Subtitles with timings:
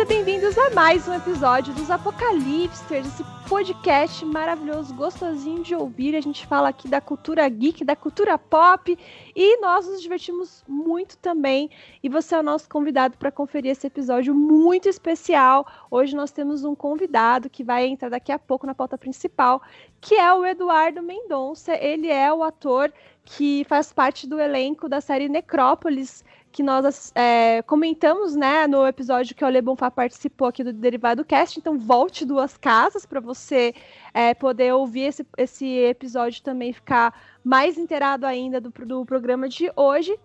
[0.00, 6.16] Sejam bem-vindos a mais um episódio dos Apocalipsters, esse podcast maravilhoso, gostosinho de ouvir.
[6.16, 8.98] A gente fala aqui da cultura geek, da cultura pop
[9.36, 11.68] e nós nos divertimos muito também.
[12.02, 15.66] E você é o nosso convidado para conferir esse episódio muito especial.
[15.90, 19.60] Hoje nós temos um convidado que vai entrar daqui a pouco na pauta principal,
[20.00, 21.74] que é o Eduardo Mendonça.
[21.74, 22.90] Ele é o ator
[23.22, 29.34] que faz parte do elenco da série Necrópolis que nós é, comentamos né, no episódio
[29.34, 31.58] que o Ale Bonfá participou aqui do Derivado Cast.
[31.58, 33.74] Então, volte duas casas para você
[34.12, 39.70] é, poder ouvir esse, esse episódio também ficar mais inteirado ainda do, do programa de
[39.76, 40.18] hoje.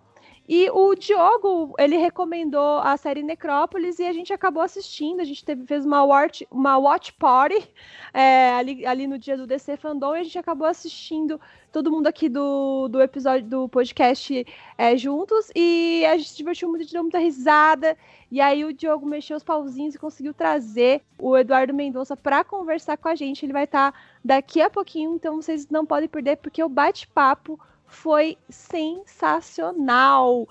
[0.48, 5.20] E o Diogo, ele recomendou a série Necrópolis e a gente acabou assistindo.
[5.20, 7.68] A gente teve, fez uma watch, uma watch party
[8.14, 11.40] é, ali, ali no dia do DC Fandom e a gente acabou assistindo
[11.72, 14.46] todo mundo aqui do, do episódio do podcast
[14.78, 15.50] é, juntos.
[15.54, 17.96] E a gente se divertiu muito, deu muita risada.
[18.30, 22.96] E aí o Diogo mexeu os pauzinhos e conseguiu trazer o Eduardo Mendonça para conversar
[22.96, 23.44] com a gente.
[23.44, 27.58] Ele vai estar tá daqui a pouquinho, então vocês não podem perder, porque o bate-papo
[27.86, 30.48] foi sensacional.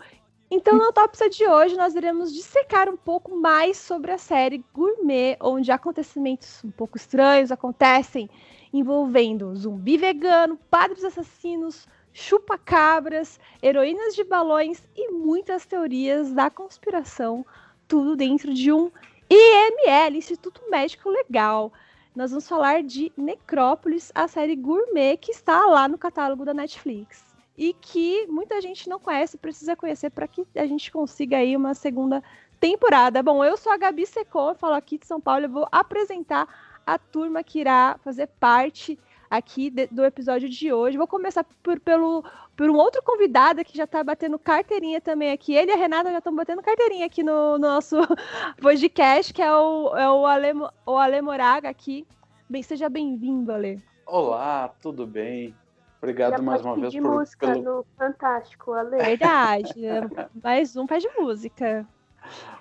[0.50, 5.38] Então, no Autopsia de hoje, nós iremos dissecar um pouco mais sobre a série Gourmet,
[5.42, 8.30] onde acontecimentos um pouco estranhos acontecem
[8.72, 17.46] envolvendo zumbi vegano, padres assassinos, chupa-cabras, heroínas de balões e muitas teorias da conspiração,
[17.88, 18.92] tudo dentro de um
[19.30, 21.74] IML, Instituto Médico Legal.
[22.16, 27.36] Nós vamos falar de Necrópolis, a série gourmet que está lá no catálogo da Netflix
[27.58, 31.74] e que muita gente não conhece, precisa conhecer para que a gente consiga aí uma
[31.74, 32.24] segunda
[32.58, 33.22] temporada.
[33.22, 36.48] Bom, eu sou a Gabi Secon, eu falo aqui de São Paulo, eu vou apresentar
[36.88, 38.98] a turma que irá fazer parte
[39.30, 40.98] aqui de, do episódio de hoje.
[40.98, 42.24] Vou começar por, pelo,
[42.56, 45.54] por um outro convidado que já está batendo carteirinha também aqui.
[45.54, 47.98] Ele e a Renata já estão batendo carteirinha aqui no, no nosso
[48.62, 50.54] podcast, que é o, é o, Ale,
[50.86, 52.06] o Ale Moraga aqui.
[52.48, 53.82] Bem, seja bem-vindo, Ale.
[54.06, 55.56] Olá, tudo bem?
[55.98, 57.64] Obrigado mais uma vez por música pelo...
[57.64, 58.98] no Fantástico, Ale.
[58.98, 59.74] Verdade.
[60.44, 61.88] mais um faz de música.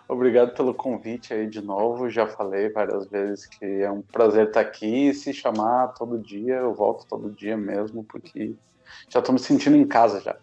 [0.08, 2.08] Obrigado pelo convite aí de novo.
[2.08, 5.12] Já falei várias vezes que é um prazer estar aqui.
[5.12, 8.54] Se chamar todo dia, eu volto todo dia mesmo, porque
[9.10, 10.34] já estou me sentindo em casa já.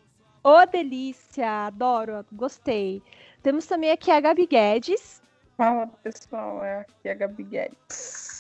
[0.44, 1.66] Ô, oh, delícia!
[1.66, 3.02] Adoro, gostei.
[3.42, 5.20] Temos também aqui a Gabi Guedes.
[5.58, 6.64] Fala, pessoal.
[6.64, 8.31] É aqui a Gabi Guedes,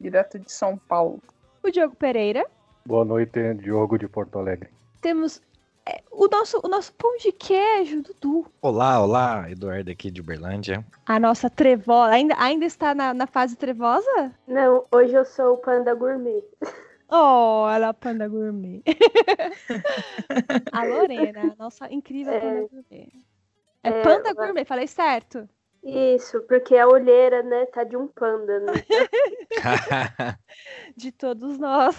[0.00, 1.20] direto de São Paulo.
[1.62, 2.46] O Diogo Pereira.
[2.86, 4.70] Boa noite, Diogo de Porto Alegre.
[5.00, 5.42] Temos
[5.86, 8.46] é, o nosso, o nosso pão de queijo, Dudu.
[8.62, 10.84] Olá, olá, Eduardo aqui de Uberlândia.
[11.06, 12.12] A nossa trevosa.
[12.12, 14.32] Ainda, ainda está na, na fase trevosa?
[14.46, 16.44] Não, hoje eu sou o panda gourmet.
[17.10, 18.82] Oh, ela é a panda gourmet.
[20.72, 23.12] a Lorena, nossa incrível é, panda gourmet.
[23.82, 25.48] É, é panda gourmet, falei certo?
[25.82, 28.72] Isso, porque a olheira, né, tá de um panda, né?
[30.96, 31.96] de todos nós.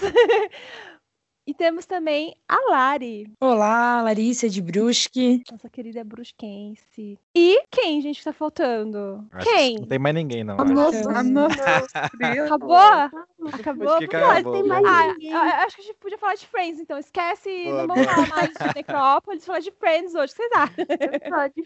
[1.50, 3.26] E temos também a Lari.
[3.42, 5.42] Olá, Larissa de Brusque.
[5.52, 7.18] Nossa querida brusquense.
[7.36, 9.28] E quem, gente, tá faltando?
[9.32, 9.74] Acho quem?
[9.74, 10.58] Que não tem mais ninguém, não.
[10.60, 11.64] Ah, nossa, ah, nossa.
[12.46, 12.78] Acabou?
[12.78, 13.98] Acabou?
[13.98, 14.54] Que acabou.
[14.54, 15.34] Tem mais ah, ninguém.
[15.34, 17.00] acho que a gente podia falar de Friends, então.
[17.00, 20.86] Esquece, Pô, não vamos falar mais de Necrópolis, falar de Friends hoje, vocês acham?
[21.32, 21.64] Pode.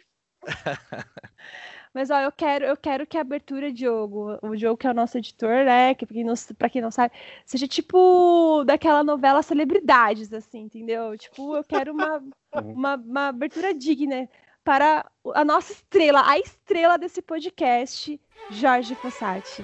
[1.93, 4.93] Mas ó, eu quero, eu quero que a abertura, Diogo, o Diogo que é o
[4.95, 5.93] nosso editor, né?
[5.93, 7.13] Que pra quem, não, pra quem não sabe,
[7.45, 11.15] seja tipo daquela novela Celebridades, assim, entendeu?
[11.17, 12.17] Tipo, eu quero uma,
[12.55, 12.73] uhum.
[12.73, 14.27] uma, uma abertura digna
[14.63, 15.05] para
[15.35, 18.19] a nossa estrela, a estrela desse podcast,
[18.49, 19.63] Jorge Fossati.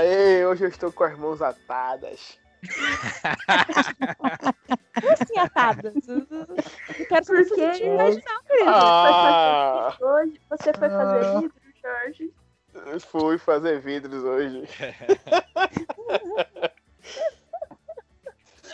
[0.00, 2.38] Aê, hoje eu estou com as mãos atadas.
[4.94, 5.92] Como assim atadas?
[6.08, 6.26] Eu
[7.06, 8.70] quero Por que você imaginar, querido.
[8.70, 9.94] Ah.
[10.00, 11.40] Hoje você foi fazer Ah.
[11.40, 12.32] vidro, Jorge?
[12.72, 14.66] Eu fui fazer vidros hoje.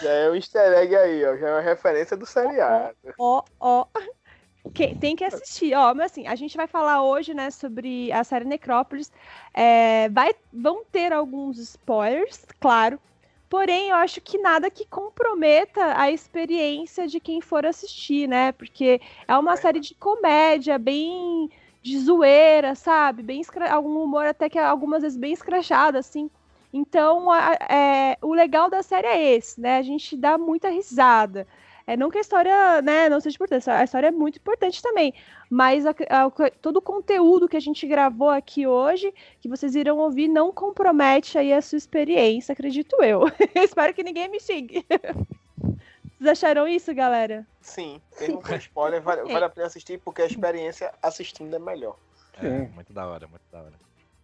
[0.00, 1.36] Já é um easter egg aí, ó.
[1.36, 2.94] Já é uma referência do seriado.
[3.18, 3.84] Ó, ó.
[4.74, 8.22] Que- tem que assistir, ó, mas assim, a gente vai falar hoje, né, sobre a
[8.24, 9.10] série Necrópolis.
[9.54, 13.00] É, vai, vão ter alguns spoilers, claro.
[13.48, 18.52] Porém, eu acho que nada que comprometa a experiência de quem for assistir, né?
[18.52, 21.48] Porque é uma série de comédia, bem
[21.82, 23.22] de zoeira, sabe?
[23.22, 26.28] Bem algum humor até que algumas vezes bem escrachado, assim.
[26.72, 29.78] Então, a- é, o legal da série é esse, né?
[29.78, 31.46] A gente dá muita risada.
[31.86, 35.14] É, não que a história, né, não seja importante, a história é muito importante também.
[35.48, 36.28] Mas a, a,
[36.60, 41.38] todo o conteúdo que a gente gravou aqui hoje, que vocês irão ouvir, não compromete
[41.38, 43.22] aí a sua experiência, acredito eu.
[43.54, 44.84] Espero que ninguém me xingue.
[46.18, 47.46] Vocês acharam isso, galera?
[47.60, 51.94] Sim, mesmo com spoiler, vale, vale a pena assistir porque a experiência assistindo é melhor.
[52.42, 53.74] É, muito da hora, muito da hora.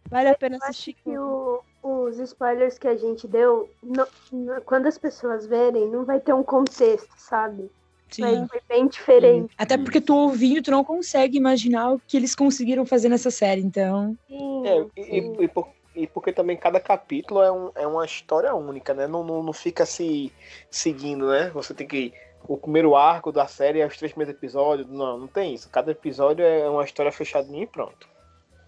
[0.09, 0.95] Vale a pena Eu acho assistir.
[0.95, 6.05] que o- os spoilers que a gente deu, não- não- quando as pessoas verem, não
[6.05, 7.71] vai ter um contexto, sabe?
[8.19, 8.47] Vai Sim.
[8.53, 9.55] ser bem diferente.
[9.57, 13.63] Até porque tu ouvindo, tu não consegue imaginar o que eles conseguiram fazer nessa série,
[13.63, 14.17] então.
[14.29, 15.37] Sim, É, e, sim.
[15.41, 19.07] e- e por- e porque também cada capítulo é, um, é uma história única, né?
[19.07, 20.33] Não, não, não fica se
[20.71, 21.51] seguindo, né?
[21.51, 22.13] Você tem que.
[22.47, 24.89] O primeiro arco da série é os três primeiros episódios.
[24.89, 25.71] Não, não tem isso.
[25.71, 28.09] Cada episódio é uma história fechadinha e pronto.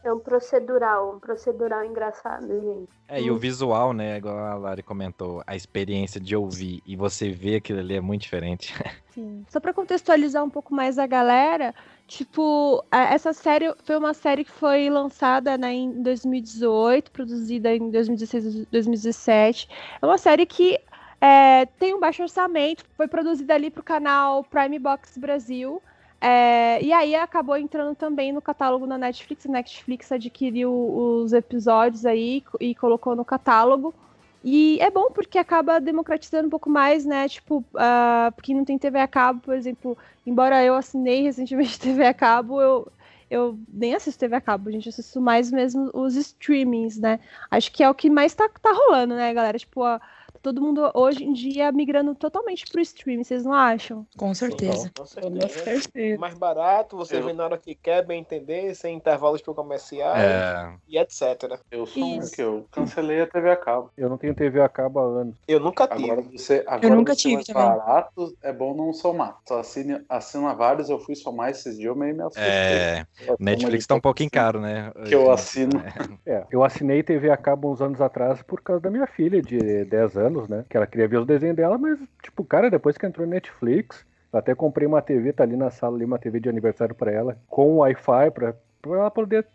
[0.04, 2.90] É um procedural, um procedural engraçado, gente.
[3.08, 7.30] É, e o visual, né, igual a Lari comentou, a experiência de ouvir e você
[7.30, 8.74] ver aquilo ali é muito diferente.
[9.14, 9.46] Sim.
[9.48, 11.74] Só para contextualizar um pouco mais a galera,
[12.06, 18.66] tipo, essa série foi uma série que foi lançada né, em 2018, produzida em 2016,
[18.66, 19.68] 2017.
[20.02, 20.78] É uma série que
[21.18, 25.80] é, tem um baixo orçamento, foi produzida ali para o canal Prime Box Brasil.
[26.26, 29.44] É, e aí acabou entrando também no catálogo da Netflix.
[29.44, 33.94] A Netflix adquiriu os episódios aí e colocou no catálogo.
[34.42, 37.28] E é bom porque acaba democratizando um pouco mais, né?
[37.28, 42.06] Tipo, uh, quem não tem TV a cabo, por exemplo, embora eu assinei recentemente TV
[42.06, 42.90] a cabo, eu,
[43.30, 47.20] eu nem assisto TV a cabo, gente, assisto mais mesmo os streamings, né?
[47.50, 49.58] Acho que é o que mais tá, tá rolando, né, galera?
[49.58, 50.00] Tipo, a-
[50.44, 54.06] todo mundo hoje em dia migrando totalmente pro streaming, vocês não acham?
[54.14, 54.90] Com certeza.
[54.94, 56.18] Com Com certeza.
[56.20, 60.14] Mais barato, você Eu- vê na hora que quer, bem entender, sem intervalos pro comercial
[60.14, 61.58] É, e etc.
[61.70, 62.32] Eu sou um Isso.
[62.32, 63.90] que eu cancelei a TV a cabo.
[63.96, 65.36] Eu não tenho TV a cabo há anos.
[65.48, 66.10] Eu nunca tive.
[66.10, 67.62] Agora você, agora nunca você tive mais também.
[67.62, 69.38] barato, é bom não somar.
[69.48, 72.44] Só assina, assina vários, eu fui somar esses dias, eu meio me assustei.
[72.44, 74.92] é, Eu Netflix tá um pouquinho caro, né?
[75.08, 75.82] Que eu assino.
[76.26, 79.84] É, eu assinei TV a cabo uns anos atrás por causa da minha filha de
[79.84, 80.64] 10 anos, né?
[80.68, 84.04] Que ela queria ver os desenhos dela, mas, tipo, cara, depois que entrou no Netflix,
[84.32, 87.38] até comprei uma TV, tá ali na sala ali, uma TV de aniversário pra ela,
[87.48, 89.46] com Wi-Fi pra, pra ela poder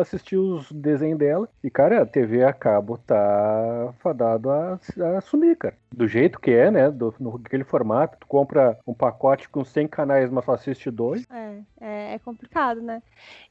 [0.00, 1.48] assistir os desenhos dela.
[1.62, 4.78] E, cara, a TV a cabo tá fadado a,
[5.16, 5.74] a sumir, cara.
[5.92, 6.90] Do jeito que é, né?
[6.90, 11.26] Do, no, aquele formato, tu compra um pacote com 100 canais, mas só assiste dois.
[11.30, 13.02] É, é, é complicado, né?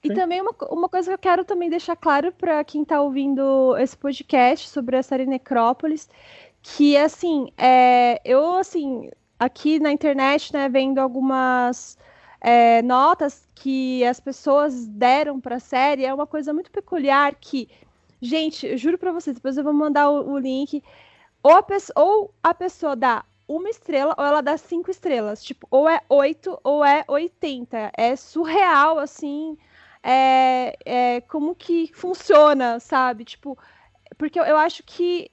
[0.04, 0.14] E Sim.
[0.14, 3.98] também uma, uma coisa que eu quero também deixar claro para quem está ouvindo esse
[3.98, 6.10] podcast sobre a série Necrópolis,
[6.68, 9.10] que assim, é, eu assim,
[9.40, 11.96] aqui na internet, né, vendo algumas
[12.42, 17.70] é, notas que as pessoas deram para a série, é uma coisa muito peculiar que,
[18.20, 20.84] gente, juro para vocês, depois eu vou mandar o, o link,
[21.44, 25.44] ou a, pesso- ou a pessoa dá uma estrela ou ela dá cinco estrelas.
[25.44, 27.92] Tipo, ou é oito ou é 80.
[27.96, 29.56] É surreal, assim,
[30.04, 33.24] é, é, como que funciona, sabe?
[33.26, 33.58] Tipo,
[34.18, 35.30] porque eu, eu acho que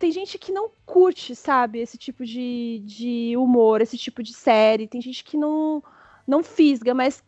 [0.00, 4.88] tem gente que não curte, sabe, esse tipo de, de humor, esse tipo de série.
[4.88, 5.84] Tem gente que não,
[6.26, 7.22] não fisga, mas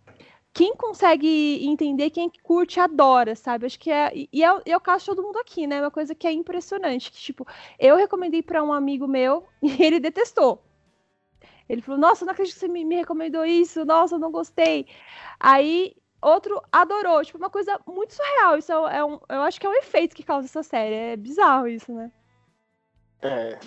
[0.54, 3.66] quem consegue entender, quem curte, adora, sabe?
[3.66, 4.10] Acho que é.
[4.32, 5.82] E é, é o caso de todo mundo aqui, né?
[5.82, 7.12] Uma coisa que é impressionante.
[7.12, 7.46] Que, tipo,
[7.78, 10.62] eu recomendei para um amigo meu e ele detestou.
[11.68, 13.84] Ele falou: Nossa, não acredito que você me, me recomendou isso.
[13.84, 14.86] Nossa, não gostei.
[15.38, 17.22] Aí outro adorou.
[17.22, 18.56] Tipo, uma coisa muito surreal.
[18.56, 20.94] Isso é, é um, eu acho que é um efeito que causa essa série.
[20.94, 22.10] É bizarro isso, né?
[23.22, 23.58] É.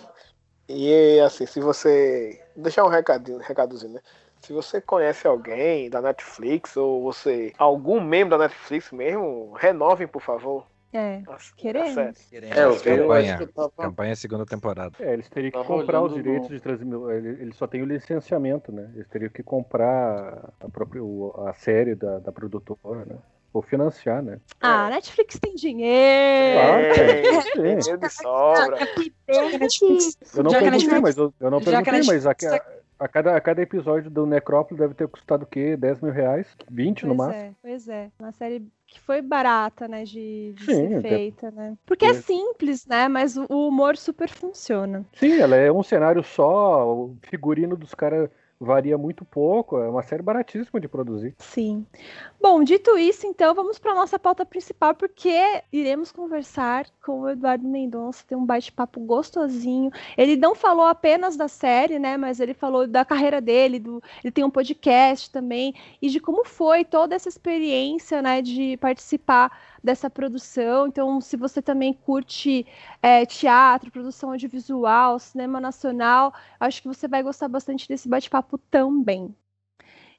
[0.68, 2.42] E assim, se você.
[2.56, 4.02] Deixar um recadinho, recadozinho, né?
[4.42, 7.54] Se você conhece alguém da Netflix ou você.
[7.58, 10.66] algum membro da Netflix mesmo, renovem, por favor.
[10.94, 11.22] É.
[11.28, 11.94] a- a Queremos.
[11.94, 12.46] série.
[12.46, 13.72] É, eu vi, campanha, eu tava...
[13.78, 14.96] campanha segunda temporada.
[15.00, 17.12] É, eles teriam que Tava comprar os direitos de transmissão.
[17.12, 18.90] Ele, ele só tem o licenciamento, né?
[18.96, 21.02] Eles teriam que comprar a, própria,
[21.50, 23.18] a série da, da produtora, né?
[23.56, 24.38] Ou financiar, né?
[24.60, 26.60] Ah, Netflix tem dinheiro.
[26.60, 27.10] Claro, cara.
[27.10, 27.80] É, Sim.
[27.80, 28.78] dinheiro de sobra.
[29.30, 32.74] Já que a Netflix, Eu não perguntei, mas eu, eu não perguntei, mas a, Netflix
[33.00, 35.78] a, cada, a cada episódio do Necrópole deve ter custado o quê?
[35.78, 36.48] 10 mil reais?
[36.70, 37.46] 20 no Pois máximo?
[37.46, 38.12] é, pois é.
[38.20, 41.78] Uma série que foi barata, né, de, de Sim, ser feita, né?
[41.86, 42.14] Porque é É.
[42.14, 45.06] simples, né, mas o o humor super funciona.
[45.14, 50.04] Sim, ela é um cenário só, o figurino dos caras varia muito pouco, é uma
[50.04, 51.36] série baratíssima de produzir.
[51.40, 51.86] Sim.
[52.42, 57.68] Bom, dito isso, então, vamos para nossa pauta principal, porque iremos conversar com o Eduardo
[57.68, 59.92] Mendonça, ter um bate-papo gostosinho.
[60.18, 64.32] Ele não falou apenas da série, né, mas ele falou da carreira dele, do, ele
[64.32, 69.52] tem um podcast também, e de como foi toda essa experiência, né, de participar
[69.86, 70.88] dessa produção.
[70.88, 72.66] Então, se você também curte
[73.02, 79.34] é, teatro, produção audiovisual, cinema nacional, acho que você vai gostar bastante desse bate-papo também.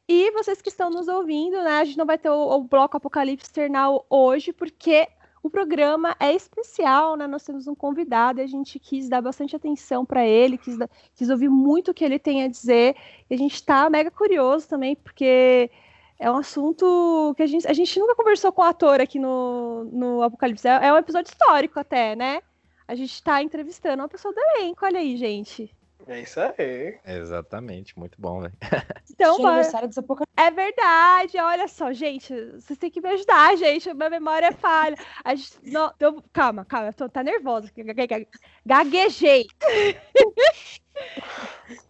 [0.08, 1.80] E vocês que estão nos ouvindo, né?
[1.80, 5.08] A gente não vai ter o, o bloco Apocalipse External hoje, porque
[5.42, 7.26] o programa é especial, né?
[7.26, 10.76] Nós temos um convidado e a gente quis dar bastante atenção para ele, quis,
[11.14, 12.96] quis ouvir muito o que ele tem a dizer.
[13.28, 15.70] E a gente está mega curioso também, porque
[16.18, 19.84] é um assunto que a gente, a gente nunca conversou com o ator aqui no,
[19.92, 20.66] no Apocalipse.
[20.66, 22.40] É, é um episódio histórico até, né?
[22.88, 25.74] A gente está entrevistando uma pessoa do elenco, olha aí, gente.
[26.08, 26.98] É isso aí.
[27.04, 28.52] Exatamente, muito bom, velho.
[29.10, 30.32] Então, aniversário dos Apocalipse.
[30.36, 34.96] É verdade, olha só, gente, vocês têm que me ajudar, gente, minha memória é falha.
[35.24, 38.26] A gente, não, eu- calma, calma, eu tô tá nervosa, ga- ga- ga-
[38.64, 39.46] gaguejei.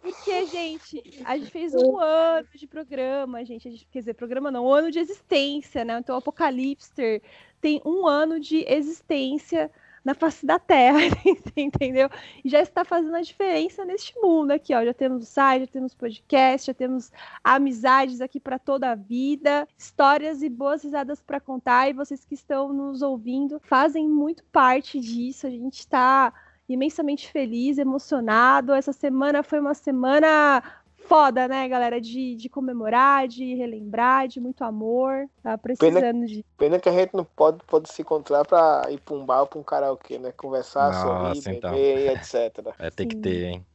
[0.01, 4.67] Porque, gente, a gente fez um ano de programa, gente, gente- quer dizer, programa não,
[4.67, 5.99] um ano de existência, né?
[5.99, 7.23] Então, o Apocalipster
[7.61, 9.71] tem um ano de existência
[10.05, 11.01] na face da Terra,
[11.57, 12.09] entendeu?
[12.45, 14.85] E já está fazendo a diferença neste mundo aqui, ó.
[14.85, 17.11] Já temos site, já temos podcast, já temos
[17.43, 21.91] amizades aqui para toda a vida, histórias e boas risadas para contar.
[21.91, 25.45] E vocês que estão nos ouvindo fazem muito parte disso.
[25.49, 26.33] A gente está
[26.69, 28.73] imensamente feliz, emocionado.
[28.73, 30.63] Essa semana foi uma semana
[31.07, 32.01] foda, né, galera?
[32.01, 35.27] De, de comemorar, de relembrar, de muito amor.
[35.43, 36.45] Tá precisando de.
[36.59, 39.47] Pena que a gente não pode, pode se encontrar pra ir pra um bar ou
[39.47, 40.33] pra um karaokê, né?
[40.33, 41.71] Conversar, Nossa, sorrir, então.
[41.71, 42.75] beber, etc.
[42.79, 43.67] Vai ter que ter, hein?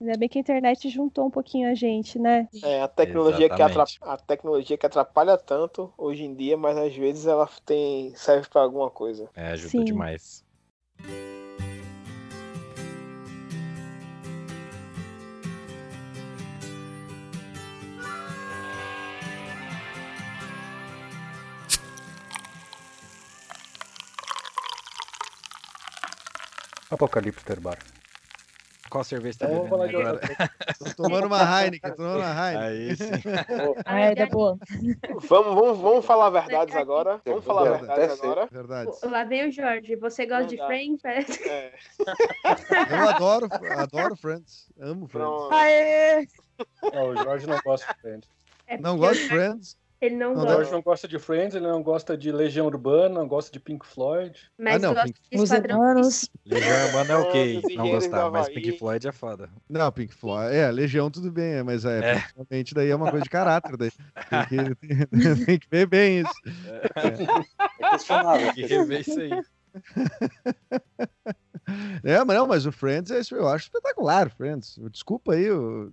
[0.00, 2.48] Ainda bem que a internet juntou um pouquinho a gente, né?
[2.62, 6.94] É, a tecnologia, que atrapalha, a tecnologia que atrapalha tanto hoje em dia, mas às
[6.94, 9.28] vezes ela tem, serve pra alguma coisa.
[9.34, 9.84] É, ajuda Sim.
[9.84, 10.44] demais.
[26.94, 27.78] Apocalipse Bar.
[28.90, 30.50] Qual cerveja tá vamos falar de bebendo agora?
[30.78, 32.62] Tô tomando uma Heineken, tô tomando uma Heineken.
[32.62, 33.10] Aí sim.
[33.84, 34.56] Ah, é da boa.
[35.28, 37.20] Vamos, vamos, vamos falar verdades agora.
[37.24, 37.86] Vamos falar Verdade.
[37.86, 38.48] verdades agora.
[38.52, 38.90] Verdade.
[39.02, 39.96] Lá vem o Jorge.
[39.96, 40.56] Você gosta de.
[40.58, 41.04] Friends?
[41.04, 41.72] É,
[42.90, 44.68] Eu adoro, adoro Friends.
[44.78, 46.32] Amo Friends.
[46.92, 48.28] Não, o Jorge não gosta de Friends.
[48.68, 49.76] É Não gosto de Friends.
[50.04, 50.52] Ele não Não, O gosta.
[50.54, 53.86] Jorge não gosta de Friends, ele não gosta de Legião Urbana, não gosta de Pink
[53.86, 54.38] Floyd.
[54.58, 55.80] Mas Ah, não, gosta Pink- de Esquadrão.
[56.44, 58.48] Legião Urbana é ok, não gostar, mas.
[58.48, 59.48] Pink Floyd é foda.
[59.68, 60.54] Não, Pink Floyd.
[60.54, 62.14] É, Legião tudo bem, é, mas é, É.
[62.20, 63.76] principalmente daí é uma coisa de caráter.
[63.76, 63.90] Daí.
[64.48, 64.76] Tem, que,
[65.46, 66.34] tem que ver bem isso.
[67.80, 68.52] É questionável.
[68.54, 69.30] Tem que rever isso aí.
[72.04, 74.78] É, mas não, mas o Friends é isso, eu acho espetacular, Friends.
[74.90, 75.90] Desculpa aí, o,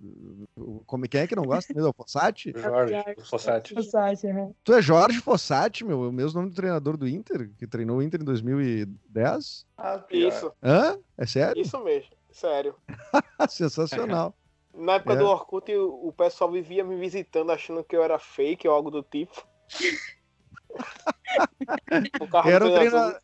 [0.56, 1.88] o, como, quem é que não gosta mesmo?
[1.88, 2.52] É o Fossati?
[2.54, 3.74] O Jorge, o Fossati.
[3.74, 4.52] Versace, aham.
[4.62, 8.02] Tu é Jorge Fossati, meu, o mesmo nome do treinador do Inter, que treinou o
[8.02, 9.66] Inter em 2010?
[9.78, 10.04] Ah.
[10.10, 10.98] Isso, Hã?
[11.16, 11.62] É sério?
[11.62, 12.10] isso mesmo.
[12.30, 12.74] Sério.
[13.48, 14.34] Sensacional.
[14.74, 15.16] Na época É.
[15.16, 18.90] do Orkut, o, o pessoal vivia me visitando achando que eu era fake ou algo
[18.90, 19.46] do tipo.
[22.20, 23.14] o carro Era do um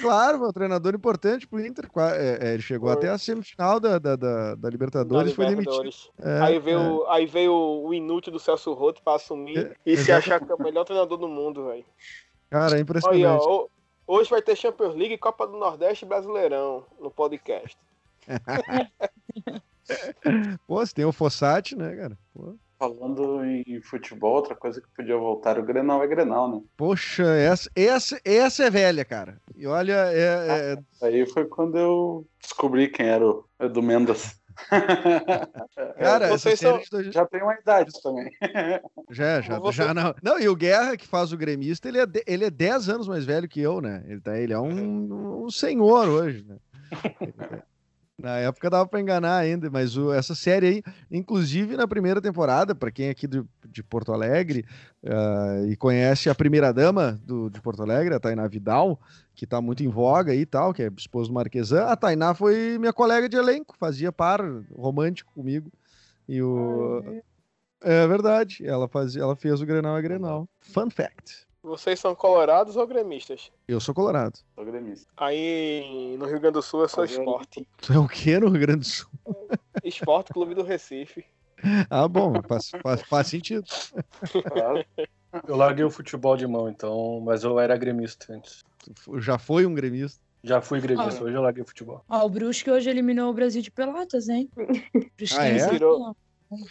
[0.00, 1.88] Claro, um treinador importante pro Inter.
[2.16, 5.90] é, é, ele chegou até a semifinal da, da, da, da Libertadores e foi demitido.
[6.20, 6.88] É, aí, veio, é.
[6.88, 10.54] o- aí veio o inútil do Celso Roto pra assumir e se achar que é
[10.54, 11.84] o melhor treinador do mundo, velho.
[12.50, 13.24] Cara, é impressionante.
[13.46, 13.70] ó, ho-
[14.06, 17.76] hoje vai ter Champions League, Copa do Nordeste e Brasileirão no podcast.
[20.66, 22.18] Pô, você tem o Fossati, né, cara?
[22.32, 22.54] Pô.
[22.78, 26.60] Falando em futebol, outra coisa que podia voltar, o Grenal é Grenal, né?
[26.76, 29.40] Poxa, essa, essa, essa é velha, cara.
[29.56, 34.38] E olha, é, é- Aí foi quando eu descobri quem era o Edu Mendes.
[35.98, 38.30] cara, vocês são- dois- Já tem uma idade também.
[39.10, 40.14] já, já, Você- já não.
[40.22, 43.08] Não, e o Guerra, que faz o gremista, ele é, de- ele é 10 anos
[43.08, 44.04] mais velho que eu, né?
[44.06, 46.56] Ele, tá, ele é um, um senhor hoje, né?
[48.24, 52.74] Na época dava pra enganar ainda, mas o- essa série aí, inclusive na primeira temporada,
[52.74, 54.64] pra quem é aqui do- de Porto Alegre
[55.06, 58.98] ah, e conhece a primeira dama do, de Porto Alegre, a Tainá Vidal,
[59.34, 62.34] que tá muito em voga aí e tal, que é esposa do Marquesan, a Tainá
[62.34, 64.40] foi minha colega de elenco, fazia par
[64.74, 65.70] romântico comigo.
[66.26, 67.20] E o.
[67.82, 70.48] É verdade, ela, fazia, ela fez o Grenal a Grenal.
[70.60, 71.46] Fun fact.
[71.64, 73.50] Vocês são colorados ou gremistas?
[73.66, 74.38] Eu sou colorado.
[74.54, 75.06] Sou gremista.
[75.16, 77.20] Aí no Rio Grande do Sul eu sou Tá vendo?
[77.20, 77.66] esporte.
[77.80, 79.08] Tu é o quê no Rio Grande do Sul?
[79.82, 81.24] Esporte Clube do Recife.
[81.88, 83.64] Ah, bom, faz, faz, faz sentido.
[84.52, 84.84] Claro.
[85.48, 88.62] Eu larguei o futebol de mão, então, mas eu era gremista antes.
[89.16, 90.20] Já foi um gremista.
[90.44, 92.04] Já fui gremista, hoje eu larguei o futebol.
[92.08, 94.48] Ó, o Brusque hoje eliminou o Brasil de Pelotas, hein?
[95.16, 95.68] Brusque Ah, é?
[95.70, 96.14] Tirou,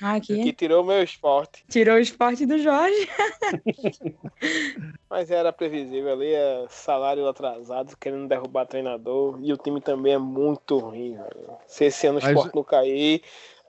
[0.01, 0.43] Aqui.
[0.43, 1.65] Que tirou meu esporte.
[1.69, 3.09] Tirou o esporte do Jorge.
[5.09, 9.39] Mas era previsível ali, é salário atrasado, querendo derrubar treinador.
[9.41, 11.57] E o time também é muito ruim, velho.
[11.67, 13.21] Se esse ano o Mas- esporte não cair.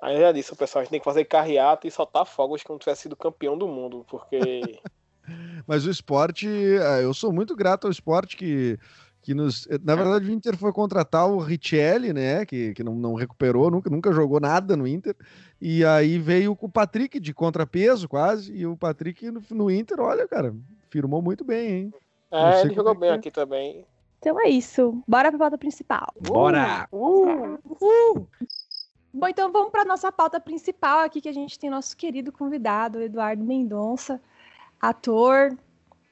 [0.02, 2.62] Aí eu já disse, o pessoal, a gente tem que fazer carreata e soltar fogos
[2.62, 4.04] como tivesse sido campeão do mundo.
[4.08, 4.78] Porque
[5.66, 6.46] Mas o esporte,
[6.82, 8.78] ah, eu sou muito grato ao esporte que,
[9.24, 9.66] que nos.
[9.82, 12.44] Na verdade, o Inter foi contratar o Richelli, né?
[12.44, 15.16] Que, que não, não recuperou, nunca, nunca jogou nada no Inter.
[15.58, 18.54] E aí veio com o Patrick de contrapeso, quase.
[18.54, 20.54] E o Patrick no, no Inter, olha, cara,
[20.90, 21.94] firmou muito bem, hein?
[22.30, 23.12] É, ele jogou é que bem é.
[23.14, 23.86] aqui também.
[24.18, 25.02] Então é isso.
[25.08, 26.12] Bora pra pauta principal.
[26.20, 26.86] Bora!
[26.92, 27.58] Bom,
[29.28, 33.42] então vamos para nossa pauta principal aqui, que a gente tem nosso querido convidado, Eduardo
[33.42, 34.20] Mendonça,
[34.78, 35.56] ator.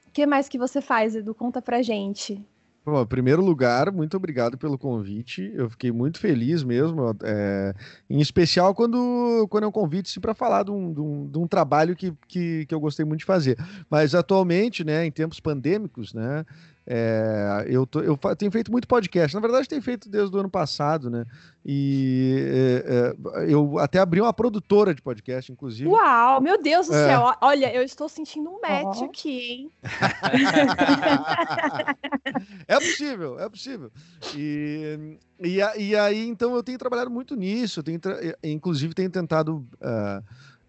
[0.07, 1.35] O que mais que você faz, Edu?
[1.35, 2.43] Conta pra gente.
[2.85, 5.53] Bom, em primeiro lugar, muito obrigado pelo convite.
[5.55, 7.73] Eu fiquei muito feliz mesmo, é,
[8.09, 11.47] em especial quando, quando é um convite para falar de um, de, um, de um
[11.47, 13.57] trabalho que, que, que eu gostei muito de fazer.
[13.89, 16.45] Mas atualmente, né, em tempos pandêmicos, né,
[16.85, 19.33] é, eu, tô- eu tenho feito muito podcast.
[19.33, 21.25] Na verdade, tenho feito desde o ano passado, né?
[21.65, 25.87] E é, é, eu até abri uma produtora de podcast, inclusive.
[25.89, 27.07] Uau, meu Deus do É.
[27.07, 27.33] céu.
[27.41, 29.05] Olha, eu estou sentindo um match Ó.
[29.05, 29.71] aqui, hein?
[32.67, 33.91] é possível, é possível.
[34.35, 37.79] E, e, e aí, então, eu tenho trabalhado muito nisso.
[37.79, 37.99] Eu tenho,
[38.43, 40.21] inclusive, tenho tentado ah,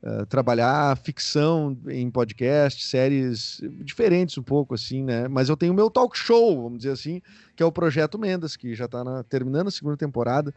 [0.05, 5.27] ah, trabalhar ficção em podcast, séries diferentes um pouco, assim, né?
[5.29, 7.23] Mas eu tenho o meu talk show, vamos dizer assim,
[7.57, 10.55] que é o Projeto Mendas, que já está terminando a segunda temporada.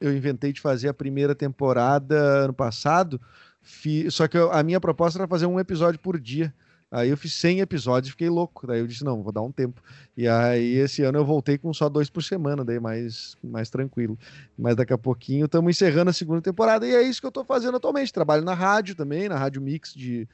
[0.00, 3.20] Eu inventei de fazer a primeira temporada ano passado,
[3.62, 6.52] fi- só que eu- a minha proposta era fazer um episódio por dia.
[6.94, 8.66] Aí eu fiz 100 episódios e fiquei louco.
[8.66, 9.82] Daí eu disse, não, vou dar um tempo.
[10.14, 14.18] E aí esse ano eu voltei com só dois por semana, daí mais, mais tranquilo.
[14.58, 17.44] Mas daqui a pouquinho estamos encerrando a segunda temporada e é isso que eu estou
[17.46, 18.12] fazendo atualmente.
[18.12, 20.28] Trabalho na rádio também, na Rádio Mix de,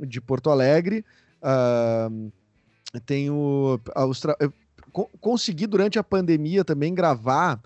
[0.00, 1.04] de Porto Alegre.
[1.42, 2.08] Ah,
[3.04, 3.80] tenho...
[3.94, 4.52] ah, os tra- eu
[4.92, 7.60] co- consegui durante a pandemia também gravar...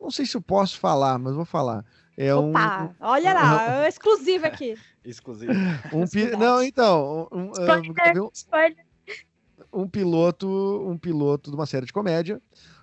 [0.00, 1.84] Não sei se eu posso falar, mas vou falar.
[2.20, 4.76] É um, Opa, olha lá, é exclusivo aqui.
[5.04, 5.52] Exclusivo.
[5.94, 6.36] um pi-.
[6.36, 8.86] Não, então, um, um, ah, Spoiler, um- spoiler.
[9.72, 12.42] um piloto, um piloto de uma série de comédia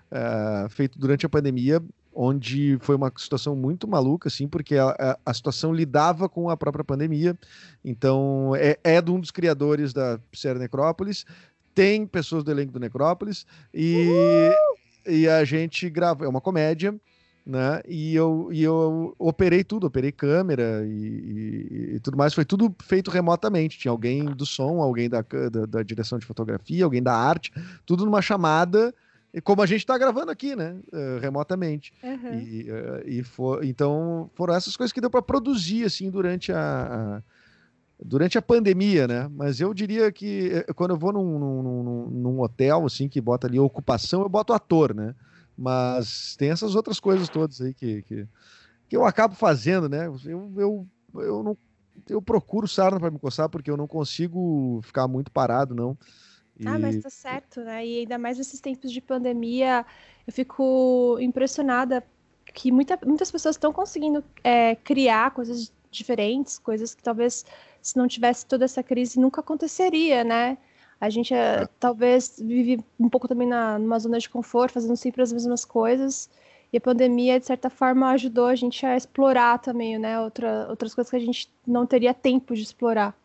[0.10, 5.17] eh, feito durante a pandemia, onde foi uma situação muito maluca, assim, porque a, a-
[5.26, 7.38] a situação lidava com a própria pandemia.
[7.84, 11.26] Então, é, é de um dos criadores da série Necrópolis,
[11.74, 14.50] tem pessoas do elenco do Necrópolis, e,
[15.06, 16.95] e a gente grava, é uma comédia.
[17.46, 17.80] Né?
[17.88, 22.34] E, eu, e eu operei tudo, operei câmera e, e- e tudo mais.
[22.34, 23.78] Foi tudo feito remotamente.
[23.78, 27.52] Tinha alguém do som, alguém da, da, da direção de fotografia, alguém da arte,
[27.86, 28.92] tudo numa chamada,
[29.32, 30.76] e como a gente está gravando aqui, né?
[30.92, 31.94] eh, remotamente.
[32.02, 32.34] Uhum.
[32.34, 36.58] E, eh, e foi, então foram essas coisas que deu para produzir assim durante a,
[37.20, 37.24] a-
[38.04, 39.30] durante a pandemia, né?
[39.32, 43.22] Mas eu diria que eh, quando eu vou num, num, num- num hotel assim que
[43.22, 45.14] bota ali ocupação, eu boto ator, né?
[45.58, 48.28] Mas tem essas outras coisas todas aí que, que,
[48.89, 50.08] que eu acabo fazendo, né?
[50.08, 50.18] Eu,
[50.58, 51.58] eu, eu não
[52.10, 55.98] eu procuro sarna para me coçar porque eu não consigo ficar muito parado, não.
[56.65, 57.86] Ah, mas E- tá certo, né?
[57.86, 59.86] E ainda mais nesses tempos de pandemia,
[60.26, 62.04] eu fico impressionada
[62.54, 67.46] que muita- muitas pessoas estão conseguindo é, criar coisas diferentes, coisas que talvez
[67.82, 70.58] se não tivesse toda essa crise nunca aconteceria, né?
[71.06, 75.22] A gente é, talvez vive um pouco também na, numa zona de conforto, fazendo sempre
[75.22, 76.30] as mesmas coisas.
[76.74, 80.20] E a pandemia, de certa forma, ajudou a gente a explorar também, né?
[80.20, 83.15] Outra, outras coisas que a gente não teria tempo de explorar.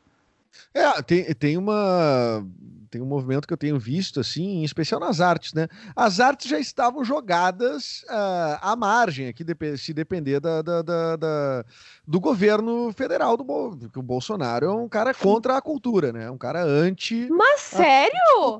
[0.75, 2.47] É, tem, tem uma
[2.91, 5.69] tem um movimento que eu tenho visto assim, em especial nas artes, né?
[5.95, 9.45] As artes já estavam jogadas ah, à margem aqui,
[9.79, 11.65] se depender da, da- da- da-
[12.07, 16.29] do governo federal do Bol- porque o Bolsonaro é um cara contra a cultura, né?
[16.31, 18.11] Um cara anti Mas sério?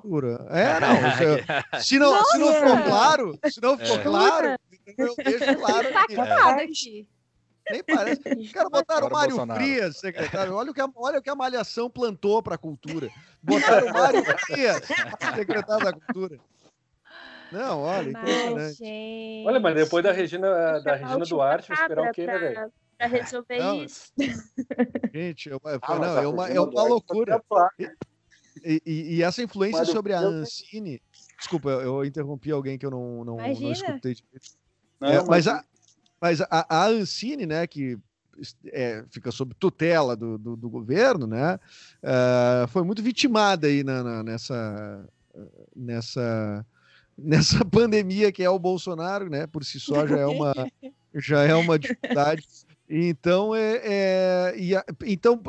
[0.01, 0.47] cultura.
[0.51, 0.91] É, não.
[1.81, 4.03] se- Se não, se não ficou claro, se não ficou É.
[4.03, 4.57] claro,
[4.97, 6.17] eu deixo claro Tá que
[6.61, 7.09] aqui.
[7.71, 8.21] Nem parece.
[8.39, 9.61] Os caras botaram o Mário Bolsonaro.
[9.61, 10.55] Frias, secretário.
[10.55, 13.09] Olha o que a, olha o que a Malhação plantou para a cultura.
[13.43, 14.83] Botaram o Mário Frias,
[15.35, 16.39] secretário da cultura.
[17.53, 19.45] Não, olha, Mas, gente.
[19.45, 22.73] Olha, mas depois da Regina, da Regina Duarte, vai esperar o quê, né, velho?
[22.97, 24.13] pra, resolver Não, isso.
[25.13, 27.43] Gente, eu- eu- Ah, mas não, a é uma, é uma loucura.
[28.65, 31.03] E, e- e essa influência Mário sobre a Frias- Ancine.
[31.39, 34.51] Desculpa, eu, interrompi alguém que eu não, não, não escutei direito.
[35.01, 35.65] Não, É, mas a,
[36.21, 37.99] mas a, a Ancine, né, que
[38.67, 41.59] é, fica sob tutela do, do, do governo, né,
[42.03, 45.09] ah, foi muito vitimada aí na, na- nessa,
[45.75, 46.67] nessa,
[47.17, 50.53] nessa pandemia que é o Bolsonaro, né, por si só já é uma,
[51.15, 52.45] já é uma dificuldade.
[52.93, 55.41] Então, é, é- a- então,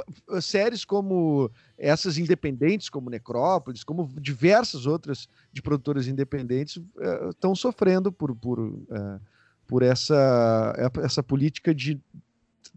[0.42, 6.80] séries como essas independentes, como Necrópolis, como diversas outras de produtoras independentes,
[7.30, 8.60] estão sofrendo por, por,
[8.92, 9.20] eh,
[9.72, 11.98] por essa, essa política de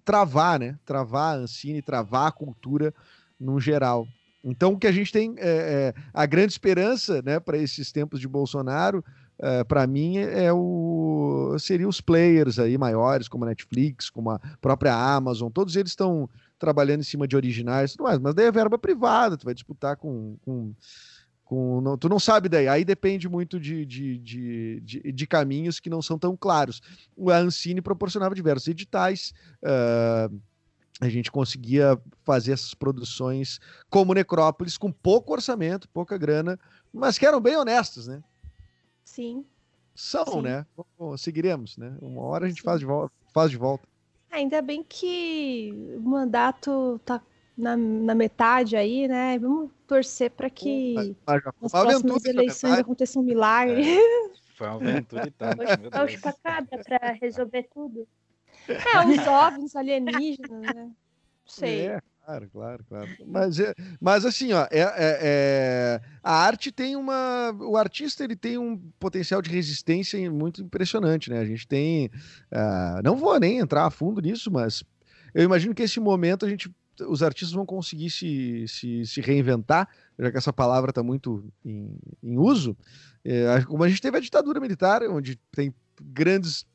[0.05, 0.79] travar, né?
[0.87, 2.95] Travar a Ancine, travar a cultura
[3.39, 4.07] no geral.
[4.45, 8.21] Então, o que a gente tem, é, é, a grande esperança né, para esses tempos
[8.21, 9.05] de Bolsonaro,
[9.67, 14.95] para mim, é o seriam os players aí maiores, como a Netflix, como a própria
[14.95, 16.31] Amazon, todos eles estão
[16.61, 20.37] trabalhando em cima de originais, mais, mas daí é verba privada, tu vai disputar com.
[20.45, 20.73] com,
[21.45, 25.79] com não, tu não sabe daí, aí depende muito de, de, de, de, de caminhos
[25.79, 26.81] que não são tão claros.
[27.29, 29.33] A Ancine proporcionava diversos editais.
[29.63, 30.29] ah,
[31.01, 33.59] a gente conseguia fazer essas produções
[33.91, 36.59] como Necrópolis, com pouco orçamento, pouca grana,
[36.93, 38.23] mas que eram bem honestas, né?
[39.05, 39.45] Sim.
[39.95, 40.43] São, Sim.
[40.43, 40.67] né?
[40.99, 41.97] Bom, seguiremos, né?
[42.01, 43.13] Uma hora a gente faz de volta.
[43.33, 43.87] Faz de volta.
[44.31, 47.21] Ainda bem que o mandato tá
[47.57, 49.39] na, na metade aí, né?
[49.39, 53.85] Vamos torcer para que nas uma próximas eleições aconteça um milagre.
[54.57, 56.13] Foi uma aventura e tanto, É Deus.
[56.13, 58.07] chupacabra pra resolver tudo.
[58.69, 60.85] É, uns OVNIs alienígenas, né?
[60.85, 60.93] Não
[61.47, 61.89] sei.
[61.89, 63.17] É, claro, claro, claro.
[63.27, 67.51] Mas, é, mas assim, ó, é, é- é- a arte tem uma.
[67.61, 71.39] O artista ele tem um potencial de resistência muito impressionante, né?
[71.41, 72.11] A gente tem.
[72.51, 74.83] ah, não vou nem entrar a fundo nisso, mas
[75.35, 76.71] eu imagino que esse momento a gente.
[77.09, 81.97] Os artistas vão conseguir se, se, se reinventar, já que essa palavra está muito em,
[82.23, 82.77] em uso.
[83.25, 86.67] É, como a gente teve a ditadura militar, onde tem grandes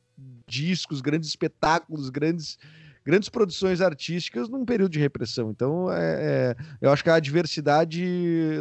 [0.47, 2.57] discos, grandes espetáculos, grandes
[3.05, 5.49] grandes produções artísticas num período de repressão.
[5.49, 8.05] Então, é, é, eu acho que a diversidade,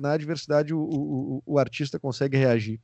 [0.01, 2.81] na diversidade, o, o, o artista consegue reagir.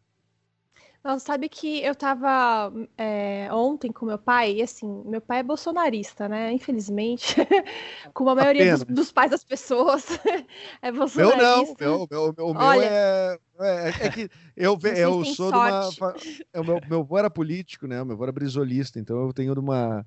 [1.05, 5.43] Nossa, sabe que eu tava é, ontem com meu pai, e assim, meu pai é
[5.43, 6.51] bolsonarista, né?
[6.51, 7.37] Infelizmente,
[8.15, 10.07] como a maioria dos, dos pais das pessoas
[10.81, 11.85] é Meu bolsonarista.
[11.85, 13.89] não, meu, meu, meu, o meu Olha, é, é.
[14.07, 15.93] é que eu, eu sou de uma.
[15.93, 16.15] fa-
[16.55, 18.01] é, meu, meu avô era político, né?
[18.01, 20.07] O meu avô era brisolista, então eu tenho uma.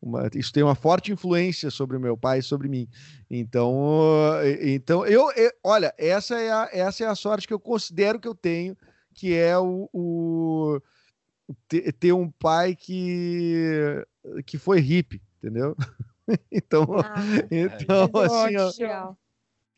[0.00, 2.88] Uma, isso tem uma forte influência sobre o meu pai e sobre mim.
[3.28, 3.74] Então,
[4.62, 8.28] então eu, eu- olha, essa é, a, essa é a sorte que eu considero que
[8.28, 8.76] eu tenho,
[9.18, 10.80] que é o, o
[11.66, 14.06] ter, ter um pai que
[14.46, 15.76] que foi hippie, entendeu?
[16.52, 17.16] então, Ah,
[17.50, 19.14] então mas assim, ó,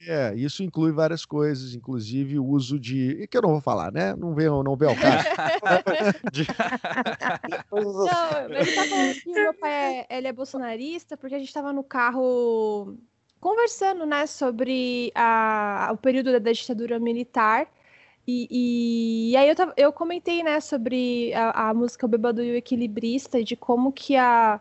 [0.07, 3.26] é, isso inclui várias coisas, inclusive o uso de.
[3.29, 4.14] que eu não vou falar, né?
[4.14, 5.24] Não vê, não vê ao caso.
[7.72, 11.53] Não, ele tá falando que o meu pai é, ele é bolsonarista porque a gente
[11.53, 12.96] tava no carro
[13.40, 17.66] conversando, né, sobre a, o período da ditadura militar.
[18.51, 22.53] E, e aí eu, tava- eu comentei, né, sobre a, a música O Bêbado e
[22.53, 24.61] o Equilibrista, e de como que a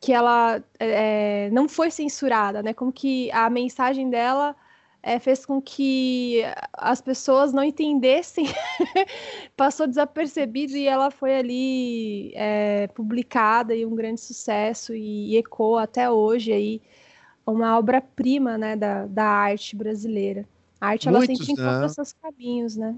[0.00, 2.74] que ela é, não foi censurada, né?
[2.74, 4.54] Como que a mensagem dela
[5.02, 8.46] é, fez com que as pessoas não entendessem,
[9.56, 16.10] passou desapercebido e ela foi ali é, publicada e um grande sucesso e, ecoa até
[16.10, 16.82] hoje aí
[17.46, 20.46] uma obra-prima, né, da, da arte brasileira.
[20.82, 21.88] A arte ela Muitos, sempre encontra né?
[21.88, 22.96] seus caminhos, né?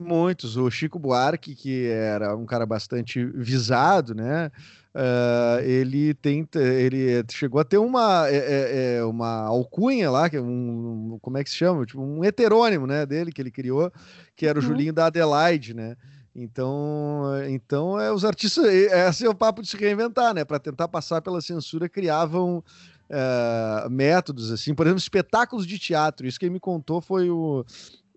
[0.00, 0.56] Muitos.
[0.56, 4.50] O Chico Buarque, que era um cara bastante visado, né?
[4.94, 10.40] ah, ele tenta, ele chegou a ter uma, é, é, uma alcunha lá, que é
[10.40, 11.84] um, um- como é que se chama?
[11.84, 13.92] Tipo, um heterônimo, né, dele que ele criou,
[14.34, 14.68] que era o Uhum.
[14.68, 15.96] Julinho da Adelaide, né?
[16.34, 20.44] Então, então é, os artistas, esse é o papo de se reinventar, né?
[20.44, 22.62] Para tentar passar pela censura, criavam
[23.10, 26.26] ah, métodos, assim, por exemplo, espetáculos de teatro.
[26.26, 27.64] Isso quem me contou foi o,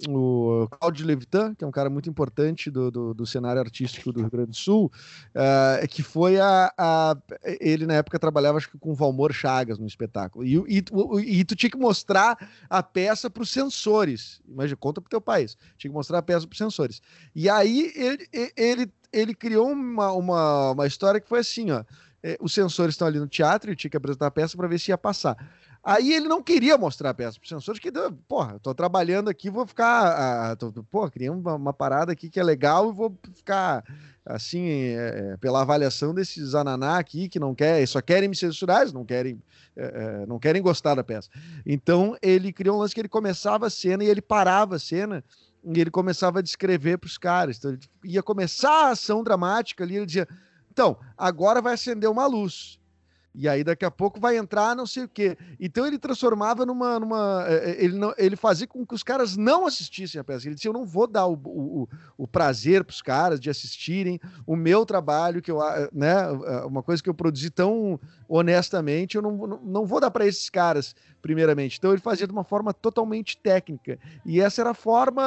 [0.09, 4.21] o Claudio Levitan, que é um cara muito importante do, do, do cenário artístico do
[4.21, 4.91] Rio Grande do Sul,
[5.35, 7.15] ah, que foi a, a-
[7.59, 10.43] Ele, na época, trabalhava, acho que com o Valmor Chagas no espetáculo.
[10.45, 10.83] E, e,
[11.39, 12.37] e tu tinha que mostrar
[12.69, 14.41] a peça para os censores.
[14.47, 15.55] Imagina, conta pro teu país.
[15.77, 17.01] Tinha que mostrar a peça para os censores.
[17.35, 18.27] E aí ele,
[18.57, 21.83] ele, ele criou uma, uma, uma história que foi assim, ó.
[22.23, 24.79] Eh, Os censores estão ali no teatro e tinha que apresentar a peça para ver
[24.79, 25.37] se ia passar.
[25.83, 27.91] Aí ele não queria mostrar a peça para os censores, que,
[28.27, 30.51] porra, tô trabalhando aqui, vou ficar.
[30.51, 33.83] ah, tô, pô, criei uma, uma parada aqui que é legal e vou ficar
[34.23, 38.91] assim, é, é, pela avaliação desses ananá aqui que não quer, só querem me censurar,
[38.93, 39.41] não querem,
[39.75, 41.29] é, é, não querem gostar da peça.
[41.65, 45.23] Então ele criou um lance que ele começava a cena e ele parava a cena
[45.63, 47.57] e ele começava a descrever para os caras.
[47.57, 50.27] Então ele ia começar a ação dramática ali, ele dizia:
[50.71, 52.79] então, agora vai acender uma luz.
[53.33, 55.37] E aí daqui a pouco vai entrar não sei o quê.
[55.59, 56.99] Então ele transformava numa.
[56.99, 60.47] numa eh, ele, não, ele fazia com que os caras não assistissem a peça.
[60.47, 64.19] Ele dizia: eu não vou dar o, o, o prazer para os caras de assistirem
[64.45, 65.59] o meu trabalho, que eu,
[65.93, 66.27] né,
[66.65, 70.49] uma coisa que eu produzi tão honestamente, eu não, não, não vou dar para esses
[70.49, 71.77] caras, primeiramente.
[71.77, 73.97] Então ele fazia de uma forma totalmente técnica.
[74.25, 75.23] E essa era a forma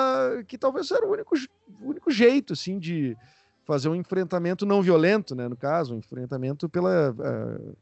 [0.46, 1.34] que talvez era o único,
[1.80, 3.16] o único jeito, assim, de
[3.64, 5.48] fazer um enfrentamento não violento, né?
[5.48, 7.10] No caso, um enfrentamento pela.
[7.12, 7.76] Uh,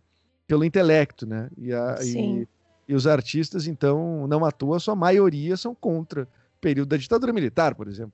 [0.46, 1.48] pelo intelecto, né?
[1.56, 2.46] E, a, e,
[2.86, 7.32] e, os artistas, então, não à toa, sua maioria são contra o período da ditadura
[7.32, 8.12] militar, por exemplo.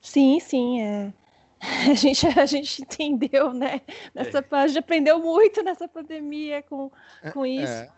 [0.00, 1.12] Sim, sim, é.
[1.90, 3.80] A gente, a gente entendeu, né?
[4.14, 4.44] Nessa, é.
[4.50, 6.90] A gente aprendeu muito nessa pandemia com,
[7.22, 7.72] é, com isso.
[7.72, 7.90] É.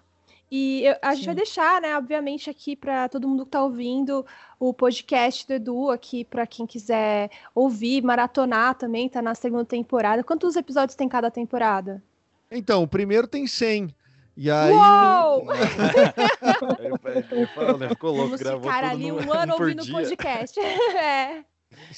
[0.50, 4.24] E eu, a gente vai deixar, né, obviamente, aqui para todo mundo que está ouvindo
[4.58, 10.24] o podcast do Edu, aqui para quem quiser ouvir, maratonar também, tá na segunda temporada.
[10.24, 12.02] Quantos episódios tem cada temporada?
[12.50, 13.94] Então, o primeiro tem 100.
[14.40, 14.72] E aí.
[14.72, 15.48] Uou!
[16.78, 17.88] ele, falou, né?
[17.88, 20.58] Ficou louco, Vamos gravou ficar ali um ano ouvindo o podcast.
[20.60, 21.44] é.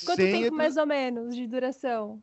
[0.04, 2.20] Quanto tempo mais ou menos de duração?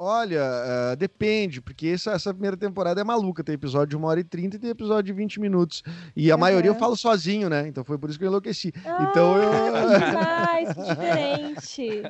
[0.00, 0.44] Olha,
[0.92, 3.42] uh, depende, porque essa, essa, primeira temporada é maluca.
[3.42, 5.82] Tem episódio de 1 hora e 30 e tem episódio de 20 minutos.
[6.14, 6.40] E a uhum.
[6.40, 7.66] maioria eu falo sozinho, né?
[7.66, 8.72] Então foi por isso que eu enlouqueci.
[8.84, 9.50] Ah, então eu.
[9.98, 12.02] Demais, que diferente.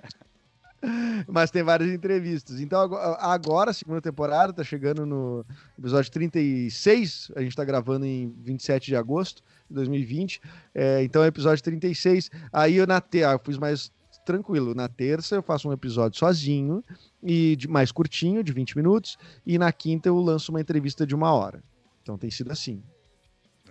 [1.27, 2.61] Mas tem várias entrevistas.
[2.61, 5.45] Então, agora, a segunda temporada, tá chegando no
[5.79, 7.33] episódio 36.
[7.35, 10.43] A gente tá gravando em 27 de agosto de 2020.
[10.75, 12.31] É, então, é episódio 36.
[12.53, 13.25] Aí eu na te...
[13.25, 13.91] ah, fiz mais
[14.29, 14.75] tranquilo.
[14.75, 16.85] Na terça eu faço um episódio sozinho
[17.23, 19.17] e de, mais curtinho, de 20 minutos.
[19.47, 21.63] E na quinta eu lanço uma entrevista de uma hora.
[22.03, 22.83] Então tem sido assim.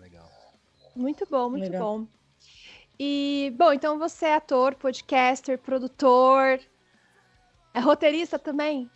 [0.02, 0.28] Legal.
[0.96, 2.00] Muito bom, muito Legal.
[2.00, 2.08] bom.
[3.00, 6.60] E, bom, então você é ator, podcaster, produtor,
[7.72, 8.90] é roteirista também?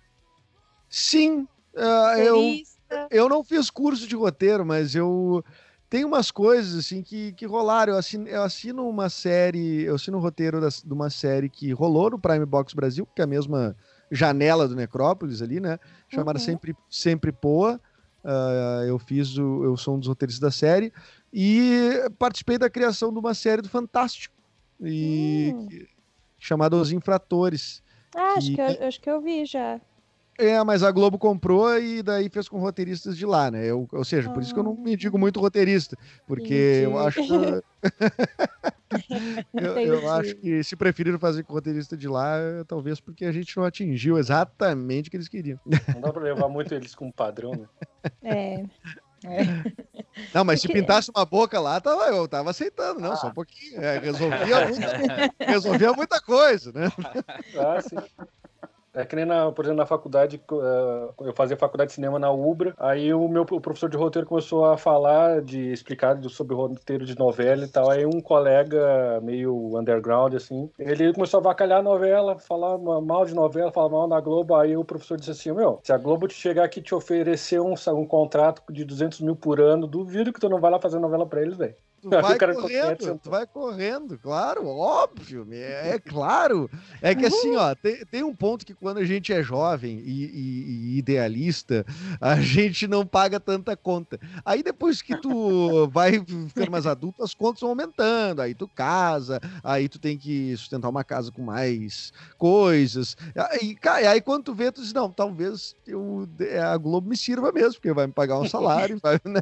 [0.90, 1.48] Sim.
[1.76, 2.64] Uh, eu,
[3.12, 5.46] eu não fiz curso de roteiro, mas eu
[5.92, 7.92] tenho umas coisas assim que, que rolaram.
[7.92, 11.50] Eu assino, eu assino uma série, eu assino o um roteiro das, de uma série
[11.50, 13.76] que rolou no Prime Box Brasil, que é a mesma
[14.10, 15.78] janela do Necrópolis ali, né?
[16.08, 16.46] Chamada uhum.
[16.46, 17.78] Sempre, Sempre Poa.
[18.24, 20.94] Uh, eu fiz o, eu sou um dos roteiristas da série
[21.34, 24.36] e participei da criação de uma série do Fantástico
[24.80, 25.68] e hum.
[26.40, 27.84] chamada Os Infratores
[28.16, 29.82] ah, acho, que eu, acho que eu vi já.
[30.42, 33.64] É, mas a Globo comprou e daí fez com roteiristas de lá, né?
[33.64, 36.84] Eu, ou seja, por isso que eu não me digo muito roteirista, porque Entendi.
[36.84, 37.64] eu acho que...
[39.54, 43.56] eu, eu, acho que se preferiram fazer com roteirista de lá, talvez porque a gente
[43.56, 45.60] não atingiu exatamente o que eles queriam.
[45.94, 47.68] Não dá pra levar muito eles como padrão, né?
[48.24, 48.66] É.
[49.24, 49.44] É.
[50.34, 53.16] Não, mas se pintasse uma boca lá, tava, eu tava aceitando, não, ah.
[53.16, 53.80] só um pouquinho.
[53.80, 56.92] É, resolvia, muita, resolvia muita coisa, né?
[57.56, 57.98] Ah, sim.
[58.94, 62.30] É que nem, na, por exemplo, na faculdade, eh, eu fazia faculdade de cinema na
[62.30, 67.06] Ubra, aí o meu o professor de roteiro começou a falar, de explicar sobre roteiro
[67.06, 71.84] de novela e tal, aí um colega meio underground, assim, ele começou a vacalhar a
[71.84, 75.80] novela, falar mal de novela, falar mal na Globo, aí o professor disse assim, meu,
[75.84, 79.38] se a Globo te chegar aqui e te oferecer um, um contrato de 200 mil
[79.38, 81.76] por ano, duvido que tu não vai lá fazer novela pra eles, velho.
[82.02, 86.68] Tu vai correndo, tu vai correndo, claro, óbvio, é, é claro.
[87.00, 90.26] É que assim, ó, tem, tem, um ponto que quando a gente é jovem e,
[90.26, 91.86] e, e, idealista,
[92.20, 94.20] a gente não paga tanta conta.
[94.44, 96.14] Aí depois que tu vai
[96.48, 100.90] ficando mais adulto, as contas vão aumentando, aí tu casa, aí tu tem que sustentar
[100.90, 103.16] uma casa com mais coisas.
[103.60, 106.28] Aí, aí quando tu vê, tu diz, não, talvez eu,
[106.68, 109.42] a Globo me sirva mesmo, porque vai me pagar um salário, vai, né?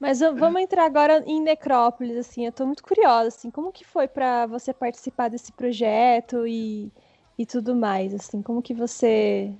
[0.00, 4.06] Mas vamos entrar agora em Necrópolis, assim, eu tô muito curiosa, assim, como que foi
[4.06, 6.92] para você participar desse projeto e,
[7.36, 9.52] e tudo mais, assim, como que você,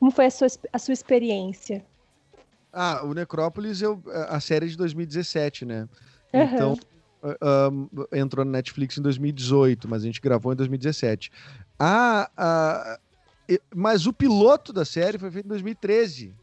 [0.00, 1.86] como foi a sua, a sua experiência?
[2.72, 5.88] Ah, o Necrópolis, eu, a série é de 2017, né,
[6.34, 6.42] uhum.
[6.42, 6.76] então
[7.70, 11.30] um, entrou na Netflix em 2018, mas a gente gravou em 2017.
[11.78, 12.98] Ah, ah,
[13.74, 16.34] mas o piloto da série foi feito em 2013,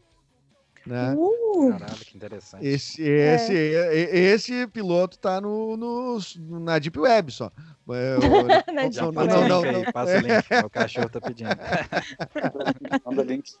[0.86, 1.14] né?
[1.16, 1.70] Uh!
[1.70, 2.66] Caralho, que interessante.
[2.66, 4.18] Esse, esse, é.
[4.32, 6.18] esse piloto tá no, no,
[6.60, 7.50] na Deep Web só.
[7.90, 8.16] É,
[8.72, 9.28] na Deep não, Web.
[9.28, 11.50] Não, não, não, Passa o link, o cachorro tá pedindo.
[13.04, 13.52] Manda link.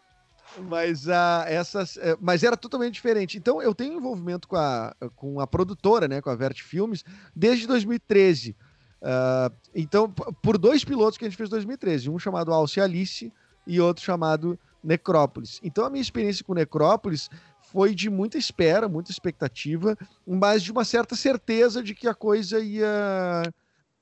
[0.68, 3.38] Mas, uh, essas, uh, mas era totalmente diferente.
[3.38, 7.66] Então, eu tenho envolvimento com a, com a produtora, né, com a Vert Filmes, desde
[7.66, 8.50] 2013.
[8.50, 8.56] Uh,
[9.06, 12.08] ah, então, por dois pilotos que a gente fez em 2013.
[12.08, 13.32] Um chamado Alce Alice
[13.66, 15.60] e outro chamado Necrópolis.
[15.62, 17.30] Então a minha experiência com Necrópolis
[17.72, 22.60] foi de muita espera, muita expectativa, mas de uma certa certeza de que a coisa
[22.60, 23.42] ia,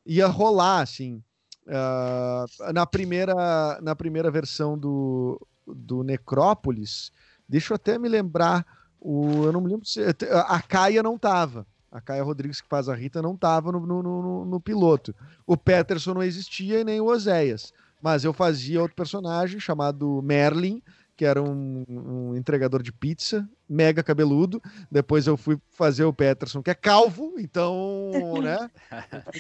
[0.05, 1.23] ia rolar, assim.
[1.65, 7.13] Uh, na, primeira, na primeira versão do, do Necrópolis,
[7.53, 8.65] Deixa eu até me lembrar.
[8.99, 10.01] O, eu não me lembro se.
[10.47, 11.67] A Caia não tava.
[11.91, 15.15] A Caia Rodrigues, que faz a Rita, não tava no, no, no, no piloto.
[15.47, 17.71] O Peterson não existia e nem o Oséias.
[18.03, 20.83] Mas eu fazia outro personagem chamado Merlin,
[21.17, 24.61] que era um, um, entregador de pizza, mega cabeludo.
[24.91, 28.11] Depois eu fui fazer o Peterson, que é calvo, então,
[28.43, 28.69] né?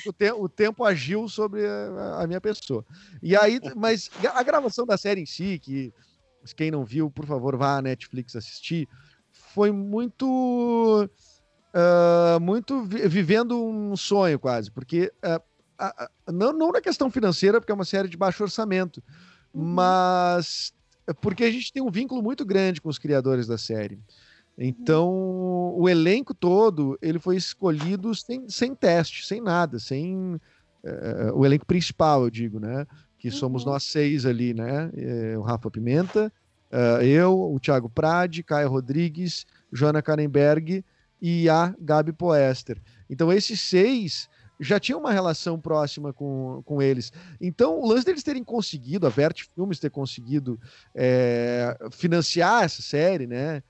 [0.07, 2.85] O, te o tempo agiu sobre a, a, minha pessoa.
[3.21, 5.93] E aí, mas a gravação da série em si, que
[6.55, 8.89] quem não viu, por favor, vá à Netflix assistir,
[9.31, 11.09] foi muito.
[11.75, 15.43] Uh, muito vi vivendo um sonho quase, porque uh,
[16.33, 19.03] não, não na questão financeira, porque é uma série de baixo orçamento,
[19.53, 19.65] uhum.
[19.65, 20.73] mas
[21.21, 23.99] porque a gente tem um vínculo muito grande com os criadores da série.
[24.57, 25.11] Então,
[25.77, 30.35] o elenco todo ele foi escolhido sem, sem teste, sem nada, sem
[30.85, 32.87] uh, o elenco principal, eu digo, né?
[33.19, 33.35] Que uhum.
[33.35, 34.91] somos nós seis ali, né?
[34.95, 36.31] É, o Rafa Pimenta,
[36.71, 40.85] uh, eu, o Thiago Prade, Caio Rodrigues, Joana Karenberg
[41.21, 42.81] e a Gabi Poester.
[43.09, 44.29] Então, esses seis
[44.63, 47.13] já tinha uma relação próxima com, com eles.
[47.41, 50.59] Então, o lance deles terem conseguido, a Vert Filmes ter conseguido
[50.95, 53.63] é, financiar essa série, né?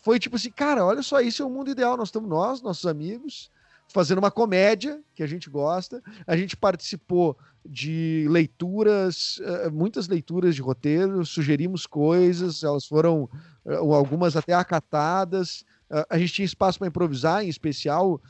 [0.00, 1.96] Foi tipo assim, cara, olha só, isso é o mundo ideal.
[1.96, 3.50] Nós estamos nós, nossos amigos,
[3.88, 6.02] fazendo uma comédia que a gente gosta.
[6.26, 13.28] A gente participou de leituras, eh, muitas leituras de roteiro, sugerimos coisas, elas foram
[13.64, 15.64] eh, algumas até acatadas.
[16.10, 18.20] A gente tinha espaço para improvisar, em especial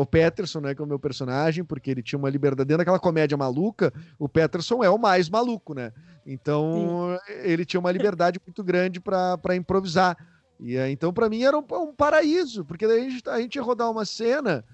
[0.00, 3.00] o Peterson, né, que é o meu personagem, porque ele tinha uma liberdade dentro daquela
[3.00, 3.92] comédia maluca.
[4.18, 5.92] O Peterson é o mais maluco, né?
[6.24, 7.32] Então Sim.
[7.42, 10.16] ele tinha uma liberdade muito grande para improvisar.
[10.58, 13.56] E uh, então para mim era um, um, paraíso, porque daí a gente, a gente
[13.56, 14.64] ia rodar uma cena,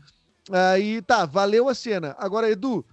[0.51, 2.15] aí tá, valeu a cena.
[2.19, 2.85] Agora, Edu,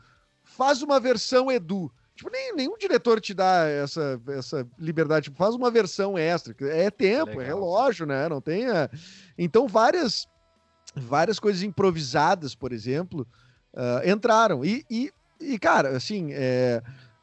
[0.44, 1.92] faz uma versão Edu.
[2.16, 5.26] Tipo, nem, nenhum diretor te dá essa, essa liberdade.
[5.26, 6.54] Tipo, faz uma versão extra.
[6.68, 7.42] É tempo, é, Legal.
[7.42, 8.28] é relógio, né?
[8.28, 8.66] Não tem.
[9.38, 10.28] Então, várias
[10.96, 13.28] várias coisas improvisadas, por exemplo,
[13.74, 14.64] uh, entraram.
[14.64, 16.82] E, e, e, cara, assim, é,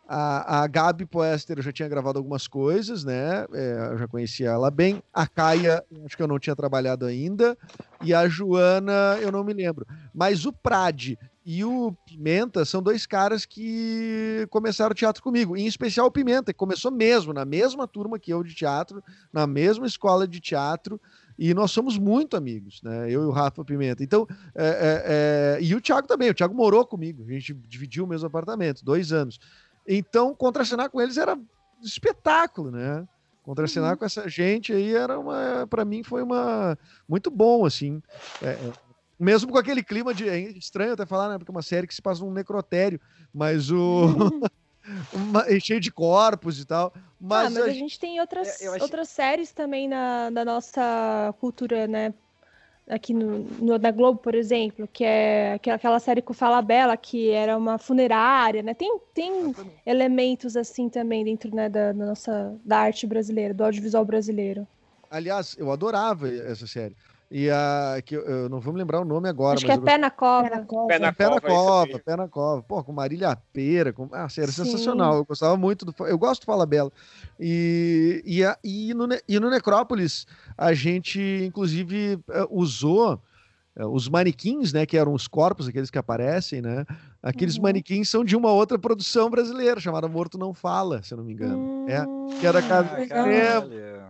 [0.09, 3.44] a, a Gabi Poester eu já tinha gravado algumas coisas, né?
[3.52, 5.02] É, eu já conhecia ela bem.
[5.12, 7.57] A Caia, acho que eu não tinha trabalhado ainda.
[8.02, 9.87] E a Joana, eu não me lembro.
[10.14, 15.57] Mas o Prade e o Pimenta são dois caras que começaram teatro comigo.
[15.57, 19.02] Em especial o Pimenta, que começou mesmo, na mesma turma que eu de teatro,
[19.33, 21.00] na mesma escola de teatro
[21.38, 23.11] e nós somos muito amigos, né?
[23.11, 24.03] Eu e o Rafa Pimenta.
[24.03, 25.62] Então, é, é, é...
[25.62, 26.31] e o Thiago também.
[26.31, 27.25] O Thiago morou comigo.
[27.29, 29.38] A gente dividiu o mesmo apartamento, dois anos.
[29.87, 31.38] Então, contracenar com eles era
[31.83, 33.07] espetáculo, né?
[33.42, 33.99] Contracenar uhum.
[33.99, 36.77] com essa gente aí era uma, para mim foi uma
[37.09, 38.03] muito bom, assim.
[38.42, 38.72] É, é,
[39.18, 41.38] mesmo com aquele clima de é estranho até falar, né?
[41.38, 43.01] Porque é uma série que se passa num necrotério,
[43.33, 44.09] mas o
[45.12, 46.92] uma, cheio de corpos e tal.
[47.20, 51.35] Mas, ah, mas a, a gente tem outras, é, outras séries também na, na nossa
[51.40, 52.12] cultura, né?
[52.88, 57.31] Aqui no, no, na Globo, por exemplo, que é aquela série com Fala Bela, que
[57.31, 58.75] era uma funerária, né?
[58.75, 59.53] Tem, tem
[59.85, 64.66] elementos assim também dentro né, da, da nossa da arte brasileira, do audiovisual brasileiro.
[65.11, 66.94] Aliás, eu adorava essa série.
[67.30, 68.00] E a.
[68.04, 69.56] Que eu, eu não vou me lembrar o nome agora.
[69.56, 70.48] Acho que é Pé na Cova.
[70.48, 72.62] Pé na Cova, Pé na Cova, Pé na Cova.
[72.62, 73.92] Pô, com Marília Pera.
[73.92, 74.08] Com...
[74.12, 74.64] Ah, sério, Sim.
[74.64, 75.16] sensacional.
[75.16, 75.94] Eu gostava muito do.
[76.06, 76.92] Eu gosto do Fala Bela.
[77.38, 83.20] E, e, a, e, no, e no Necrópolis, a gente, inclusive, eh, usou
[83.74, 86.86] eh, os manequins, né, que eram os corpos, aqueles que aparecem, né?
[87.22, 87.62] Aqueles uhum.
[87.64, 91.32] manequins são de uma outra produção brasileira chamada Morto Não Fala, se eu não me
[91.32, 91.58] engano.
[91.58, 91.88] Uhum.
[91.88, 92.06] É,
[92.40, 92.96] que era Casa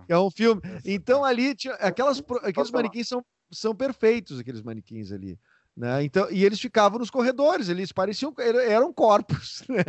[0.09, 0.61] é um filme.
[0.85, 5.39] Então ali tinha aquelas aqueles manequins são, são perfeitos aqueles manequins ali.
[5.77, 6.05] Né?
[6.05, 9.85] Então, e eles ficavam nos corredores, eles pareciam eram corpos, né?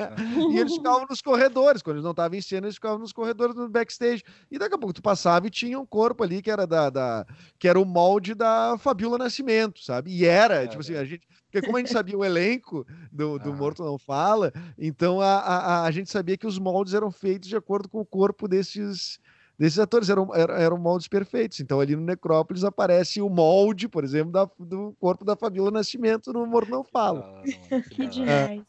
[0.52, 3.56] E eles ficavam nos corredores, quando eles não estavam em cena, eles ficavam nos corredores
[3.56, 4.22] no backstage.
[4.52, 7.26] E daqui a pouco tu passava e tinha um corpo ali que era da, da
[7.58, 10.12] que era o molde da Fabiola Nascimento, sabe?
[10.12, 13.40] E era, é, tipo assim, a gente, porque como a gente sabia o elenco do,
[13.40, 13.56] do ah.
[13.56, 17.56] Morto Não Fala, então a, a, a gente sabia que os moldes eram feitos de
[17.56, 19.22] acordo com o corpo desses
[19.58, 21.60] desses atores eram, eram, eram, moldes perfeitos.
[21.60, 26.32] Então, ali no Necrópolis aparece o molde, por exemplo, da, do corpo da Fabíola Nascimento
[26.32, 27.42] no Humor Não Fala.
[27.72, 28.62] Ah, que demais.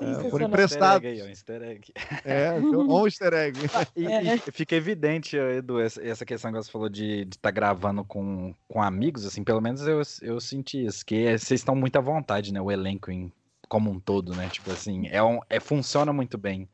[0.00, 1.04] É, por emprestado.
[1.04, 1.92] É um easter egg.
[2.24, 3.58] É, um easter egg.
[3.96, 8.54] e, e, fica evidente, Edu, essa questão que você falou de estar tá gravando com,
[8.68, 12.00] com amigos, assim, pelo menos eu, eu senti isso, que é, vocês estão muito à
[12.00, 12.60] vontade, né?
[12.60, 13.32] O elenco em,
[13.68, 14.48] como um todo, né?
[14.48, 16.68] Tipo assim, é um, é, funciona muito bem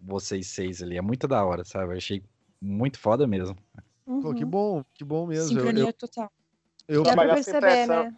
[0.00, 0.96] vocês seis ali.
[0.96, 1.92] É muito da hora, sabe?
[1.92, 2.22] Eu achei
[2.60, 3.56] muito foda mesmo.
[4.06, 4.20] Uhum.
[4.20, 5.48] Pô, que bom, que bom mesmo.
[5.48, 6.30] Sincronia eu, total.
[6.86, 8.04] Eu, trabalhar perceber, sem pressão.
[8.04, 8.16] Né?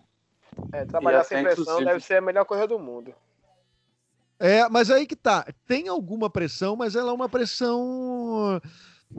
[0.72, 3.14] É, trabalhar sem pressão deve ser a melhor coisa do mundo.
[4.38, 5.46] É, mas aí que tá.
[5.66, 8.60] Tem alguma pressão, mas ela é uma pressão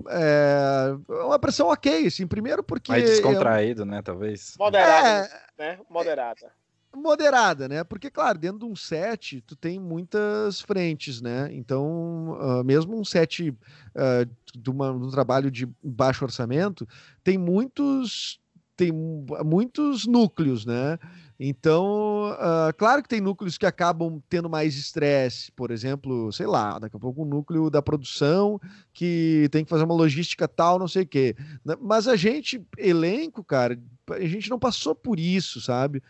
[0.08, 2.92] é uma pressão ok, assim, primeiro porque...
[2.92, 4.56] Mais descontraído, né, talvez.
[4.58, 5.62] Moderada, É.
[5.64, 5.80] né?
[5.90, 6.52] Moderada.
[6.96, 7.84] Moderada, né?
[7.84, 11.50] Porque, claro, dentro de um set, tu tem muitas frentes, né?
[11.54, 13.54] Então, ah, mesmo um set
[13.96, 14.26] ah,
[14.56, 16.88] de, uma- de um trabalho de baixo orçamento,
[17.24, 18.40] tem muitos
[18.76, 20.98] tem mu- muitos núcleos, né?
[21.38, 26.80] Então, ah, claro que tem núcleos que acabam tendo mais estresse, por exemplo, sei lá,
[26.80, 28.60] daqui a pouco um núcleo da produção
[28.94, 31.36] que tem que fazer uma logística tal, não sei o quê.
[31.82, 33.78] Mas a gente, elenco, cara,
[34.12, 36.02] a gente não passou por isso, sabe?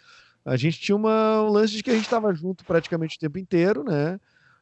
[0.45, 3.37] A gente tinha uma, um lance de que a gente estava junto praticamente o tempo
[3.37, 4.19] inteiro, né?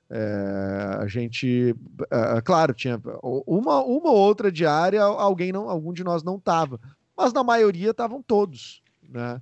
[0.09, 1.75] É, a gente,
[2.09, 6.79] ah, claro, tinha uma, uma ou outra diária, alguém não, algum de nós não tava,
[7.15, 9.41] mas na maioria estavam todos, né?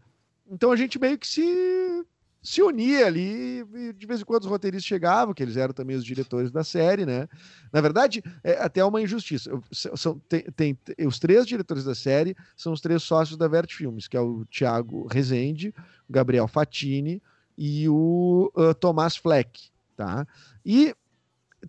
[0.50, 2.06] Então a gente meio que se
[2.46, 5.96] se unia ali e de vez em quando os roteiristas chegavam, que eles eram também
[5.96, 7.28] os diretores da série, né?
[7.74, 9.50] Na verdade, é até uma injustiça.
[9.72, 10.78] São, tem, tem-
[11.08, 14.46] os três diretores da série são os três sócios da Vert Filmes, que é o
[14.46, 15.74] Thiago Rezende,
[16.10, 17.22] Gabriel Fatini
[17.58, 20.26] e o ah, Tomás Fleck, tá?
[20.66, 20.94] E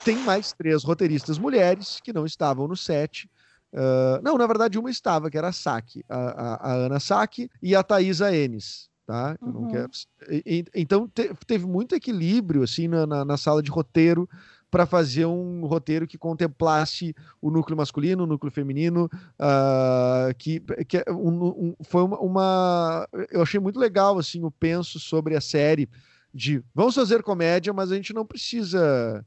[0.02, 3.30] tem mais três roteiristas mulheres que não estavam no set.
[3.74, 7.50] Ah, não, na verdade, uma estava, que era a Saki, a, a- a Ana Saki
[7.62, 8.88] e a Thaisa Enes.
[9.06, 9.38] Tá?
[9.40, 9.68] Uhum.
[9.68, 9.90] quero-
[10.28, 14.28] e- e- Então te- teve muito equilíbrio assim na, na- na sala de roteiro
[14.76, 19.08] para fazer um roteiro que contemplasse o núcleo masculino, o núcleo feminino,
[19.38, 24.50] ah, que, que é um- um- foi uma, uma- eu achei muito legal assim o
[24.50, 25.88] penso sobre a série
[26.34, 29.24] de vamos fazer comédia, mas a gente não precisa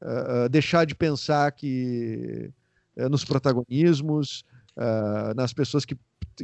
[0.00, 2.50] ah, deixar de pensar que
[2.96, 4.42] eh, nos protagonismos,
[4.78, 5.96] ah, nas pessoas que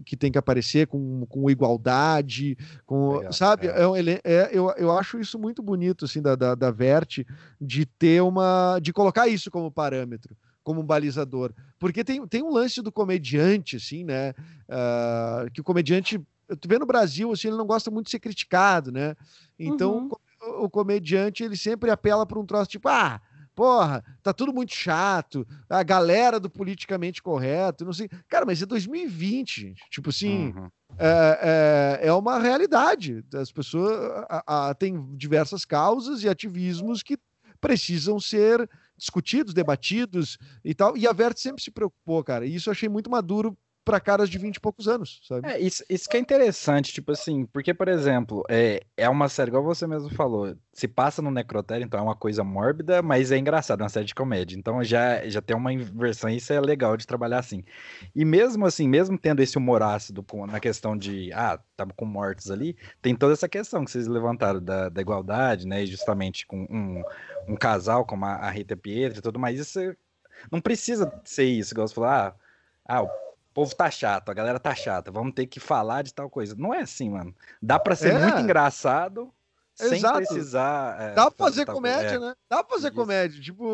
[0.04, 3.68] que tem que aparecer com, com igualdade, com, Legal, sabe?
[3.68, 3.82] é.
[3.82, 7.24] É um é, eu, eu acho isso muito bonito, assim, da, da, da Vert,
[7.60, 12.50] de ter uma, de colocar isso como parâmetro, como um balizador, porque tem, tem um
[12.52, 14.34] lance do comediante, assim, né?
[14.68, 16.18] Ah, que o comediante,
[16.60, 19.14] tu vê no Brasil, assim, ele não gosta muito de ser criticado, né?
[19.58, 20.08] Então,
[20.42, 20.60] Uhum.
[20.60, 23.20] o, o comediante, ele sempre apela para um troço tipo, ah,
[23.54, 28.08] porra, tá tudo muito chato, a galera do politicamente correto, não sei.
[28.28, 29.82] Cara, mas é 2020, gente.
[29.90, 30.68] Tipo assim, Uhum.
[30.98, 33.24] é, é, é uma realidade.
[33.34, 33.92] As pessoas
[34.28, 37.16] a- a- têm diversas causas e ativismos que
[37.60, 40.96] precisam ser discutidos, debatidos e tal.
[40.96, 42.44] E a Vert sempre se preocupou, cara.
[42.46, 45.46] E isso eu achei muito maduro para caras de 20 e poucos anos, sabe?
[45.46, 49.50] É, isso, isso que é interessante, tipo assim, porque, por exemplo, é, é uma série,
[49.50, 53.36] igual você mesmo falou, se passa no necrotério, então é uma coisa mórbida, mas é
[53.36, 54.56] engraçado, é uma série de comédia.
[54.56, 57.62] Então já, já tem uma inversão isso é legal de trabalhar assim.
[58.14, 62.50] E mesmo assim, mesmo tendo esse humor ácido na questão de, ah, tava com mortos
[62.50, 66.66] ali, tem toda essa questão que vocês levantaram da, da igualdade, né, e justamente com
[66.70, 67.02] um,
[67.46, 69.96] um casal como a, a Rita Pietra e tudo mais, isso é-
[70.50, 72.34] não precisa ser isso, igual você falou, ah,
[72.86, 73.08] ah, o
[73.54, 76.54] povo tá chato, a galera tá chata, vamos ter que falar de tal coisa.
[76.58, 77.34] Não é assim, mano.
[77.62, 78.18] Dá pra ser É.
[78.18, 79.32] muito engraçado
[79.74, 80.18] sem Exato.
[80.18, 81.00] precisar.
[81.00, 82.16] é, Dá pra fazer tal comédia.
[82.16, 82.18] É.
[82.18, 82.34] né?
[82.48, 82.96] Dá pra fazer Isso.
[82.96, 83.66] comédia, tipo,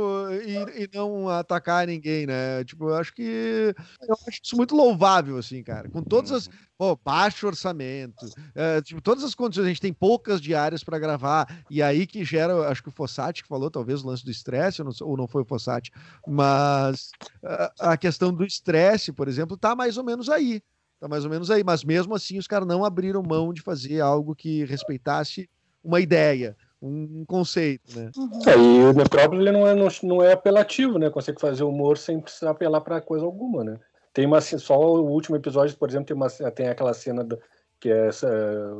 [0.46, 2.64] e, e não atacar ninguém, né?
[2.64, 3.74] Tipo, eu acho que.
[4.08, 5.88] Eu acho isso muito louvável, assim, cara.
[5.90, 6.46] Com todas as.
[6.46, 6.52] Uhum.
[6.78, 11.46] Pô, baixo orçamento, é, tipo, todas as condições, a gente tem poucas diárias pra gravar,
[11.68, 14.80] e aí que gera, acho que o Fossati que falou, talvez, o lance do estresse,
[14.80, 15.90] ou não, sei- ou não foi o Fossati,
[16.26, 17.10] mas
[17.44, 20.62] a, a questão do estresse, por exemplo, tá mais ou menos aí.
[20.98, 24.00] Tá mais ou menos aí, mas mesmo assim os caras não abriram mão de fazer
[24.00, 25.50] algo que respeitasse
[25.82, 28.10] uma ideia, um conceito, né?
[28.46, 31.10] É, e o Necrópole ele não é, não, não é apelativo, né?
[31.10, 33.78] Consegue fazer humor sem precisar apelar pra coisa alguma, né?
[34.12, 37.38] Tem uma ce- só o último episódio, por exemplo, tem, uma, tem aquela cena do-
[37.78, 38.28] que é essa,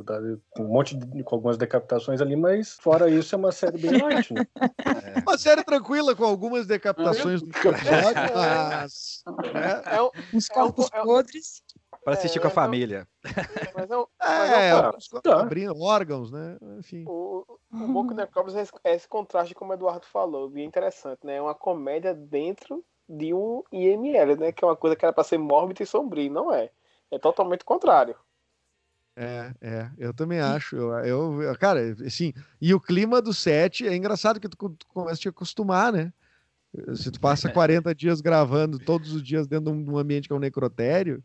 [0.05, 0.19] da-
[0.59, 4.31] um monte de com algumas decapitações ali, mas fora isso é uma série bem light,
[4.33, 4.45] né?
[5.25, 9.23] Uma série tranquila com algumas decapitações do episódio, mas.
[9.53, 9.81] né?
[9.85, 11.63] É, um- Uns É um corpos po- é podres.
[12.03, 13.07] Pra assistir É, com a é, família.
[13.75, 15.41] mas é, um- mas é É, tá.
[15.41, 16.57] abrindo órgãos, né?
[16.79, 17.05] Enfim.
[17.07, 21.25] O, o o Necrópolis é esse, é esse contraste, como o Eduardo falou, bem interessante,
[21.25, 21.35] né?
[21.37, 24.51] É uma comédia dentro de um IML, né?
[24.51, 26.71] Que é uma coisa que era pra ser mórbida e sombria, e não é.
[27.09, 28.15] É totalmente o contrário.
[29.15, 30.75] É, é, eu também acho.
[30.77, 35.15] Eu, eu, cara, assim, e o clima do set é engraçado que tu, tu começa
[35.15, 36.13] a te acostumar, né?
[36.95, 40.33] Se tu passa 40 dias gravando todos os dias dentro de de um ambiente que
[40.33, 41.21] é um necrotério,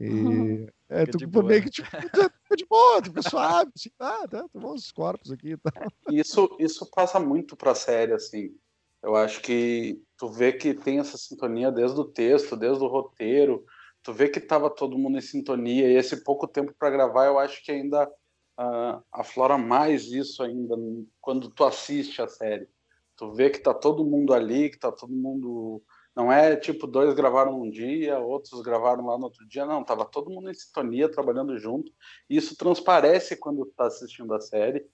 [0.00, 4.48] e é, tu boa, meio que tipo, fica de boa, tu suave, assim, ah, tá,
[4.48, 5.72] tem uns corpos aqui e tal.
[6.10, 8.54] Isso, isso passa muito pra série, assim.
[9.02, 13.64] Eu acho que tu vê que tem essa sintonia desde o texto, desde o roteiro.
[14.02, 17.38] Tu vê que tava todo mundo em sintonia e esse pouco tempo para gravar, eu
[17.38, 18.10] acho que ainda
[18.56, 20.76] ah, aflora mais isso ainda
[21.20, 22.68] quando tu assiste a série.
[23.16, 25.82] Tu vê que tá todo mundo ali, que tá todo mundo
[26.18, 30.04] Não é tipo, dois gravaram um dia, outros gravaram lá no outro dia, não, tava
[30.04, 31.92] todo mundo em sintonia, trabalhando junto,
[32.28, 34.84] isso transparece quando tá assistindo a série,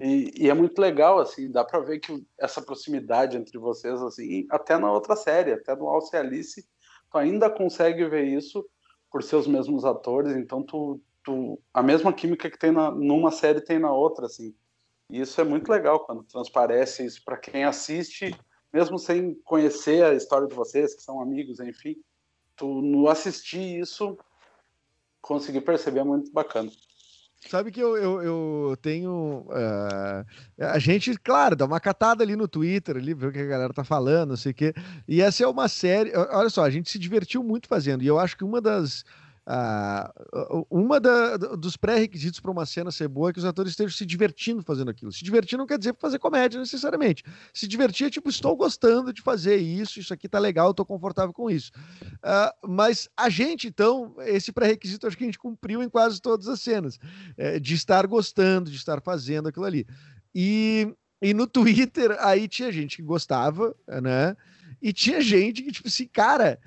[0.00, 4.46] e, e é muito legal, assim, dá para ver que essa proximidade entre vocês, assim,
[4.50, 6.66] até na outra série, até no Alce Alice,
[7.10, 8.66] tu ainda consegue ver isso
[9.12, 13.30] por ser os mesmos atores, então tu, tu a mesma química que tem na, numa
[13.30, 14.54] série tem na outra, assim,
[15.10, 18.34] e isso é muito legal quando transparece isso para quem assiste
[18.72, 21.96] mesmo sem conhecer a história de vocês, que são amigos, enfim,
[22.56, 24.18] tu no assistir isso
[25.20, 26.70] conseguir perceber é muito bacana.
[27.48, 29.46] Sabe que eu, eu, eu tenho.
[29.48, 30.26] Uh,
[30.58, 33.72] a gente, claro, dá uma catada ali no Twitter, ali, ver o que a galera
[33.72, 34.74] tá falando, não sei o quê.
[35.08, 36.12] E essa é uma série.
[36.14, 38.02] Olha só, a gente se divertiu muito fazendo.
[38.02, 39.04] E eu acho que uma das
[39.52, 40.12] ah,
[40.70, 44.06] uma da, dos pré-requisitos para uma cena ser boa é que os atores estejam se
[44.06, 45.10] divertindo fazendo aquilo.
[45.10, 47.24] Se divertir não quer dizer fazer comédia necessariamente.
[47.52, 51.32] Se divertir é tipo, estou gostando de fazer isso, isso aqui tá legal, estou confortável
[51.32, 51.72] com isso.
[52.22, 56.46] Ah, mas a gente, então, esse pré-requisito acho que a gente cumpriu em quase todas
[56.46, 57.00] as cenas,
[57.36, 59.84] é, de estar gostando, de estar fazendo aquilo ali.
[60.32, 64.36] E, e no Twitter, aí tinha gente que gostava, né?
[64.80, 66.60] E tinha gente que, tipo assim, cara,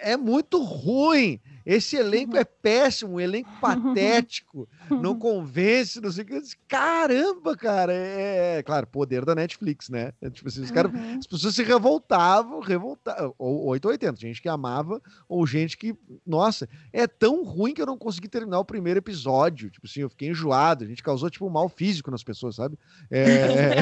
[0.00, 6.26] é muito ruim esse elenco é péssimo, um elenco patético, não convence, não sei o
[6.26, 6.40] que.
[6.66, 10.12] Caramba, cara, é, é, claro, poder da Netflix, né?
[10.22, 11.18] É, tipo assim, os cara, uhum.
[11.18, 15.94] as pessoas se revoltavam, revoltavam, ou 880, gente que amava, ou gente que,
[16.26, 19.68] nossa, é tão ruim que eu não consegui terminar o primeiro episódio.
[19.68, 22.78] Tipo assim, eu fiquei enjoado, a gente causou, tipo, um mal físico nas pessoas, sabe?
[23.10, 23.74] É, é...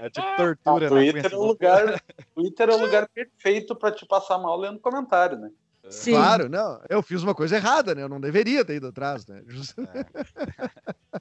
[0.00, 1.28] é tipo tortura, ah, Twitter, né?
[1.30, 2.02] é o lugar,
[2.34, 5.50] Twitter é o lugar perfeito para te passar mal lendo comentário, né?
[5.90, 6.12] Sim.
[6.12, 6.80] Claro, não.
[6.88, 8.02] Eu fiz uma coisa errada, né?
[8.02, 9.42] Eu não deveria ter ido atrás, né?
[9.94, 10.06] É.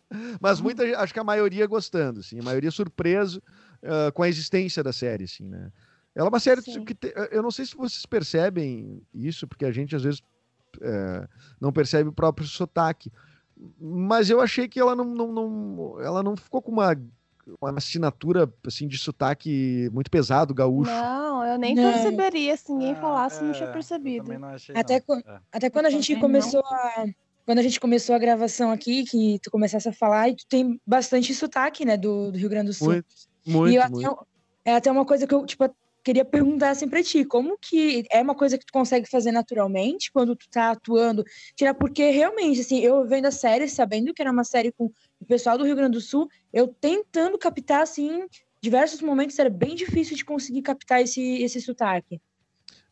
[0.41, 2.39] Mas muita acho que a maioria gostando, sim.
[2.39, 3.41] A maioria surpreso
[3.84, 5.72] uh, com a existência da série, assim, né?
[6.14, 6.84] Ela é uma série sim.
[6.84, 10.22] que te, eu não sei se vocês percebem isso, porque a gente às vezes
[10.82, 11.28] é,
[11.62, 13.12] não percebe o próprio sotaque.
[13.80, 16.95] Mas eu achei que ela não, não, não, ela não ficou com uma
[17.62, 20.91] uma assinatura assim de sotaque muito pesado, gaúcho.
[20.91, 21.91] Não, eu nem não.
[21.91, 24.45] perceberia se ninguém ah, falasse, é, não tinha percebido.
[24.45, 25.18] Achei, até, não.
[25.18, 25.39] É.
[25.52, 27.06] até quando a gente começou a
[27.45, 30.82] quando a gente começou a gravação aqui, que tu começasse a falar, e tu tem
[30.86, 32.91] bastante sotaque, né, do, do Rio Grande do Sul.
[32.91, 33.08] Muito,
[33.45, 34.06] muito, e muito.
[34.06, 34.26] Até,
[34.66, 35.64] é até uma coisa que eu, tipo,
[36.08, 40.10] queria perguntar assim pra ti, como que é uma coisa que tu consegue fazer naturalmente
[40.12, 41.24] quando tu tá atuando?
[41.54, 44.89] Tirar, porque realmente, assim, eu vendo a série, sabendo que era uma série com
[45.20, 48.28] o pessoal do Rio Grande do Sul, eu tentando captar, assim,
[48.61, 52.22] diversos momentos, era bem difícil de conseguir captar esse, esse sotaque.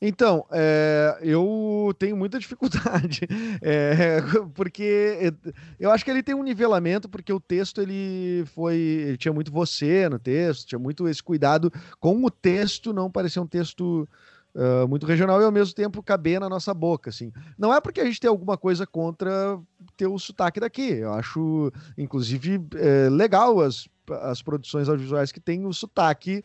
[0.01, 3.21] Então, é, eu tenho muita dificuldade,
[3.61, 4.17] é,
[4.53, 5.34] porque
[5.80, 9.51] eu acho que ele tem um nivelamento, porque o texto ele foi, ele tinha muito
[9.51, 14.07] você no texto, tinha muito esse cuidado com o texto, não parecer um texto
[14.56, 17.32] uh, muito regional e ao mesmo tempo caber na nossa boca, assim.
[17.58, 19.60] Não é porque a gente tem alguma coisa contra
[19.97, 20.93] ter o sotaque daqui.
[20.93, 23.88] Eu acho, inclusive, é, legal as,
[24.22, 26.43] as produções audiovisuais que têm o sotaque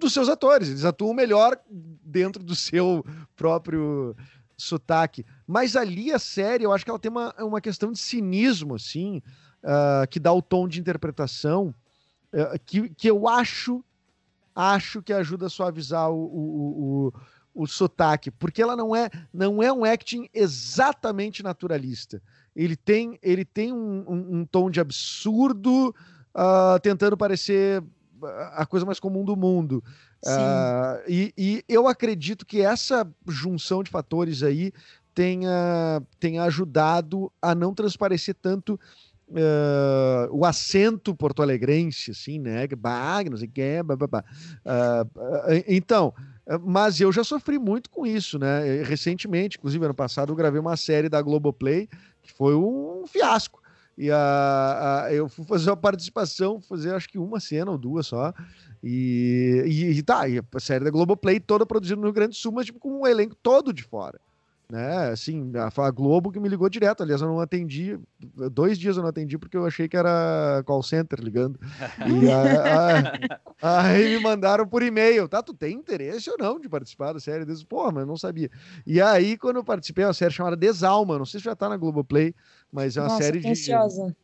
[0.00, 0.68] dos seus atores.
[0.68, 3.04] Eles atuam melhor dentro do seu
[3.36, 4.16] próprio
[4.56, 5.24] sotaque.
[5.46, 9.22] Mas ali a série, eu acho que ela tem uma, uma questão de cinismo, assim,
[9.62, 11.74] uh, que dá o tom de interpretação,
[12.32, 13.84] uh, que, que eu acho
[14.54, 17.12] acho que ajuda a suavizar o, o, o,
[17.54, 22.22] o sotaque, porque ela não é não é um acting exatamente naturalista.
[22.54, 25.94] Ele tem ele tem um, um, um tom de absurdo,
[26.34, 27.82] uh, tentando parecer
[28.54, 29.82] a coisa mais comum do mundo.
[30.24, 34.72] Uh, e, e, eu acredito que essa junção de fatores aí
[35.14, 38.78] tenha, tenha ajudado a não transparecer tanto
[39.28, 42.66] uh, o acento porto-alegrense, assim, né?
[42.76, 46.14] Bah, não sei o que, uh, então,
[46.62, 48.82] mas eu já sofri muito com isso, né?
[48.82, 51.88] Recentemente, inclusive ano passado, eu gravei uma série da Globoplay
[52.22, 53.60] que foi um fiasco.
[53.96, 58.06] E a, a, eu fui fazer uma participação, fazer acho que uma cena ou duas
[58.06, 58.32] só.
[58.82, 62.36] E, e, e tá, e a série da Globoplay toda produzida no Rio Grande do
[62.36, 64.18] Sul, mas tipo, com um elenco todo de fora
[64.72, 65.10] né?
[65.10, 67.02] Assim, a, a Globo que me ligou direto.
[67.02, 67.98] Aliás, eu não atendi,
[68.50, 71.60] dois dias eu não atendi porque eu achei que era call center ligando.
[72.08, 73.12] E a,
[73.60, 75.42] a, aí me mandaram por e-mail, tá?
[75.42, 77.42] Tu tem interesse ou não de participar da série?
[77.42, 78.50] Eu disse, Pô, mas não sabia.
[78.86, 81.68] E aí, quando eu participei, é uma série chamada Desalma, não sei se já tá
[81.68, 82.34] na Globoplay,
[82.72, 83.48] mas é uma Nossa, série de.
[83.48, 84.16] Ansiosa.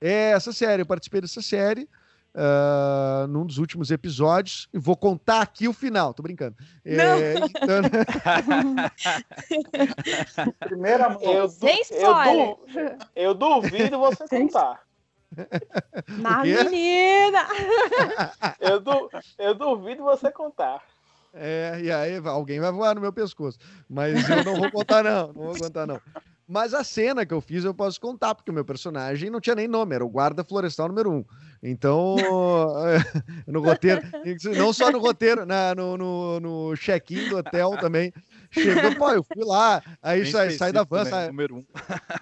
[0.00, 1.88] É, essa série, eu participei dessa série
[2.34, 6.56] uh, num dos últimos episódios e vou contar aqui o final, tô brincando.
[6.84, 7.82] É, então...
[10.60, 11.22] Primeira mão.
[11.22, 12.56] Eu, Sem spoiler.
[12.74, 14.80] Eu, eu duvido você contar.
[16.18, 17.46] Na menina!
[18.58, 19.08] Eu, du-
[19.38, 20.82] eu duvido você contar.
[21.32, 23.56] É, e aí alguém vai voar no meu pescoço.
[23.88, 25.28] Mas eu não vou contar, não.
[25.28, 26.00] Não vou contar, não.
[26.50, 29.54] Mas a cena que eu fiz eu posso contar, porque o meu personagem não tinha
[29.54, 31.24] nem nome, era o guarda florestal número um.
[31.62, 32.16] Então,
[33.46, 34.02] no roteiro,
[34.58, 38.12] não só no roteiro, na, no, no, no check-in do hotel também.
[38.52, 41.10] Chegou, pô, eu fui lá, aí Bem sai, sai da van, né?
[41.10, 41.64] sai, Número um.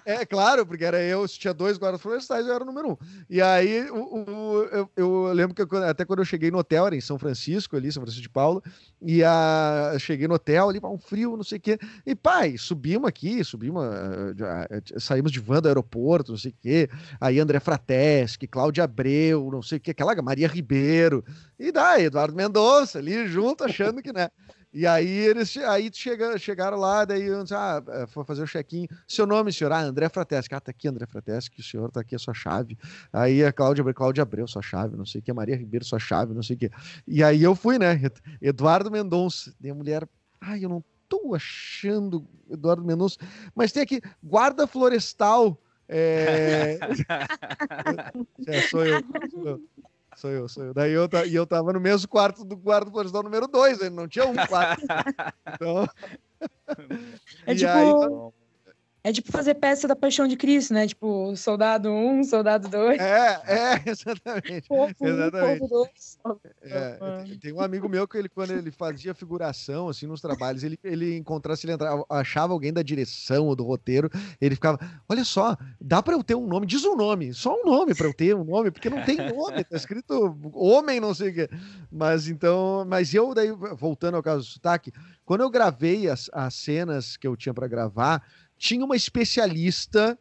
[0.05, 2.97] é, claro, porque era eu, se tinha dois guardas florestais, eu era o número um.
[3.29, 6.85] E aí, o, o- eu, eu lembro que eu- até quando eu cheguei no hotel,
[6.85, 8.61] era em São Francisco, ali, São Francisco de Paula,
[9.01, 11.79] e a, cheguei no hotel ali, um frio, não sei o quê.
[12.05, 16.51] E, pai, subimos aqui, subimos, ah, já, ah, saímos de van do aeroporto, não sei
[16.51, 16.89] o quê.
[17.19, 21.23] Aí André Frateschi, Cláudia Abreu, não sei o quê, aquela Maria Ribeiro.
[21.57, 24.29] E daí, Eduardo Mendonça ali junto, achando que, né?
[24.71, 28.87] E aí eles aí chega, chegaram lá, daí ah, eh, foi fazer o check-in.
[29.07, 29.71] Seu nome, senhor?
[29.73, 30.53] Ah, André Frateschi.
[30.53, 32.77] Ah, tá aqui, André Frateschi, o senhor tá aqui, a sua chave.
[33.11, 35.83] Aí a Cláudia, Abreu- Cláudia Abreu, sua chave, não sei o que, a Maria Ribeiro,
[35.83, 36.69] sua chave, não sei o que.
[37.07, 37.93] E aí eu fui, né?
[37.93, 39.53] Ed- Eduardo Mendonça.
[39.59, 40.07] E a mulher,
[40.39, 43.17] ai, eu não tô achando Eduardo Mendonça,
[43.55, 45.59] mas tem aqui, guarda florestal.
[45.87, 46.77] É...
[48.47, 49.03] É, sou eu.
[49.31, 49.61] Sou eu.
[50.19, 50.73] Sou eu, sou eu.
[50.73, 54.05] Daí eu, e eu tava no mesmo quarto do guarda florestal número 2, ele não
[54.05, 54.81] tinha um quarto.
[55.55, 55.87] Então,
[57.47, 57.89] É E tipo, aí-
[59.03, 60.85] é tipo fazer peça da Paixão de Cristo, né?
[60.87, 62.99] Tipo, soldado 1, soldado 2.
[62.99, 64.67] é, é, exatamente.
[64.67, 65.59] Povo 1, exatamente.
[65.59, 65.87] povo
[66.23, 66.49] 2.
[66.61, 70.63] É, tem- tem um amigo meu que ele, quando ele fazia figuração, assim, nos trabalhos,
[70.63, 74.09] ele, ele encontrasse, ele entrava, achava alguém da direção ou do roteiro,
[74.41, 74.77] ele ficava,
[75.07, 78.07] olha só, dá pra eu ter um nome, diz um nome, só um nome pra
[78.07, 81.49] eu ter um nome, porque não tem nome, tá escrito homem, não sei o quê.
[81.91, 84.91] Mas então, mas eu daí, voltando ao caso do sotaque,
[85.25, 88.23] quando eu gravei as, as cenas que eu tinha pra gravar,
[88.59, 90.19] tinha uma especialista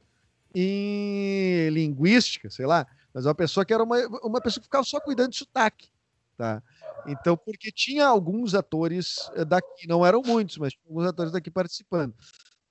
[0.54, 5.00] em linguística, sei lá, mas uma pessoa que era uma, uma pessoa que ficava só
[5.00, 5.88] cuidando de sotaque,
[6.36, 6.62] tá?
[7.06, 11.50] Então, porque tinha alguns atores eh, daqui, não eram muitos, mas tinha alguns atores daqui
[11.50, 12.14] participando.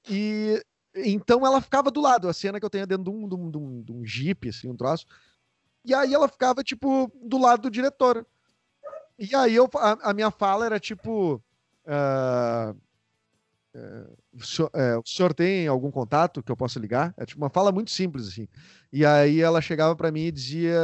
[0.09, 0.63] E
[0.95, 3.51] então ela ficava do lado, a cena que eu tenho dentro de um, de um,
[3.51, 5.05] de um, de um jeep, assim, um troço.
[5.85, 8.25] E aí ela ficava, tipo, do lado do diretor.
[9.19, 11.41] E aí eu, a, a minha fala era tipo.
[11.85, 12.75] eh,
[14.33, 17.13] o, senhor, eh, o senhor tem algum contato que eu possa ligar?
[17.17, 18.47] É tipo uma fala muito simples, assim.
[18.91, 20.79] E aí ela chegava pra mim e dizia.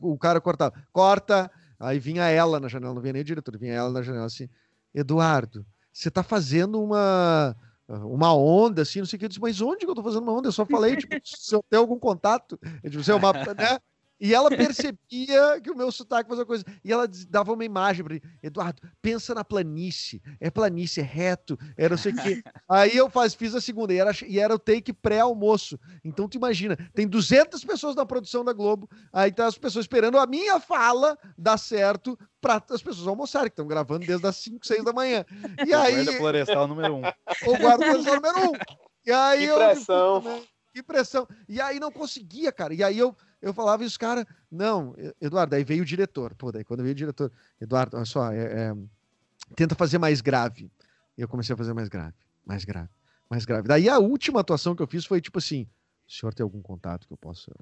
[0.00, 1.50] O cara cortava, corta.
[1.78, 4.48] Aí vinha ela na janela, não vinha nem o diretor, vinha ela na janela assim:
[4.94, 7.56] Eduardo, você tá fazendo uma.
[7.86, 9.26] Uma onda, assim, não sei o que.
[9.26, 10.48] Eu disse, mas onde que eu tô fazendo uma onda?
[10.48, 12.58] Eu só falei, tipo, se eu tenho algum contato.
[12.82, 13.30] Eu disse, é uma.
[13.30, 13.78] Né?
[14.20, 16.64] E ela percebia que o meu sotaque fazia coisa.
[16.84, 18.24] E ela dava uma imagem para ele.
[18.42, 20.22] Eduardo, pensa na planície.
[20.40, 22.42] É planície, é reto, é não sei o quê.
[22.68, 25.78] Aí eu faz, fiz a segunda, e era, e era o take pré-almoço.
[26.04, 30.18] Então tu imagina, tem 200 pessoas na produção da Globo, aí tá as pessoas esperando
[30.18, 34.66] a minha fala dar certo para as pessoas almoçarem, que estão gravando desde as 5,
[34.66, 35.24] 6 da manhã.
[35.66, 37.02] E aí, Guarda florestal número um.
[37.46, 38.52] o guarda florestal número um.
[39.06, 39.56] E aí Que eu.
[39.56, 40.22] pressão.
[40.22, 40.42] né,
[40.74, 41.28] Que pressão.
[41.48, 42.74] E aí não conseguia, cara.
[42.74, 43.14] E aí eu,
[43.44, 46.34] eu falava e os caras, não, Eduardo, aí veio o diretor.
[46.34, 47.30] Pô, daí quando veio o diretor,
[47.60, 48.74] Eduardo, olha só, é- é,
[49.54, 50.70] tenta fazer mais grave.
[51.16, 52.14] E eu comecei a fazer mais grave,
[52.44, 52.88] mais grave,
[53.28, 53.68] mais grave.
[53.68, 55.68] Daí a última atuação que eu fiz foi tipo assim:
[56.08, 57.52] o senhor tem algum contato que eu possa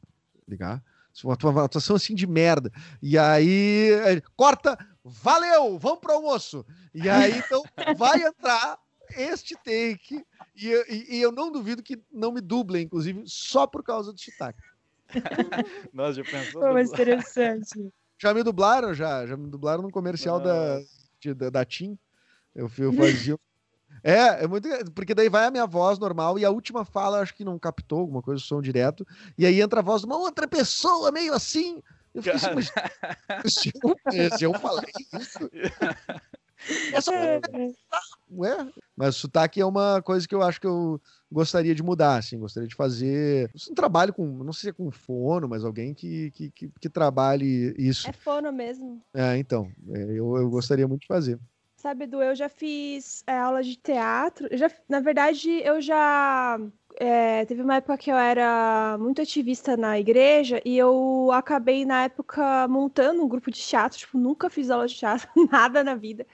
[0.48, 0.82] ligar?
[1.14, 2.72] Foi Uma atuação assim de merda.
[3.02, 3.90] E aí,
[4.34, 6.64] corta, valeu, vamos pro almoço.
[6.94, 7.62] E aí, então,
[7.98, 8.78] vai entrar
[9.16, 10.24] este take.
[10.56, 14.18] E, e- e eu não duvido que não me dublem, inclusive, só por causa do
[14.20, 14.58] sotaque.
[15.92, 16.60] Nossa, já pensou?
[16.60, 17.70] Pô, mas interessante.
[18.20, 19.26] Já me dublaram, já.
[19.26, 20.80] Já me dublaram no comercial da,
[21.18, 21.98] de- da, da TIM.
[22.54, 23.36] Eu, eu fazia.
[24.04, 24.68] É, é muito.
[24.94, 28.00] Porque daí vai a minha voz normal e a última fala, acho que não captou
[28.00, 29.06] alguma coisa, o som direto.
[29.38, 31.80] E aí entra a voz de uma outra pessoa, meio assim.
[32.14, 32.72] Eu fiquei assim, mas
[33.52, 34.90] se eu, se eu falei
[35.20, 35.48] isso.
[36.92, 37.12] Essa
[38.30, 38.68] Ué?
[38.96, 41.00] Mas sotaque é uma coisa que eu acho que eu
[41.30, 44.90] gostaria de mudar, assim, gostaria de fazer um trabalho com, não sei se é com
[44.90, 48.08] fono, mas alguém que, que, que, que trabalhe isso.
[48.08, 49.02] É fono mesmo.
[49.14, 51.38] É, então, é, eu, eu gostaria muito de fazer.
[51.82, 54.46] Sabe, Edu, eu já fiz é, aula de teatro.
[54.48, 56.56] Eu já, na verdade, eu já.
[57.04, 62.04] É, teve uma época que eu era muito ativista na igreja e eu acabei, na
[62.04, 63.98] época, montando um grupo de teatro.
[63.98, 66.24] Tipo, nunca fiz aula de teatro, nada na vida.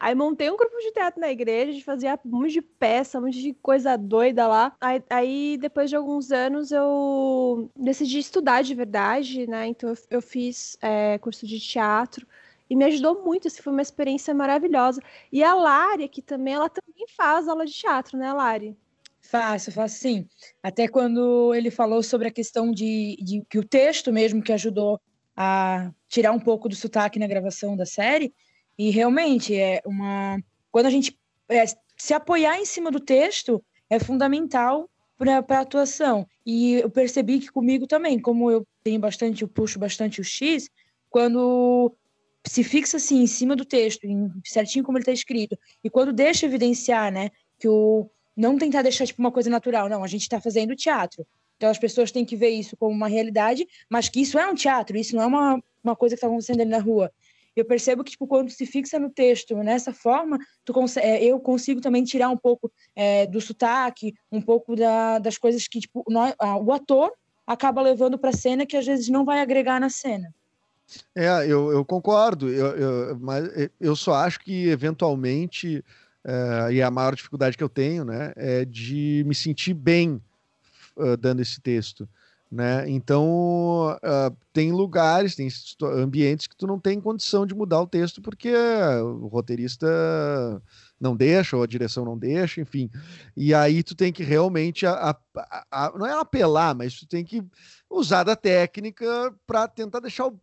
[0.00, 3.18] Aí montei um grupo de teatro na igreja, a gente fazia um monte de peça,
[3.18, 4.74] um monte de coisa doida lá.
[4.80, 9.66] Aí, aí, depois de alguns anos, eu decidi estudar de verdade, né?
[9.66, 12.26] Então eu, eu fiz é, curso de teatro.
[12.68, 15.02] E me ajudou muito, assim, foi uma experiência maravilhosa.
[15.30, 18.74] E a Lari, que também, ela também faz aula de teatro, né, Lari?
[19.34, 20.28] Faço, faço sim.
[20.62, 25.00] Até quando ele falou sobre a questão de, de que o texto mesmo que ajudou
[25.36, 28.32] a tirar um pouco do sotaque na gravação da série,
[28.78, 30.38] e realmente é uma.
[30.70, 31.18] Quando a gente
[31.48, 31.64] é,
[31.96, 33.60] se apoiar em cima do texto
[33.90, 36.28] é fundamental para a atuação.
[36.46, 40.70] E eu percebi que comigo também, como eu tenho bastante, eu puxo bastante o X,
[41.10, 41.92] quando
[42.46, 46.12] se fixa assim em cima do texto, em, certinho como ele está escrito, e quando
[46.12, 50.22] deixa evidenciar, né, que o não tentar deixar tipo uma coisa natural, não, a gente
[50.22, 51.26] está fazendo teatro.
[51.56, 54.54] Então as pessoas têm que ver isso como uma realidade, mas que isso é um
[54.54, 57.12] teatro, isso não é uma, uma coisa que está acontecendo ali na rua.
[57.56, 61.80] Eu percebo que tipo quando se fixa no texto nessa forma, tu é, eu consigo
[61.80, 66.34] também tirar um pouco é, do sotaque, um pouco da, das coisas que tipo nós,
[66.62, 67.12] o ator
[67.46, 70.34] acaba levando para a cena que às vezes não vai agregar na cena.
[71.14, 75.82] É, eu, eu concordo, eu, eu, mas eu só acho que eventualmente
[76.24, 80.20] uh, e a maior dificuldade que eu tenho, né, é de me sentir bem
[80.96, 82.08] uh, dando esse texto,
[82.50, 82.88] né?
[82.88, 85.48] Então uh, tem lugares, tem
[85.82, 88.52] ambientes que tu não tem condição de mudar o texto porque
[89.02, 89.86] o roteirista
[91.00, 92.88] não deixa ou a direção não deixa, enfim.
[93.36, 97.24] E aí tu tem que realmente a, a, a, não é apelar, mas tu tem
[97.24, 97.42] que
[97.90, 100.40] usar da técnica para tentar deixar o,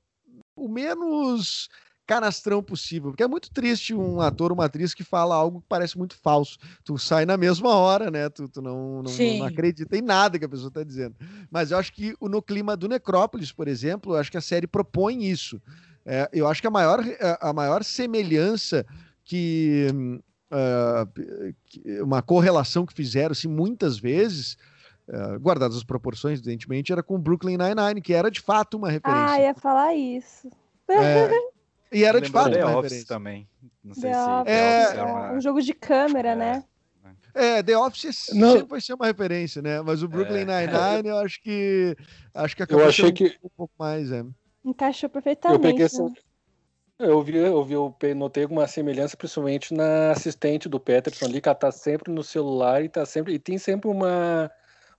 [0.55, 1.69] o menos
[2.05, 3.11] canastrão possível.
[3.11, 6.57] Porque é muito triste um ator, uma atriz que fala algo que parece muito falso.
[6.83, 8.29] Tu sai na mesma hora, né?
[8.29, 11.15] Tu, tu não, não, não, acredita em nada que a pessoa está dizendo.
[11.49, 14.67] Mas eu acho que no clima do Necrópolis, por exemplo, eu acho que a série
[14.67, 15.61] propõe isso.
[16.05, 17.03] É, eu acho que a maior,
[17.39, 18.85] a maior semelhança
[19.23, 19.87] que.
[20.53, 24.57] Uh, uma correlação que fizeram assim, muitas vezes,
[25.07, 29.27] uh, guardadas as proporções, evidentemente, era com Brooklyn Nine-Nine, que era de fato uma referência.
[29.29, 30.51] Ah, ia falar isso.
[30.89, 31.29] É,
[31.91, 33.07] e era de fato The uma Office referência.
[33.07, 33.49] também.
[33.83, 35.31] Não sei The se Office, É, é uma...
[35.33, 36.35] um jogo de câmera, É.
[36.35, 36.63] né?
[37.33, 38.51] É, The Office Não.
[38.53, 39.81] sempre vai ser uma referência, né?
[39.81, 40.45] Mas o Brooklyn É.
[40.67, 41.95] Nine-Nine, eu acho que
[42.33, 44.23] acho que acabou Eu achei que um pouco mais, é.
[44.65, 45.61] Encaixou eu perfeitamente.
[45.61, 46.03] peguei essa.
[46.03, 46.11] né?
[46.99, 51.49] Eu vi, eu vi, eu notei alguma semelhança, principalmente na assistente do Peterson ali, que
[51.49, 53.33] ela tá sempre no celular e tá sempre.
[53.33, 54.51] E tem sempre uma,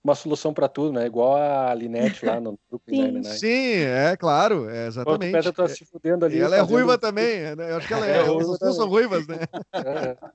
[0.03, 1.05] uma solução para tudo, né?
[1.05, 3.01] Igual a Linette lá no Brooklyn Sim.
[3.03, 3.39] Nine-Nine.
[3.39, 5.31] Sim, é claro, é exatamente.
[5.31, 6.37] Peterson tá se fudendo ali.
[6.37, 7.71] E ela é fazendo- ruiva também, né?
[7.71, 9.37] Eu acho que ela é, É, ruiva são ruivas, né?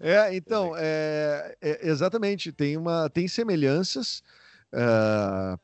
[0.00, 0.34] É.
[0.34, 4.22] Então, é, é, exatamente, tem, uma, tem semelhanças
[4.72, 5.58] ah,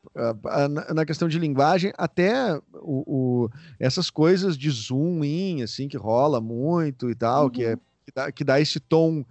[0.68, 5.96] na, na questão de linguagem, até o, o- essas coisas de zoom in, assim, que
[5.96, 9.24] rola muito e tal, que, é, que, dá, que dá esse tom.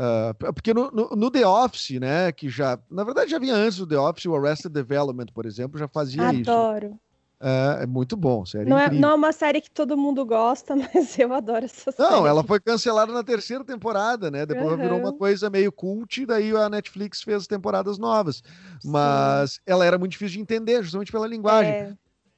[0.00, 3.78] Ah, porque no, no, no The Office, né, que já, na verdade já vinha antes
[3.78, 6.48] do The Office, o Arrested Development, por exemplo, já fazia isso.
[6.50, 6.96] Adoro.
[7.40, 10.74] É, é muito bom, série Não é, não é uma série que todo mundo gosta,
[10.94, 12.10] mas eu adoro essa série.
[12.10, 14.46] Não, ela foi cancelada na terceira temporada, né?
[14.46, 18.42] Depois ela virou uma coisa meio cult, e daí a Netflix fez temporadas novas.
[18.84, 21.72] Mas ela era muito difícil de entender, justamente pela linguagem.
[21.72, 21.92] É,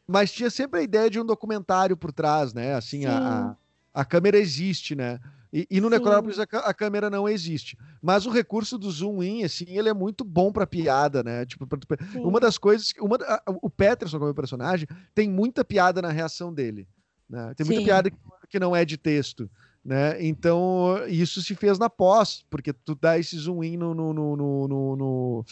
[0.06, 2.74] Mas tinha sempre a ideia de um documentário por trás, né?
[2.74, 3.56] Assim, a,
[3.94, 5.18] a, a câmera existe, né?
[5.52, 5.90] E, e no.
[5.90, 7.76] Necrópolis a, a câmera não existe.
[8.00, 11.44] Mas o recurso do zoom in, assim, ele é muito bom pra piada, né?
[11.44, 11.78] Tipo, pra-
[12.16, 16.86] uma das coisas, uma, a- o Peterson como personagem tem muita piada na reação dele,
[17.28, 17.52] né?
[17.56, 17.86] Tem muita Sim.
[17.86, 18.16] piada que,
[18.48, 19.50] que não é de texto,
[19.84, 20.22] né?
[20.24, 24.36] Então isso se fez na pós, porque tu dá esse zoom in no, no, no-
[24.36, 25.44] no-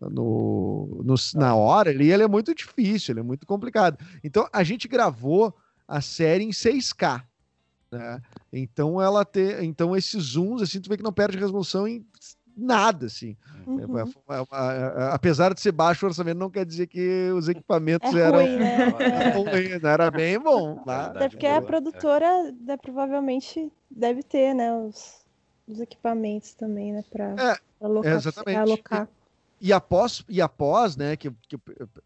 [0.00, 3.98] no- no- na hora ali, ele é muito difícil, ele é muito complicado.
[4.22, 5.54] Então a gente gravou
[5.86, 7.22] a série em 6K,
[7.98, 8.20] né?
[8.52, 12.04] Então ela tem, então esses zooms assim, tu vê que não perde resolução em
[12.56, 13.36] nada, assim.
[13.66, 13.98] Uhum.
[13.98, 17.48] É, é, é, é, apesar de ser baixo o orçamento, não quer dizer que os
[17.48, 18.86] equipamentos É eram ruim, né?
[18.86, 19.80] né?
[19.92, 20.76] era bem bom.
[20.84, 21.06] Tá?
[21.06, 25.24] Até porque a produtora né, provavelmente deve ter, né, os,
[25.66, 28.58] os equipamentos também, né, pra, É, alocar, exatamente.
[28.58, 29.08] alocar.
[29.64, 31.56] E após, e após né, que, que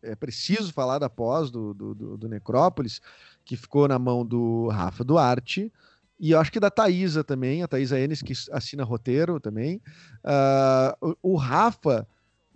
[0.01, 3.01] é preciso falar da pós do, do, do, do Necrópolis,
[3.45, 5.73] que ficou na mão do Rafa Duarte,
[6.21, 9.83] e eu acho que da Thaisa também, a Thaisa Enes, que assina roteiro também.
[10.23, 12.07] Ah, o, o Rafa,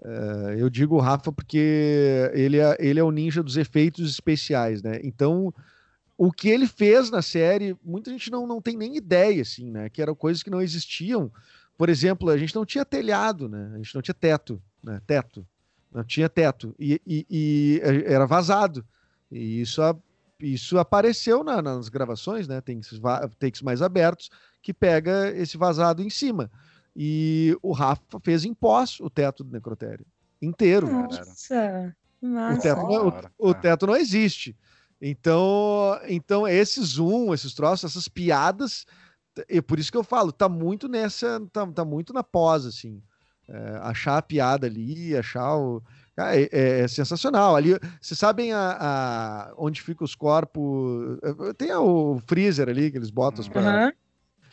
[0.05, 4.85] ah, eu digo o Rafa porque ele é, ele é o ninja dos efeitos especiais,
[4.85, 5.01] né?
[5.03, 5.53] Então,
[6.17, 9.89] o que ele fez na série, muita gente não, não tem nem ideia, assim, né?
[9.89, 11.29] Que eram coisas que não existiam.
[11.77, 13.73] Por exemplo, a gente não tinha telhado, né?
[13.75, 15.01] A gente não tinha teto, né?
[15.07, 15.47] Teto.
[15.93, 16.75] Não tinha teto.
[16.79, 18.85] E, e- e era vazado.
[19.31, 19.97] E isso, a-
[20.41, 22.61] isso apareceu na- nas gravações, né?
[22.61, 22.81] Tem
[23.39, 24.31] takes mais abertos
[24.63, 26.51] que pega esse vazado em cima.
[26.97, 30.05] E o Rafa fez em pós o teto do necrotério.
[30.41, 30.91] Inteiro.
[30.91, 32.61] Nossa, O massa.
[32.63, 33.09] teto, não,
[33.39, 34.57] o- o teto não existe.
[35.01, 38.87] Então, então esse zoom, esses troços, essas piadas,
[39.49, 43.03] e por isso que eu falo, tá muito nessa, tá, tá muito na pós, assim.
[43.49, 45.83] É, achar a piada ali, achar o.
[46.17, 47.57] Ah, é, é, é sensacional.
[47.57, 51.19] Ali, vocês sabem a, a, onde ficam os corpos?
[51.57, 53.87] Tem o freezer ali que eles botam para.
[53.87, 53.93] Uhum.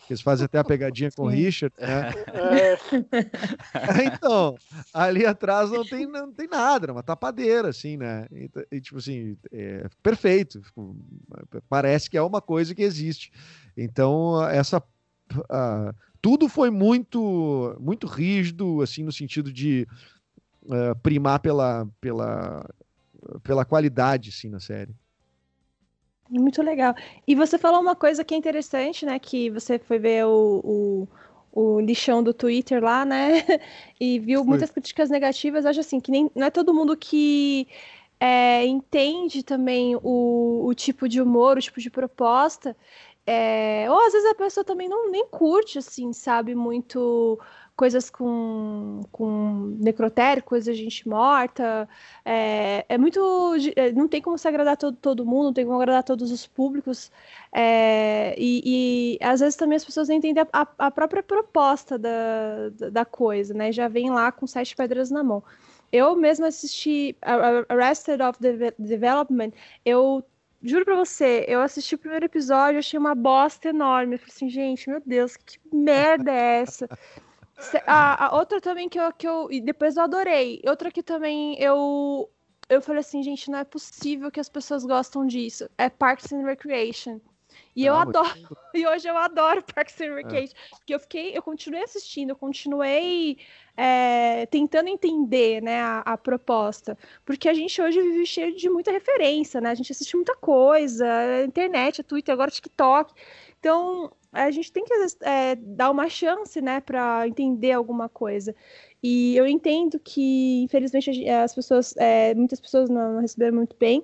[0.09, 2.09] Eles fazem até a pegadinha com o Richard, né?
[2.33, 2.77] É.
[4.05, 4.57] então,
[4.91, 8.25] ali atrás não tem, não tem nada, é uma tapadeira, assim, né?
[8.31, 10.61] E, e tipo assim, é perfeito.
[11.69, 13.31] Parece que é uma coisa que existe.
[13.77, 14.81] Então, essa.
[15.31, 19.87] Uh, tudo foi muito, muito rígido, assim, no sentido de
[20.63, 22.69] uh, primar pela, pela,
[23.43, 24.93] pela qualidade, assim, na série.
[26.29, 26.93] Muito legal.
[27.27, 29.17] E você falou uma coisa que é interessante, né?
[29.17, 31.07] Que você foi ver o, o,
[31.51, 33.43] o lixão do Twitter lá, né?
[33.99, 35.65] E viu muitas críticas negativas.
[35.65, 37.67] Eu acho assim, que nem, não é todo mundo que
[38.19, 42.77] é, entende também o, o tipo de humor, o tipo de proposta.
[43.31, 47.39] É, ou às vezes a pessoa também não nem curte, assim, sabe, muito
[47.75, 51.87] coisas com, com necrotério, coisa de gente morta.
[52.25, 53.19] É, é muito.
[53.75, 56.47] É, não tem como se agradar todo, todo mundo, não tem como agradar todos os
[56.47, 57.11] públicos.
[57.53, 62.69] É, e, e, às vezes também as pessoas não entendem a, a própria proposta da,
[62.91, 63.71] da coisa, né?
[63.71, 65.43] Já vem lá com sete pedras na mão.
[65.91, 67.15] Eu mesmo assisti
[67.69, 68.39] Arrested of
[68.79, 69.51] Development,
[69.85, 70.23] eu
[70.61, 74.15] juro pra você, eu assisti o primeiro episódio, achei uma bosta enorme.
[74.15, 76.89] Eu falei assim, gente, meu Deus, que merda é essa?
[77.85, 79.51] A, a, outra também que eu, que eu.
[79.51, 80.61] E depois eu adorei.
[80.65, 82.29] Outra que também eu.
[82.69, 85.69] Eu falei assim, gente, não é possível que as pessoas gostam disso.
[85.77, 87.19] É Parks and Recreation.
[87.79, 88.29] E eu adoro.
[88.71, 90.15] E hoje eu adoro Parks and é.
[90.17, 90.53] Recreation.
[90.53, 90.75] É.
[90.77, 91.35] Porque eu fiquei.
[91.35, 93.37] Eu continuei assistindo, eu continuei
[93.75, 96.97] é, tentando entender né, a, a, proposta.
[97.25, 99.71] Porque a gente hoje vive cheio de muita referência, né?
[99.71, 103.13] A gente assiste muita coisa, a internet, a Twitter, agora TikTok.
[103.59, 108.53] Então, a gente tem que é, dar uma chance, né, para entender alguma coisa.
[109.01, 114.03] E eu entendo que, infelizmente, as pessoas, é, muitas pessoas não receberam muito bem,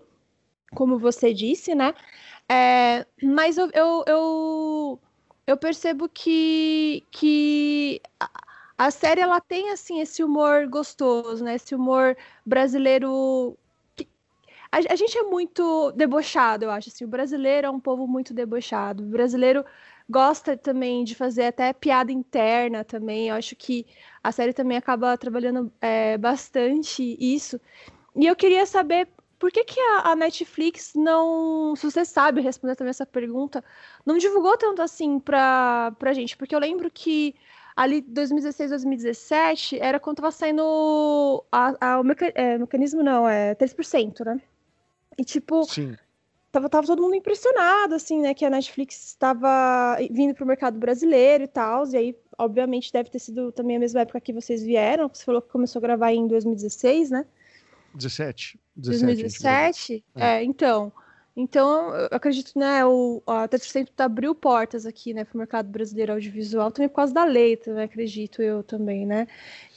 [0.74, 1.94] como você disse, né?
[2.50, 5.00] É, mas eu, eu, eu,
[5.48, 8.02] eu, percebo que, que
[8.78, 11.56] a, série ela tem assim esse humor gostoso, né?
[11.56, 12.16] Esse humor
[12.46, 13.58] brasileiro
[14.72, 16.90] a, a, gente é muito debochado, eu acho.
[16.90, 19.04] Assim, o brasileiro é um povo muito debochado.
[19.04, 19.66] O brasileiro
[20.10, 23.30] gosta também de fazer até piada interna também.
[23.30, 23.86] Eu acho que
[24.24, 27.60] a série também acaba trabalhando é, bastante isso.
[28.16, 29.08] E eu queria saber
[29.40, 33.64] por que, que a, a, Netflix não, se você sabe responder também essa pergunta,
[34.06, 36.38] não divulgou tanto assim pra, pra gente?
[36.38, 37.36] Porque eu lembro que
[37.76, 43.56] ali 2016, 2017 era quando tava saindo a, a, o meca, é, mecanismo, não, é
[43.56, 44.42] 3%, né?
[45.18, 45.96] E tipo, Sim
[46.56, 48.34] tava, tava todo mundo impressionado, assim, né?
[48.34, 51.86] Que a Netflix estava vindo para o mercado brasileiro e tal.
[51.88, 55.10] E aí, obviamente, deve ter sido também a mesma época que vocês vieram.
[55.12, 57.26] Você falou que começou a gravar em 2016, né?
[57.94, 58.60] 17.
[58.76, 60.04] 2017?
[60.16, 60.38] É.
[60.38, 60.92] é, então.
[61.38, 66.14] Então, eu acredito, né, o, a 3% abriu portas aqui, né, para o mercado brasileiro
[66.14, 69.28] audiovisual, também por causa da lei, também, acredito eu também, né,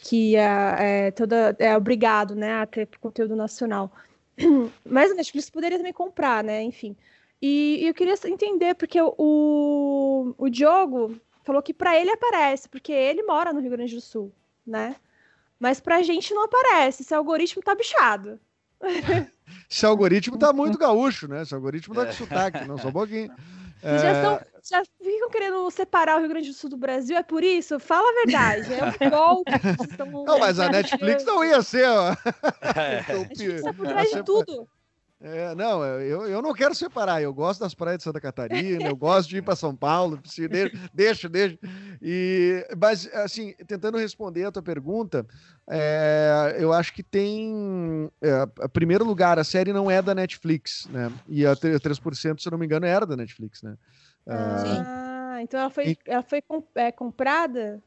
[0.05, 3.91] que é, é, toda, é obrigado, né, a ter conteúdo nacional.
[4.87, 6.63] Mas a Netflix poderia também comprar, né?
[6.63, 6.97] Enfim.
[7.41, 12.93] E, e eu queria entender, porque o, o Diogo falou que para ele aparece, porque
[12.93, 14.33] ele mora no Rio Grande do Sul,
[14.67, 14.97] né?
[15.59, 18.41] Mas pra gente não aparece, esse algoritmo tá bichado.
[19.71, 21.43] Esse algoritmo tá muito gaúcho, né?
[21.43, 23.31] Esse algoritmo tá com sotaque, não só um pouquinho.
[23.81, 24.47] Vocês já, estão, é.
[24.69, 27.17] já ficam querendo separar o Rio Grande do Sul do Brasil?
[27.17, 27.79] É por isso?
[27.79, 28.69] Fala a verdade.
[28.75, 29.53] É um golpe.
[30.27, 31.89] Não, mas a Netflix não ia ser.
[31.89, 32.15] Ó.
[32.77, 33.05] É.
[33.13, 34.69] A Netflix é por trás de tudo.
[35.21, 37.21] É, não, eu, eu não quero separar.
[37.21, 40.21] Eu gosto das praias de Santa Catarina, eu gosto de ir para São Paulo,
[40.95, 41.59] deixa, deixa.
[42.01, 45.27] E, mas, assim, tentando responder a tua pergunta,
[45.69, 48.09] é, eu acho que tem.
[48.23, 51.13] É, em primeiro lugar, a série não é da Netflix, né?
[51.27, 53.77] E a 3%, se eu não me engano, era da Netflix, né?
[54.25, 56.43] Ah, ah então ela foi, ela foi
[56.77, 57.83] é, comprada?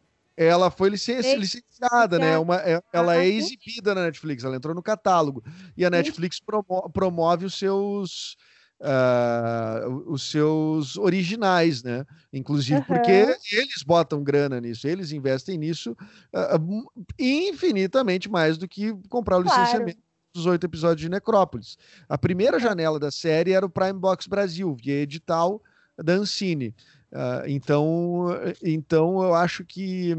[0.45, 2.37] Ela foi licenci licenciada, né?
[2.37, 5.43] Uma, é, ela é exibida na Netflix, ela entrou no catálogo.
[5.75, 8.35] E a Netflix promo promove os seus.
[8.83, 12.03] Uh, os seus originais, né?
[12.33, 12.83] Inclusive uhum.
[12.83, 15.91] porque eles botam grana nisso, eles investem nisso
[16.33, 19.61] uh, infinitamente mais do que comprar o claro.
[19.61, 19.99] licenciamento
[20.33, 21.77] dos oito episódios de Necrópolis.
[22.09, 25.61] A primeira janela da série era o Prime Box Brasil, via edital
[25.97, 26.73] da Ancine.
[27.11, 28.25] Uh, então,
[28.63, 30.15] então, eu acho que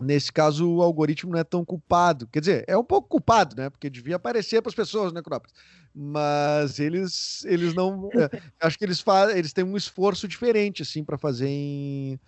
[0.00, 2.26] nesse caso o algoritmo não é tão culpado.
[2.28, 3.70] Quer dizer, é um pouco culpado, né?
[3.70, 5.54] Porque devia aparecer para as pessoas, né, Crópolis?
[5.94, 8.10] Mas eles, eles não.
[8.14, 8.28] É,
[8.60, 9.02] acho que eles
[9.34, 12.20] eles têm um esforço diferente, assim, para fazer em.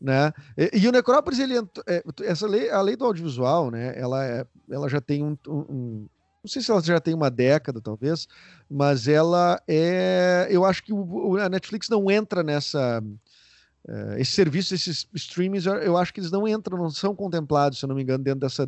[0.00, 0.32] né?
[0.56, 1.54] E, e o Necrópolis, ele
[1.86, 3.98] é, essa lei, a lei do audiovisual, né?
[3.98, 6.06] Ela, é, ela já tem um- um-
[6.44, 8.28] não sei se ela já tem uma década, talvez,
[8.70, 13.02] mas ela é, eu acho que o, a Netflix não entra nessa
[13.88, 17.84] eh, esses serviços, esses streamings, eu- acho que eles não entram, não são contemplados, se
[17.84, 18.66] eu não me engano, dentro dessa,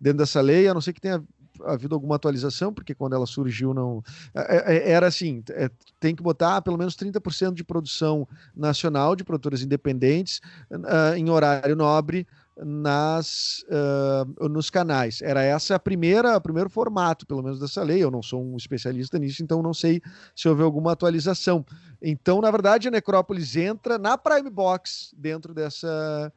[0.00, 1.22] dentro dessa lei, a não ser que tenha
[1.64, 4.02] havido alguma atualização, porque quando ela surgiu não
[4.34, 9.24] é- é- era assim, é, tem que botar pelo menos 30% de produção nacional de
[9.24, 10.40] produtoras independentes
[10.84, 12.26] ah, em horário nobre
[12.64, 15.20] nas ah, nos canais.
[15.20, 18.02] Era essa a primeira, o primeiro formato, pelo menos dessa lei.
[18.02, 20.00] Eu não sou um especialista nisso, então não sei
[20.34, 21.64] se houve alguma atualização.
[22.00, 26.32] Então, na verdade, a Necrópolis entra na Prime Box dentro dessa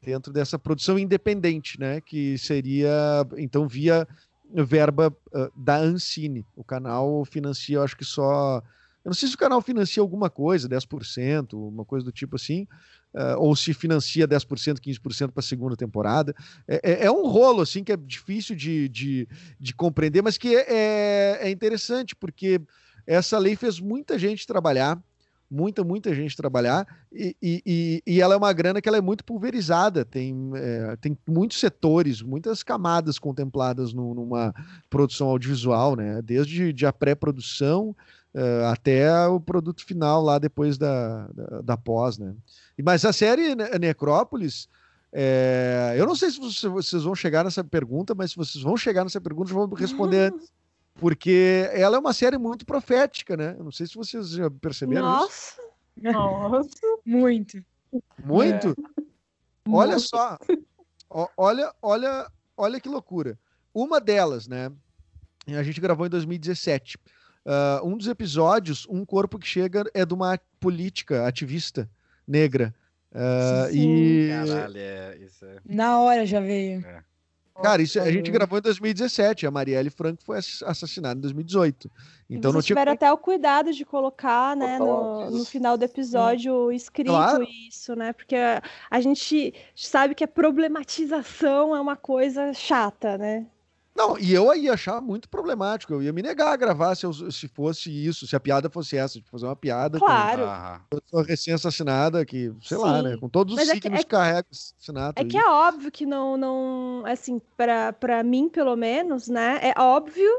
[0.00, 2.00] dentro dessa produção independente, né?
[2.00, 4.06] Que seria então via
[4.52, 6.44] verba ah, da Ancine.
[6.54, 8.62] O canal financia, eu acho que só.
[9.04, 12.68] Eu não sei se o canal financia alguma coisa, 10%, uma coisa do tipo assim,
[13.14, 16.34] ah, ou se financia 10%, 15% para a segunda temporada.
[16.66, 19.28] É, é- é um rolo, assim, que é difícil de, de,
[19.60, 22.60] de compreender, mas que é, é- é interessante, porque
[23.06, 24.98] essa lei fez muita gente trabalhar,
[25.50, 29.22] muita, muita gente trabalhar, e, e, e- ela é uma grana que ela é muito
[29.22, 34.54] pulverizada, tem, é, tem muitos setores, muitas camadas contempladas no- numa
[34.88, 36.22] produção audiovisual, né?
[36.22, 37.94] Desde de a pré-produção
[38.34, 42.34] eh, até o produto final lá depois da, da, da pós, né?
[42.78, 44.68] E- Mas a série Ne- Necrópolis,
[45.12, 48.76] é, eu não sei se você- vocês vão chegar nessa pergunta, mas se vocês vão
[48.76, 50.50] chegar nessa pergunta, eu vou responder antes.
[50.94, 53.54] Porque ela é uma série muito profética, né?
[53.58, 55.56] Eu não sei se vocês já perceberam isso.
[56.02, 56.70] Nossa, Nossa.
[57.04, 57.64] Muito.
[58.22, 58.74] Muito.
[59.68, 60.38] Olha só.
[61.08, 63.38] Ó, olha, olha, olha que loucura.
[63.74, 64.70] Uma delas, né?
[65.48, 66.98] A gente gravou em 2017.
[67.44, 71.88] Ah, um dos episódios, um corpo que chega é de uma política ativista
[72.26, 72.74] negra.
[73.14, 75.56] Ah, e Caralho, é, isso é.
[75.66, 76.82] Na hora já veio.
[77.62, 79.46] cara, isso a gente gravou em 2017.
[79.46, 81.90] A Marielle Franco foi ass- assassinada em 2018.
[82.30, 85.76] e Então não tinha tiveram até o cuidado de colocar, né, Botar no, no final
[85.76, 87.46] do episódio escrito Claro.
[87.68, 88.12] isso, né?
[88.14, 93.46] Porque a, a gente sabe que a problematização é uma coisa chata, né?
[94.08, 95.92] Não, e eu ia achar muito problemático.
[95.92, 98.96] Eu ia me negar a gravar se, eu- se fosse isso, se a piada fosse
[98.96, 100.42] essa, de fazer uma piada com Claro.
[100.44, 100.80] Aham.
[100.90, 103.02] pessoa recém-assassinada, que, sei lá, Sim.
[103.04, 103.16] né?
[103.16, 105.22] Com todos os Mas é que- signos é que carrega o assassinato.
[105.22, 105.42] É que aí.
[105.44, 109.60] é óbvio que não, não assim, para mim, pelo menos, né?
[109.62, 110.30] É óbvio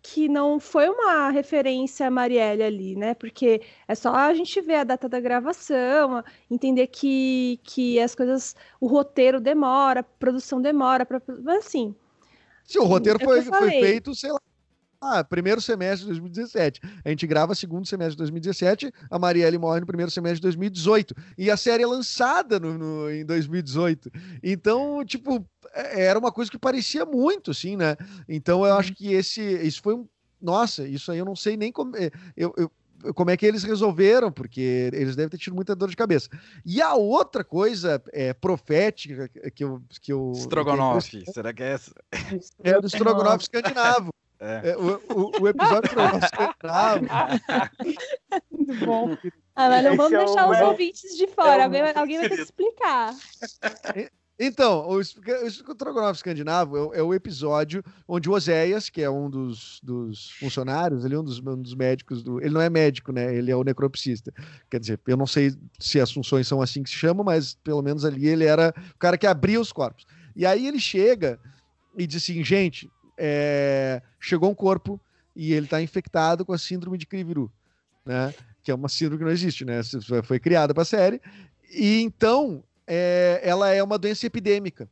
[0.00, 3.14] que não foi uma referência a Marielle ali, né?
[3.14, 8.54] Porque é só a gente ver a data da gravação, entender que, que as coisas,
[8.80, 11.94] o roteiro demora, a produção demora, pra, mas assim,
[12.68, 14.38] Se o roteiro é o que foi, foi feito, sei lá,
[15.00, 16.80] ah, primeiro semestre de 2017.
[17.04, 21.14] A gente grava segundo semestre de 2017, a Marielle morre no primeiro semestre de 2018.
[21.38, 24.10] E a série é lançada no, no- em 2018.
[24.42, 27.96] Então, tipo, é- era uma coisa que parecia muito, assim, né?
[28.28, 29.40] Então eu acho que esse.
[29.40, 30.06] Isso foi um.
[30.42, 31.96] Nossa, isso aí eu não sei nem como.
[31.96, 32.70] é, Eu, eu-
[33.14, 36.28] como é que eles resolveram, porque eles devem ter tido muita dor de cabeça.
[36.64, 39.82] E a outra coisa é, profética que eu.
[40.00, 41.92] Que eu Estrogonofe, será que é essa?
[42.64, 44.10] é do Strogonoff escandinavo.
[44.40, 44.70] É.
[44.70, 47.06] É, o, o, o episódio Strogonoff escandinavo.
[48.52, 49.16] Muito bom.
[49.56, 51.54] ah, mas não vamos é o deixar os meu- ouvintes de fora.
[51.54, 53.14] é o alguém, vai- meu alguém vai ter que explicar.
[54.38, 59.28] Então, o, o Strogonoff escandinavo é, é o episódio onde o Oséias, que é um
[59.28, 62.40] dos, dos funcionários, ele é um dos, um dos médicos do.
[62.40, 63.34] Ele não é médico, né?
[63.34, 64.32] Ele é o necropsista.
[64.70, 67.82] Quer dizer, eu não sei se as funções são assim que se chamam, mas pelo
[67.82, 70.06] menos ali ele era o cara que abria os corpos.
[70.36, 71.40] E aí ele chega
[71.96, 75.00] e diz assim, gente, é, chegou um corpo
[75.34, 77.50] e ele está infectado com a síndrome de Kriviru,
[78.06, 78.32] né?
[78.62, 79.80] Que é uma síndrome que não existe, né?
[80.22, 81.20] Foi criada para a série.
[81.70, 84.88] E então é, ela é uma doença epidêmica.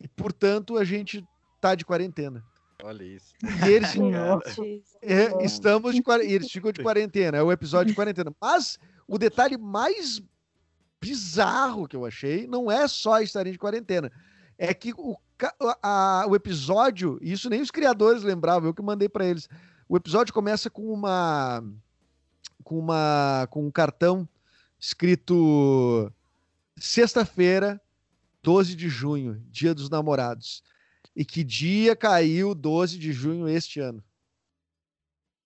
[0.00, 1.24] E, portanto, a gente
[1.60, 2.42] tá de quarentena.
[2.82, 3.34] Olha isso.
[3.64, 3.94] E eles,
[5.02, 6.34] é, estamos de quarentena.
[6.34, 8.34] Eles ficam de quarentena, é o episódio de quarentena.
[8.40, 10.20] Mas o detalhe mais
[11.00, 14.10] bizarro que eu achei não é só estarem de quarentena.
[14.58, 15.16] É que o,
[15.82, 19.48] a- o episódio, e isso nem os criadores lembravam, eu que mandei para eles.
[19.88, 21.62] O episódio começa com uma
[22.64, 24.28] com uma com um cartão
[24.78, 26.10] escrito
[26.82, 27.80] sexta-feira,
[28.42, 30.62] 12 de junho, Dia dos Namorados.
[31.14, 34.02] E que dia caiu 12 de junho este ano?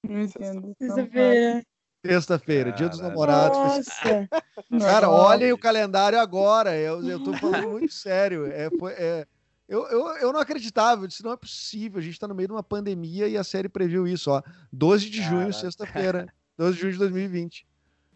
[0.02, 0.74] Não entendo.
[0.80, 1.66] Sexta-feira.
[2.04, 3.00] Sexta-feira, Dia dos.
[3.00, 3.58] Namorados.
[3.58, 4.28] Nossa.
[4.80, 6.76] Cara, olhem o calendário agora.
[6.76, 8.46] Eu, eu tô falando muito sério.
[8.46, 9.26] É, foi- é,
[9.68, 11.02] eu, eu, eu não acreditava.
[11.02, 11.98] Eu disse, não é possível.
[11.98, 14.40] A gente tá no meio de uma pandemia e a série previu isso, ó.
[14.72, 16.32] 12 de junho, sexta-feira.
[16.56, 17.66] 12 de junho de 2020.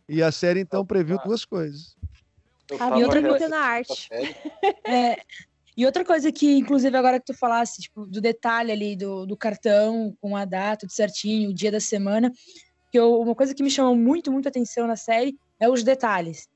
[0.08, 1.96] E a série, então, previu duas coisas.
[2.70, 4.08] Eu A tava vida outra reassistindo na arte.
[4.86, 5.16] É,
[5.76, 9.36] e outra coisa que, inclusive, agora que tu falasse, tipo, do detalhe ali do, do
[9.36, 12.30] cartão, com a data, tudo certinho, o dia da semana,
[12.90, 16.48] que eu- uma coisa que me chamou muito, muito atenção na série é os detalhes.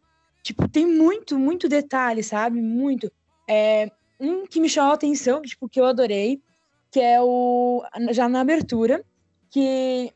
[0.43, 2.61] Tipo, tem muito, muito detalhe, sabe?
[2.61, 3.11] Muito.
[3.49, 3.91] É,
[4.21, 6.41] um que me chamou a atenção, tipo, que eu adorei,
[6.93, 7.83] que é o.
[8.11, 9.03] Já na abertura,
[9.51, 10.13] que.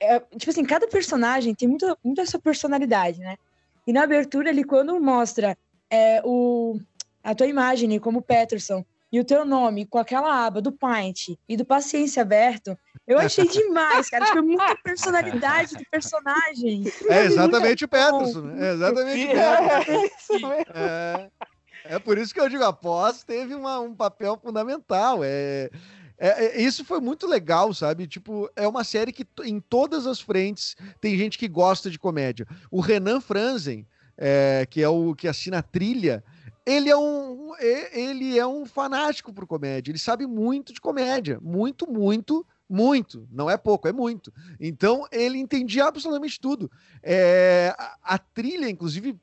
[0.00, 3.36] é, tipo assim, cada personagem tem muita, muita essa personalidade, né?
[3.88, 5.56] E na abertura, ali, quando mostra
[5.90, 6.78] é, o,
[7.24, 11.30] a tua imagem né, como Peterson e o teu nome com aquela aba do Paint
[11.48, 12.76] e do Paciência Aberto,
[13.06, 14.26] eu achei demais, cara.
[14.26, 16.84] Tipo, é muita personalidade do personagem.
[17.08, 18.68] É exatamente o Peterson, né?
[18.68, 19.88] É exatamente o Peterson.
[19.88, 20.64] É, isso mesmo.
[20.74, 21.30] É,
[21.84, 25.20] é por isso que eu digo, a pós teve uma- um papel fundamental.
[25.22, 25.70] É,
[26.18, 28.06] é- é- isso foi muito legal, sabe?
[28.06, 32.46] Tipo, é uma série que em todas as frentes tem gente que gosta de comédia.
[32.70, 36.24] O Renan Franzen, é, que é o que assina a trilha,
[36.66, 37.38] ele é um
[37.92, 39.90] ele é um fanático por comédia.
[39.90, 42.44] Ele sabe muito de comédia, muito, muito.
[42.70, 44.30] Muito, não é pouco, é muito.
[44.60, 46.70] Então ele entendia absolutamente tudo.
[47.02, 49.18] É, a, a trilha, inclusive,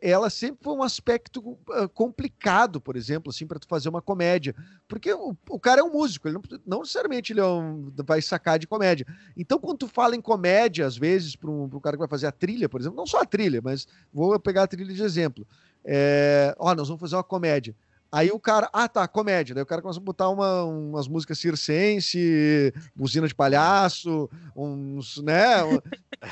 [0.00, 4.54] ela sempre foi um aspecto ah, complicado, por exemplo, assim, para tu fazer uma comédia,
[4.88, 8.22] porque o, o cara é um músico, ele não, não necessariamente ele é um- vai
[8.22, 9.06] sacar de comédia.
[9.36, 12.26] Então, quando tu fala em comédia, às vezes, para um, pro cara que vai fazer
[12.26, 15.46] a trilha, por exemplo, não só a trilha, mas vou pegar a trilha de exemplo.
[15.84, 17.74] É, ó, nós vamos fazer uma comédia.
[18.12, 19.54] Aí o cara, ah tá, comédia.
[19.54, 25.62] Daí o cara começa a botar uma- umas músicas circense, buzina de palhaço, uns, né?
[25.62, 25.76] um-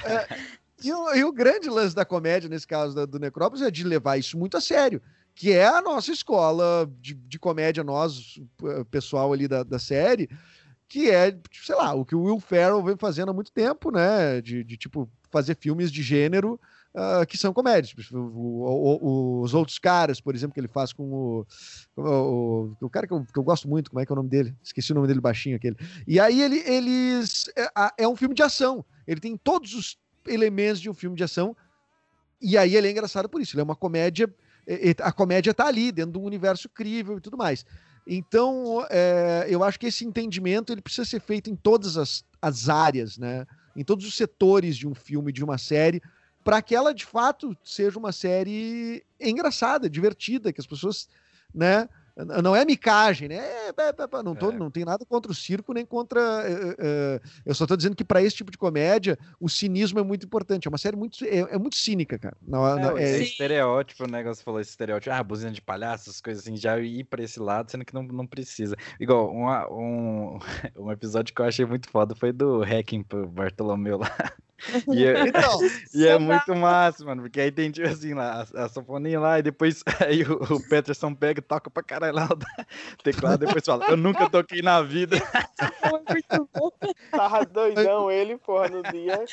[0.05, 0.39] é,
[0.83, 3.85] e, o, e o grande lance da comédia, nesse caso da- do Necrópolis, é de
[3.85, 5.01] levar isso muito a sério.
[5.35, 8.41] Que é a nossa escola de, de comédia, nós,
[8.91, 10.29] pessoal ali da, da série,
[10.89, 14.41] que é, sei lá, o que o Will Ferrell vem fazendo há muito tempo, né?
[14.41, 16.59] De, de tipo, fazer filmes de gênero
[16.95, 17.95] ah, que são comédias.
[18.11, 21.47] O- o- os outros caras, por exemplo, que ele faz com o,
[21.97, 24.29] o, o cara que eu, que eu gosto muito, como é que é o nome
[24.31, 24.55] dele?
[24.63, 25.77] Esqueci o nome dele baixinho aquele.
[26.07, 27.45] E aí ele, eles.
[27.57, 28.85] É, é um filme de ação.
[29.07, 29.97] Ele tem todos os
[30.29, 31.57] elementos de um filme de ação.
[32.41, 33.55] E aí ele é engraçado por isso.
[33.55, 34.33] Ele é uma comédia.
[34.67, 37.65] é, é, A comédia tá ali, dentro de um universo crível e tudo mais.
[38.07, 42.69] Então, é, eu acho que esse entendimento ele precisa ser feito em todas as, as
[42.69, 43.47] áreas, né?
[43.77, 46.03] Em todos os setores de um filme, de uma série,
[46.43, 51.07] para que ela de fato seja uma série engraçada, divertida, que as pessoas,
[51.55, 51.87] né?
[52.43, 53.37] Não é micagem, né?
[53.69, 54.57] É, pá, pá, pá, não, tô, É.
[54.57, 56.21] não tem nada contra o circo, nem contra.
[56.79, 60.27] eh, eu só tô dizendo que para esse tipo de comédia, o cinismo é muito
[60.27, 60.67] importante.
[60.67, 61.25] É uma série muito.
[61.25, 62.37] É, é muito cínica, cara.
[62.43, 66.21] Não, não- É, é- estereótipo, o negócio falou esse estereótipo, ah, buzina de palhaço, essas
[66.21, 68.75] coisas assim, já ir pra esse lado, sendo que não, não precisa.
[68.99, 70.39] Igual, uma- um,
[70.77, 74.11] um episódio que eu achei muito foda foi do Hacking pro Bartolomeu lá.
[74.93, 75.61] E é, Então,
[75.95, 79.39] e é muito massa, mano, porque aí tem, tipo assim, lá, a, a sanfoninha lá,
[79.39, 83.65] e depois aí o, o Peterson pega e toca pra caralho lá o teclado, depois
[83.65, 85.17] fala, eu nunca toquei na vida.
[87.11, 89.25] Tava doidão ele, porra, no dia.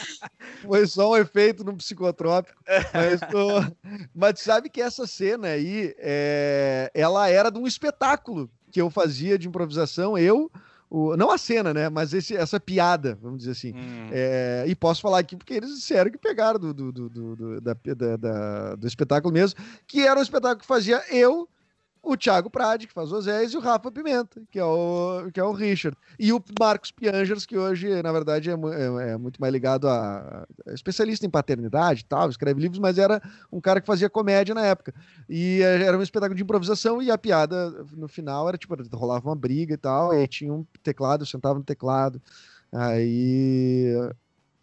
[0.62, 2.58] Foi só um efeito no psicotrópico.
[2.94, 3.76] Mas, tô-
[4.14, 9.38] mas sabe que essa cena aí, é, ela era de um espetáculo que eu fazia
[9.38, 10.52] de improvisação, eu,
[10.98, 11.90] o- não a cena, né?
[11.90, 13.74] Mas esse- essa piada, vamos dizer assim.
[13.76, 17.36] Hum, É, e posso falar aqui porque eles disseram que pegaram do, do, do, do-
[17.36, 21.48] do- da- da- da- do espetáculo mesmo, que era um espetáculo que fazia eu,
[22.06, 25.40] o Thiago Prade, que faz o Zés, e o Rafa Pimenta, que é o, que
[25.40, 25.98] é o Richard.
[26.20, 30.46] E o Marcos Piangers, que hoje, na verdade, é, é- é muito mais ligado a,
[30.68, 33.22] é especialista em paternidade e tal, escreve livros, mas era
[33.52, 34.94] um cara que fazia comédia na época.
[35.28, 39.28] E é, era um espetáculo de improvisação e a piada no final era tipo, rolava
[39.28, 42.22] uma briga e tal, e tinha um teclado, eu sentava no teclado.
[42.72, 43.94] Aí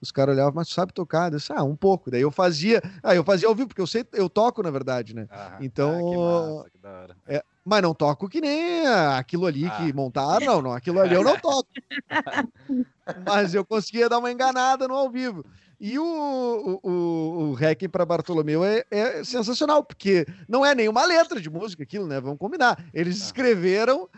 [0.03, 1.33] os caras olhavam, mas tu sabe tocar?
[1.33, 2.11] Eu disse, ah, um pouco.
[2.11, 5.15] Daí eu fazia, ah, eu fazia ao vivo, porque eu sei, eu toco, na verdade,
[5.15, 5.27] né?
[5.31, 6.17] ah, então- ah, que
[6.57, 7.17] massa, que da hora.
[7.65, 9.95] Mas não toco que nem aquilo ali que Ah.
[9.95, 11.69] montaram, não, não, aquilo ali eu não toco.
[13.27, 15.45] mas eu conseguia dar uma enganada no ao vivo.
[15.85, 21.05] E o, o, o, o Hacking para Bartolomeu é, é sensacional, porque não é nenhuma
[21.05, 22.21] letra de música aquilo, né?
[22.21, 22.89] Vamos combinar.
[22.95, 23.25] Eles Ah.
[23.25, 24.09] escreveram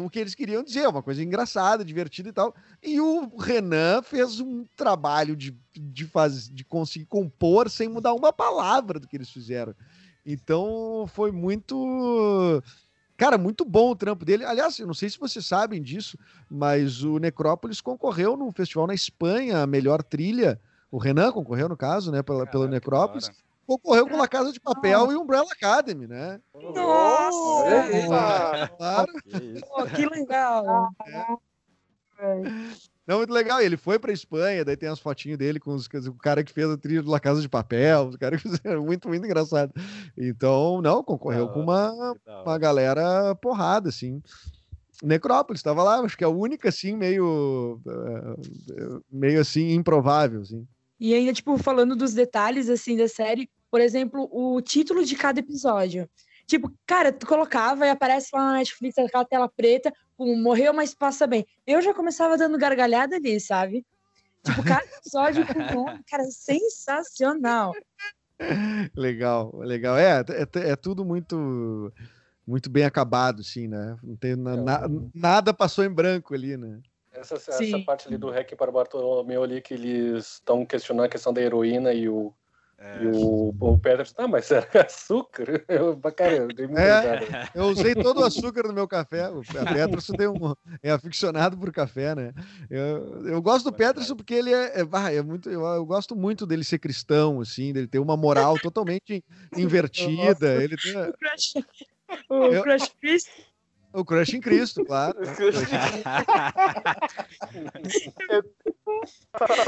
[0.00, 2.54] o que eles queriam dizer, uma coisa engraçada, divertida e tal.
[2.80, 8.32] E o Renan fez um trabalho de, de, faz, de conseguir compor sem mudar uma
[8.32, 9.74] palavra do que eles fizeram.
[10.24, 12.62] Então foi muito.
[13.16, 14.44] Cara, muito bom o trampo dele.
[14.44, 16.16] Aliás, eu não sei se vocês sabem disso,
[16.48, 20.60] mas o Necrópolis concorreu num festival na Espanha, a melhor trilha.
[20.90, 23.30] O Renan concorreu, no caso, né, pela, pelo Caraca, da Necrópolis.
[23.66, 26.40] Concorreu com La Casa de Papel e Umbrella Academy, né?
[26.54, 28.06] Nossa!
[28.06, 28.68] Opa!
[28.76, 29.12] Claro.
[29.24, 29.64] Que isso.
[29.66, 30.64] Pô, que legal.
[33.06, 33.60] Não, muito legal.
[33.60, 36.52] Ele foi pra Espanha, daí tem as fotinhas dele com, os, com o cara que
[36.52, 39.72] fez a trilha do La Casa de Papel, os caras que fizeram muito, muito engraçado.
[40.16, 44.22] Então, não, concorreu Da com uma, da uma galera porrada, assim.
[45.02, 47.80] Necrópolis estava lá, acho que é a única, assim, meio.
[47.86, 50.66] eh, meio assim, improvável, assim.
[50.98, 55.40] E ainda, tipo, falando dos detalhes, assim, da série, por exemplo, o título de cada
[55.40, 56.08] episódio.
[56.46, 60.94] Tipo, cara, tu colocava e aparece lá na Netflix aquela tela preta, com morreu, mas
[60.94, 61.44] passa bem.
[61.66, 63.84] Eu já começava dando gargalhada ali, sabe?
[64.44, 67.72] Tipo, cada episódio com nome, cara, sensacional.
[68.94, 69.96] Legal, legal.
[69.96, 71.92] É, é, é tudo muito
[72.46, 73.96] muito bem acabado, assim, né?
[74.04, 76.78] Não tem na- na- nada passou em branco ali, né?
[77.34, 81.32] Essa, essa parte ali do REC para Bartolomeu ali, que eles estão questionando a questão
[81.32, 82.32] da heroína e o,
[82.78, 83.02] É.
[83.02, 85.64] e o, o Peterson, ah, mas era açúcar?
[85.68, 87.48] Eu, cara, eu dei É.
[87.54, 89.28] Eu usei todo o açúcar no meu café.
[89.30, 92.32] O Peterson tem um, é aficionado por café, né?
[92.68, 95.48] Eu, eu gosto do Peterson porque ele é, é, é muito.
[95.50, 99.24] Eu, eu gosto muito dele ser cristão, assim, dele ter uma moral totalmente
[99.56, 100.62] invertida.
[100.62, 101.54] Ele tem O Crush,
[102.28, 103.24] o Eu- Crush Chris,
[103.96, 105.18] o crush em Cristo, claro.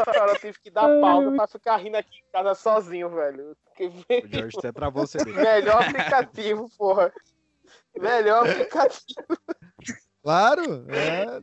[0.04, 3.56] Cara, eu tive que dar pausa pra ficar rindo aqui em casa sozinho, velho.
[3.80, 5.16] O George até travou você.
[5.32, 7.10] Melhor aplicativo, porra.
[7.98, 9.38] Melhor aplicativo.
[10.22, 11.42] Claro, é.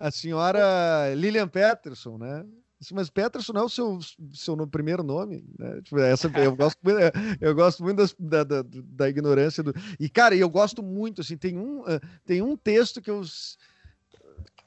[0.00, 2.46] A senhora Lilian Peterson, né?
[2.92, 3.98] Mas Peterson não é o seu,
[4.32, 5.80] seu no- primeiro nome, né?
[5.82, 6.98] Tipo, essa, eu, gosto, muito-
[7.40, 9.72] eu gosto muito das- da, da, da ignorância do.
[9.98, 13.22] E, cara, eu gosto muito, assim, tem um, eh, tem um texto que eu.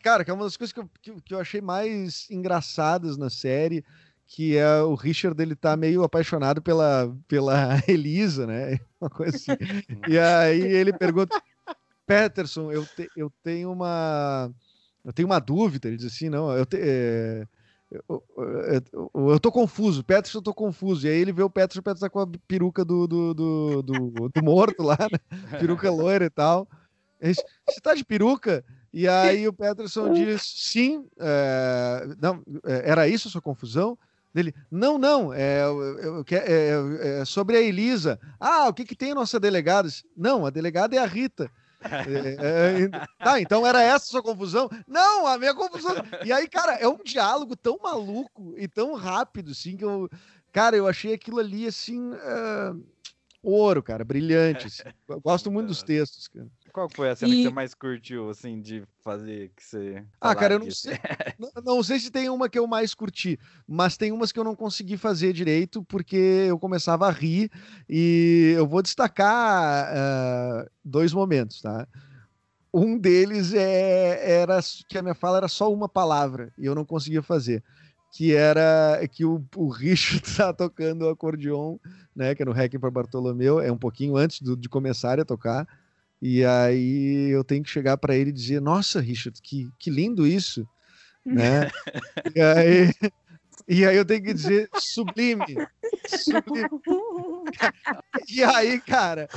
[0.03, 3.29] Cara, que é uma das coisas que eu, que, que eu achei mais engraçadas na
[3.29, 3.83] série,
[4.25, 8.79] que é o Richard, ele tá meio apaixonado pela, pela Elisa, né?
[9.01, 9.51] Uma coisa assim.
[10.07, 11.39] E aí ele pergunta,
[12.05, 14.49] Peterson, eu, te- eu tenho uma
[15.03, 17.47] eu tenho uma dúvida, ele diz assim, não, eu, te- é,
[17.91, 18.03] eu,
[18.37, 21.07] eu, eu- eu tô confuso, Peterson, eu tô confuso.
[21.07, 24.29] E aí ele vê o Peterson, o tá com a peruca do, do, do, do,
[24.29, 25.57] do morto lá, né?
[25.57, 26.67] peruca loira e tal.
[27.21, 28.63] Você tá de peruca?
[28.93, 33.97] E aí o Peterson diz, sim, é, não, é, era isso a sua confusão?
[34.33, 35.63] Dele, não, não, é,
[36.25, 36.71] que- é,
[37.21, 38.19] é sobre a Elisa.
[38.39, 39.89] Ah, o que, que tem a nossa delegada?
[40.15, 41.49] Não, a delegada é a Rita.
[41.81, 42.89] É, é,
[43.23, 44.69] tá, então era essa a sua confusão?
[44.87, 45.95] Não, a minha confusão.
[46.25, 50.09] E aí, cara, é um diálogo tão maluco e tão rápido, assim, que eu.
[50.51, 52.13] Cara, eu achei aquilo ali, assim.
[52.13, 52.73] é,
[53.43, 54.67] ouro, cara, brilhante.
[54.67, 54.83] assim.
[55.07, 56.47] Eu gosto muito dos textos, cara.
[56.77, 60.05] Qual foi a cena que E- você mais curtiu, assim, de fazer que você.
[60.21, 60.81] Ah, cara, eu não disso?
[60.81, 60.93] sei.
[61.39, 64.43] Não, não sei se tem uma que eu mais curti, mas tem umas que eu
[64.43, 67.51] não consegui fazer direito porque eu começava a rir
[67.87, 71.87] e eu vou destacar ah, dois momentos, tá?
[72.73, 76.85] Um deles é, era que a minha fala era só uma palavra e eu não
[76.85, 77.63] conseguia fazer,
[78.11, 81.77] que era que o, o Richard tá tocando o acordeon,
[82.15, 82.33] né?
[82.35, 85.67] Que é no Hacking para Bartolomeu, é um pouquinho antes do- de começar a tocar.
[86.21, 90.25] E aí eu tenho que chegar para ele e dizer: Nossa, Richard, que, que lindo
[90.25, 90.67] isso,
[91.25, 91.69] né?
[92.35, 92.93] e, aí,
[93.67, 95.57] e aí eu tenho que dizer: Sublime,
[96.07, 96.69] sublime.
[98.29, 99.27] E aí, cara,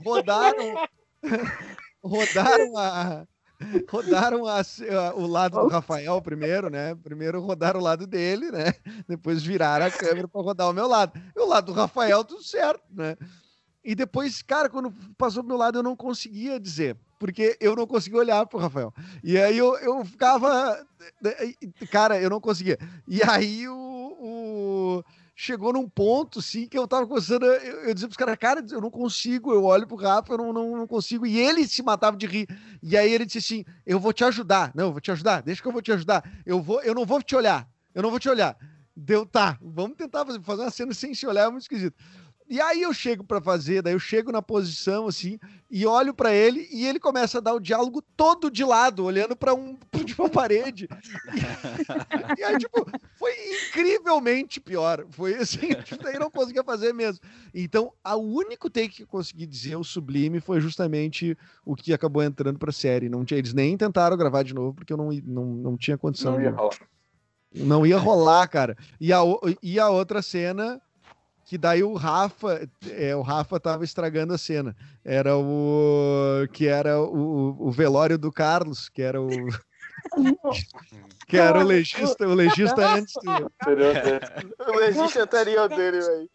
[0.00, 0.74] rodaram,
[2.02, 3.26] rodaram a,
[3.88, 6.94] rodaram a- a- o lado do Rafael primeiro, né?
[6.94, 8.72] Primeiro rodaram o lado dele, né?
[9.08, 11.12] Depois viraram a câmera para rodar o meu lado.
[11.36, 13.16] E o lado do Rafael, tudo certo, né?
[13.88, 17.86] E depois, cara, quando passou pro meu lado, eu não conseguia dizer, porque eu não
[17.86, 18.92] conseguia olhar pro Rafael.
[19.24, 20.86] E aí eu, eu ficava.
[21.90, 22.78] Cara, eu não conseguia.
[23.06, 23.74] E aí o.
[23.74, 25.04] o-
[25.40, 27.44] Chegou num ponto, sim, que eu tava começando.
[27.44, 29.54] Eu, eu dizia pros caras, cara, eu não consigo.
[29.54, 31.24] Eu olho pro Rafa, eu não, não, não consigo.
[31.24, 32.48] E ele se matava de rir.
[32.82, 34.72] E aí ele disse assim: Eu vou te ajudar.
[34.74, 35.40] Não, eu vou te ajudar.
[35.40, 36.28] Deixa que eu vou te ajudar.
[36.44, 37.66] Eu, vou, eu não vou te olhar.
[37.94, 38.54] Eu não vou te olhar.
[38.94, 41.96] Deu, tá, vamos tentar fazer, fazer uma cena sem se olhar, é muito esquisito.
[42.48, 45.38] E aí eu chego pra fazer, daí eu chego na posição assim
[45.70, 49.36] e olho pra ele e ele começa a dar o diálogo todo de lado, olhando
[49.36, 49.76] pra um
[50.16, 50.88] pra uma parede.
[52.36, 52.86] E, e aí tipo,
[53.18, 55.06] foi incrivelmente pior.
[55.10, 57.20] Foi assim, tipo, daí não conseguia fazer mesmo.
[57.54, 62.22] Então, a único take que eu consegui dizer o sublime foi justamente o que acabou
[62.22, 63.08] entrando pra série.
[63.10, 66.32] Não tinha, eles nem tentaram gravar de novo porque eu não, não, não tinha condição.
[66.32, 66.78] Não ia rolar.
[67.54, 68.76] Não ia rolar, cara.
[69.00, 69.18] E a,
[69.62, 70.80] e a outra cena,
[71.48, 74.76] que daí o Rafa, é, o Rafa tava estragando a cena.
[75.02, 76.46] Era o.
[76.52, 79.28] Que era o, o velório do Carlos, que era o.
[81.26, 83.50] que era o legista, o legista antes do.
[84.70, 86.30] O legista anterior dele, velho.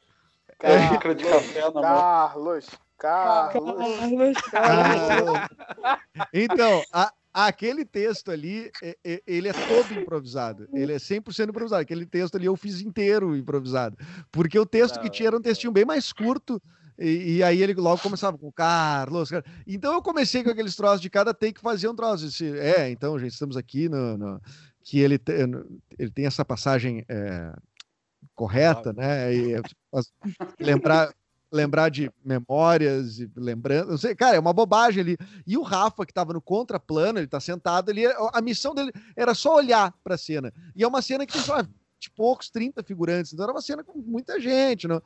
[0.89, 1.81] Xícara de café na mão.
[1.83, 4.41] Carlos, Carlos.
[4.49, 5.37] Carlos,
[6.17, 10.67] Ah, então, a, aquele texto ali, é- é- ele é todo improvisado.
[10.73, 11.81] Ele é 100% improvisado.
[11.81, 13.97] Aquele texto ali eu fiz inteiro improvisado.
[14.31, 16.61] Porque o texto que tinha era um textinho bem mais curto.
[16.99, 21.01] E, e aí ele logo começava com Carlos, Car- Então eu comecei com aqueles troços
[21.01, 22.27] de cada take fazer um troço.
[22.27, 24.15] Disse, é, então, gente, estamos aqui no.
[24.17, 24.41] no-
[24.85, 25.31] que ele, te-
[25.97, 27.53] ele tem essa passagem é,
[28.35, 29.33] correta, né?
[29.33, 29.53] E,
[29.91, 30.11] faz-
[30.59, 31.13] lembrar,
[31.53, 33.91] lembrar de memórias e lembrando.
[33.91, 35.17] Não sei, cara, é uma bobagem ali.
[35.45, 39.35] E o Rafa, que estava no contraplano, ele tá sentado ali, a missão dele era
[39.35, 40.51] só olhar para a cena.
[40.75, 41.69] E é uma cena que tem só 20
[42.05, 45.01] e poucos, 30 figurantes, então era uma cena com muita gente, não?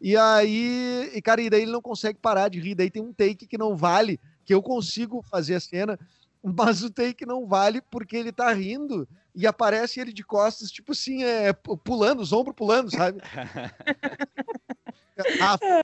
[0.00, 3.12] E aí, e cara, e daí ele não consegue parar de rir, daí tem um
[3.12, 5.98] take que não vale, que eu consigo fazer a cena,
[6.42, 10.92] mas o take não vale porque ele tá rindo e aparece ele de costas, tipo
[10.92, 13.20] assim, é, pulando, os ombros pulando, sabe?
[15.38, 15.82] Rafa,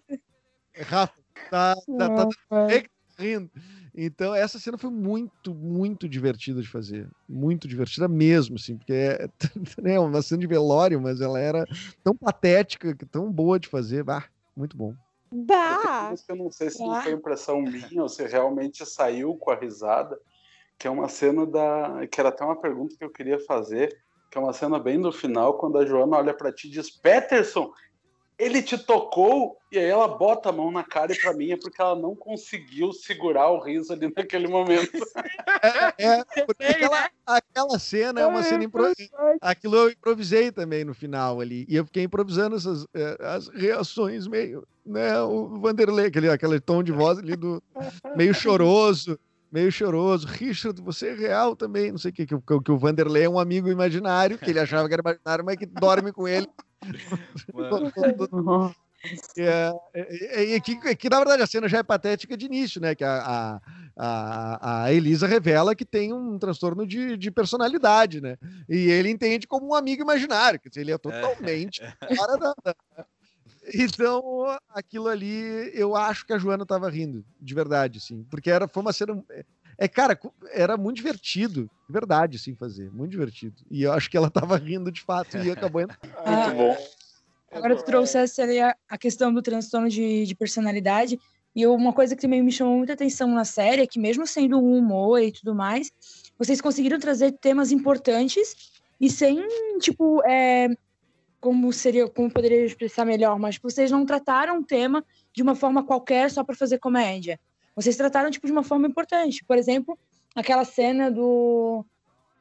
[0.76, 1.14] Rafa,
[1.50, 2.82] tá, tá, tá, tá
[3.18, 3.50] rindo.
[3.94, 7.08] Então, essa cena foi muito, muito divertida de fazer.
[7.28, 9.28] Muito divertida mesmo, assim, porque é,
[9.84, 11.64] é uma cena de velório, mas ela era
[12.02, 14.08] tão patética, tão boa de fazer.
[14.08, 14.24] Ah,
[14.56, 14.94] muito bom.
[15.30, 16.14] Bah!
[16.28, 17.02] Eu não sei se Ah.
[17.02, 20.18] foi impressão minha ou se realmente saiu com a risada,
[20.78, 22.06] que é uma cena da.
[22.10, 23.96] que era até uma pergunta que eu queria fazer,
[24.30, 26.90] que é uma cena bem no final, quando a Joana olha pra ti e diz:
[26.90, 27.70] Peterson,
[28.42, 31.56] ele te tocou, e aí ela bota a mão na cara e pra mim é
[31.56, 34.90] porque ela não conseguiu segurar o riso ali naquele momento.
[35.98, 38.92] É, porque aquela, aquela cena é uma cena impro...
[39.40, 41.64] Aquilo eu improvisei também no final ali.
[41.68, 45.20] E eu fiquei improvisando essas eh, as reações meio, né?
[45.22, 47.62] O Vanderlei, aquele, aquele tom de voz ali do
[48.16, 49.18] meio choroso,
[49.50, 50.26] meio choroso.
[50.26, 53.28] Richard, você é real também, não sei o que, que, o- que o Vanderlei é
[53.28, 56.48] um amigo imaginário, que ele achava que era imaginário, mas que dorme com ele.
[59.36, 62.80] É, é, é, que, é que, na verdade, a cena já é patética de início,
[62.80, 62.94] né?
[62.94, 63.60] Que a,
[63.96, 68.36] a, a, Elisa revela que tem um transtorno de, de personalidade, né?
[68.68, 71.82] E ele entende como um amigo imaginário, quer dizer, ele é totalmente
[72.16, 72.54] fora da.
[72.64, 73.06] da-
[73.74, 74.22] Então,
[74.70, 78.82] aquilo ali, eu acho que a Joana tava rindo, de verdade, assim, porque era, foi
[78.82, 79.20] uma cena.
[79.82, 80.16] É, cara,
[80.52, 83.56] era muito divertido, de verdade, assim, fazer, muito divertido.
[83.68, 86.14] E eu acho que ela tava rindo de fato e acabou entrando.
[86.18, 86.76] Ah, Muito bom.
[87.50, 91.18] Agora tu trouxesse ali a, a questão do transtorno de, de personalidade.
[91.52, 94.56] E uma coisa que também me chamou muita atenção na série é que, mesmo sendo
[94.56, 95.90] um humor e tudo mais,
[96.38, 98.54] vocês conseguiram trazer temas importantes
[99.00, 99.44] e sem,
[99.80, 100.68] tipo, é,
[101.40, 105.04] como seria, como poderia expressar melhor, mas tipo, vocês não trataram o tema
[105.34, 107.40] de uma forma qualquer só para fazer comédia.
[107.74, 109.44] Vocês trataram, tipo, de uma forma importante.
[109.44, 109.98] Por exemplo,
[110.34, 111.84] aquela cena do,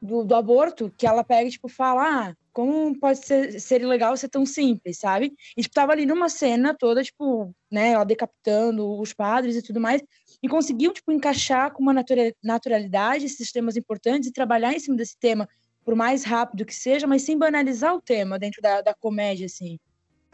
[0.00, 4.16] do, do aborto, que ela pega e, tipo, fala, ah, como pode ser, ser ilegal
[4.16, 5.32] ser tão simples, sabe?
[5.56, 9.80] E, tipo, tava ali numa cena toda, tipo, né, ela decapitando os padres e tudo
[9.80, 10.02] mais,
[10.42, 14.96] e conseguiu, tipo, encaixar com uma natura- naturalidade esses temas importantes e trabalhar em cima
[14.96, 15.48] desse tema,
[15.84, 19.78] por mais rápido que seja, mas sem banalizar o tema dentro da, da comédia, assim.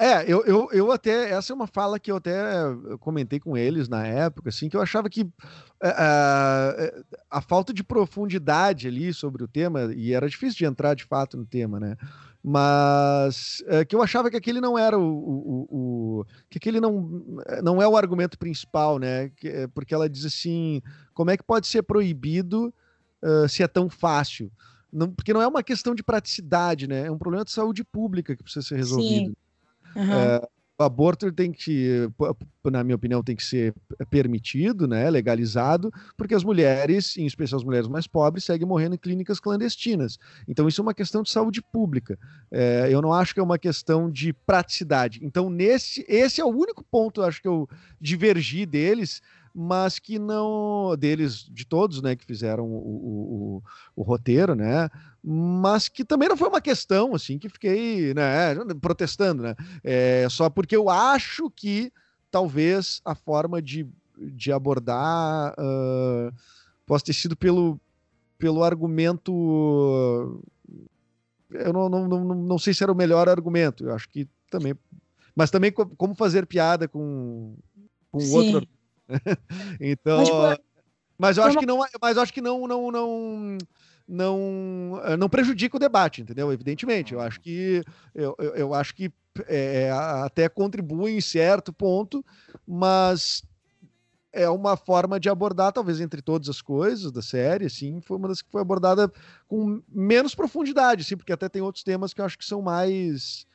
[0.01, 1.31] É, eu, eu, eu até.
[1.33, 2.39] Essa é uma fala que eu até
[3.01, 5.29] comentei com eles na época, assim, que eu achava que
[5.83, 11.05] é, a, falta de profundidade ali sobre o tema, e era difícil de entrar de
[11.05, 11.97] fato no tema, né?
[12.45, 15.03] Mas é, que eu achava que aquele não era o.
[15.03, 19.31] o- o- o- que aquele não, não é o argumento principal, né?
[19.31, 20.81] Que, porque ela diz assim:
[21.13, 22.73] como é que pode ser proibido
[23.21, 24.51] ah, se é tão fácil?
[24.93, 27.07] Não, porque não é uma questão de praticidade, né?
[27.07, 29.37] É um problema de saúde pública que precisa ser resolvido.
[29.97, 30.41] Aham.
[30.81, 32.09] O aborto tem que,
[32.65, 33.75] na minha opinião, tem que ser
[34.09, 38.99] permitido, né, legalizado, porque as mulheres, em especial as mulheres mais pobres, seguem morrendo em
[38.99, 40.19] clínicas clandestinas.
[40.47, 42.17] Então isso é uma questão de saúde pública.
[42.49, 45.19] É, eu não acho que é uma questão de praticidade.
[45.21, 47.69] Então nesse, esse é o único ponto, acho que eu
[48.01, 49.21] divergi deles,
[49.55, 53.63] mas que não deles de todos, né, que fizeram o, o,
[53.97, 54.89] o- roteiro, né,
[55.23, 60.49] mas que também não foi uma questão assim que fiquei, né, protestando, né, é, só
[60.49, 61.93] porque eu acho que
[62.31, 63.87] talvez a forma de,
[64.19, 66.31] de abordar ah,
[66.87, 67.81] possa ter sido pelo,
[68.39, 70.41] pelo argumento.
[71.51, 73.85] Eu não, não, não, não sei se era o melhor argumento.
[73.85, 74.75] Eu acho que também.
[75.35, 77.55] Mas também co- como fazer piada com,
[78.11, 78.37] com Sim.
[78.37, 78.69] outro.
[79.81, 80.19] então.
[80.19, 80.69] Mas, tipo,
[81.19, 83.59] Mas eu acho uma- que não, mas eu acho que não, não, não,
[84.07, 86.53] não, eh, não prejudica o debate, entendeu?
[86.53, 87.83] Evidentemente, eu acho que
[88.15, 89.13] eu, eu, eu acho que
[89.47, 92.25] é, até contribui em certo ponto,
[92.67, 93.43] mas
[94.33, 98.29] é uma forma de abordar, talvez entre todas as coisas da série, assim, foi uma
[98.29, 99.11] das que foi abordada
[99.49, 103.47] com menos profundidade, assim, porque até tem outros temas que eu acho que são mais,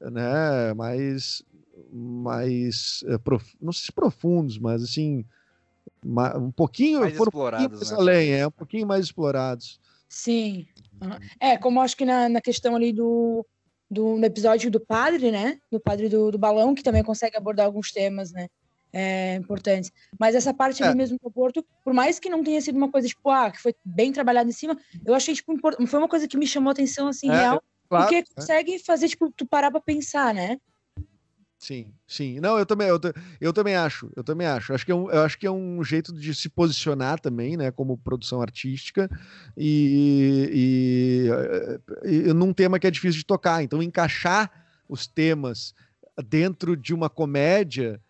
[0.00, 1.42] né, mais,
[1.90, 5.24] mais, eh, prof- não sei se profundos, mas assim,
[6.04, 9.80] um pouquinho, Mais foram um pouquinho explorados, mais né, além, é, um pouquinho mais explorados.
[10.08, 10.66] Sim.
[11.40, 13.44] É, como acho que na, na questão ali do,
[13.90, 15.58] do no episódio do padre, né?
[15.70, 18.46] Do padre do, do balão, que também consegue abordar alguns temas, né?
[18.94, 19.90] É, importantes.
[20.20, 20.86] Mas essa parte É.
[20.86, 23.58] ali mesmo do aborto, por mais que não tenha sido uma coisa, tipo, ah, que
[23.58, 26.68] foi bem trabalhado em cima, eu achei, tipo, impor- foi uma coisa que me chamou
[26.68, 28.24] a atenção, assim, É, real, Claro, porque é.
[28.34, 30.58] consegue fazer, tipo, tu parar pra pensar, né?
[31.62, 32.40] Sim, sim.
[32.40, 32.98] Não, eu também, eu,
[33.40, 34.74] eu também acho, eu também acho.
[34.74, 37.70] Acho que é um, eu acho que é um jeito de se posicionar também, né,
[37.70, 39.08] como produção artística
[39.56, 41.28] e,
[42.04, 43.62] e, e num tema que é difícil de tocar.
[43.62, 44.50] Então, encaixar
[44.88, 45.72] os temas
[46.26, 48.00] dentro de uma comédia,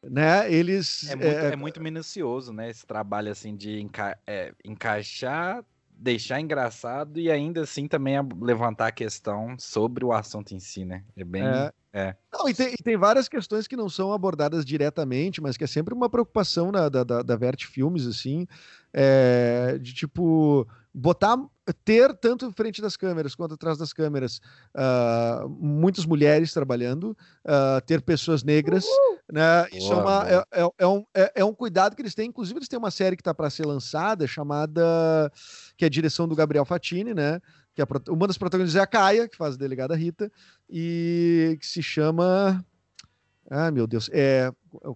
[0.00, 2.70] né, eles É muito, é, é muito minucioso, né?
[2.70, 5.64] Esse trabalho assim de enca- é, encaixar,
[5.98, 11.04] deixar engraçado e ainda assim também levantar a questão sobre o assunto em si, né?
[11.16, 11.42] É bem.
[11.42, 11.72] É.
[11.90, 12.14] É.
[12.32, 15.66] Não, e tem, e tem várias questões que não são abordadas diretamente, mas que é
[15.66, 18.46] sempre uma preocupação da, da, da, da Vert Filmes, assim,
[18.92, 20.68] é, de tipo,
[20.98, 21.36] botar,
[21.84, 24.40] ter tanto em frente das câmeras quanto atrás das câmeras
[24.74, 27.16] ah, muitas mulheres trabalhando,
[27.46, 28.84] ah, ter pessoas negras,
[29.32, 29.66] né?
[29.72, 32.58] Isso é, uma, é, é- é um, é, é um cuidado que eles têm, inclusive
[32.58, 35.30] eles têm uma série que está para ser lançada, chamada,
[35.76, 37.40] que é a direção do Gabriel Fatini, né?
[37.74, 40.30] Que é uma das protagonistas é a Caia, que faz a delegada Rita,
[40.68, 42.64] e que se chama.
[43.50, 44.10] Ah, meu Deus.
[44.12, 44.88] É, é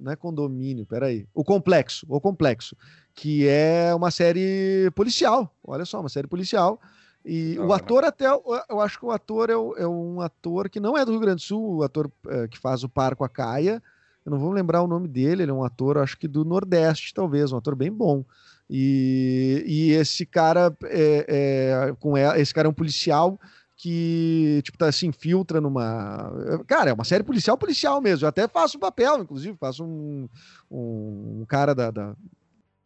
[0.00, 1.26] não é condomínio, peraí.
[1.34, 2.76] O Complexo, o Complexo,
[3.14, 5.54] que é uma série policial.
[5.64, 6.80] Olha só, uma série policial.
[7.24, 10.80] E Da o ator até, eu acho que o ator é, é um ator que
[10.80, 13.24] não é do Rio Grande do Sul, o ator é, que faz o par com
[13.24, 13.82] a Caia.
[14.24, 17.14] Eu não vou lembrar o nome dele, ele é um ator, acho que do Nordeste,
[17.14, 18.24] talvez, um ator bem bom.
[18.68, 23.38] E, e esse cara é, é, com ela, esse cara é um policial
[23.82, 26.30] que tipo tá, se infiltra numa
[26.68, 28.24] cara é uma série policial policial mesmo.
[28.24, 30.28] Eu até faço um papel inclusive faço um,
[30.70, 32.14] um, um cara da, da-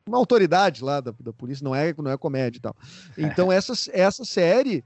[0.08, 2.74] uma autoridade lá da, da polícia não é não é comédia e tal.
[3.18, 4.82] Então essa, essa série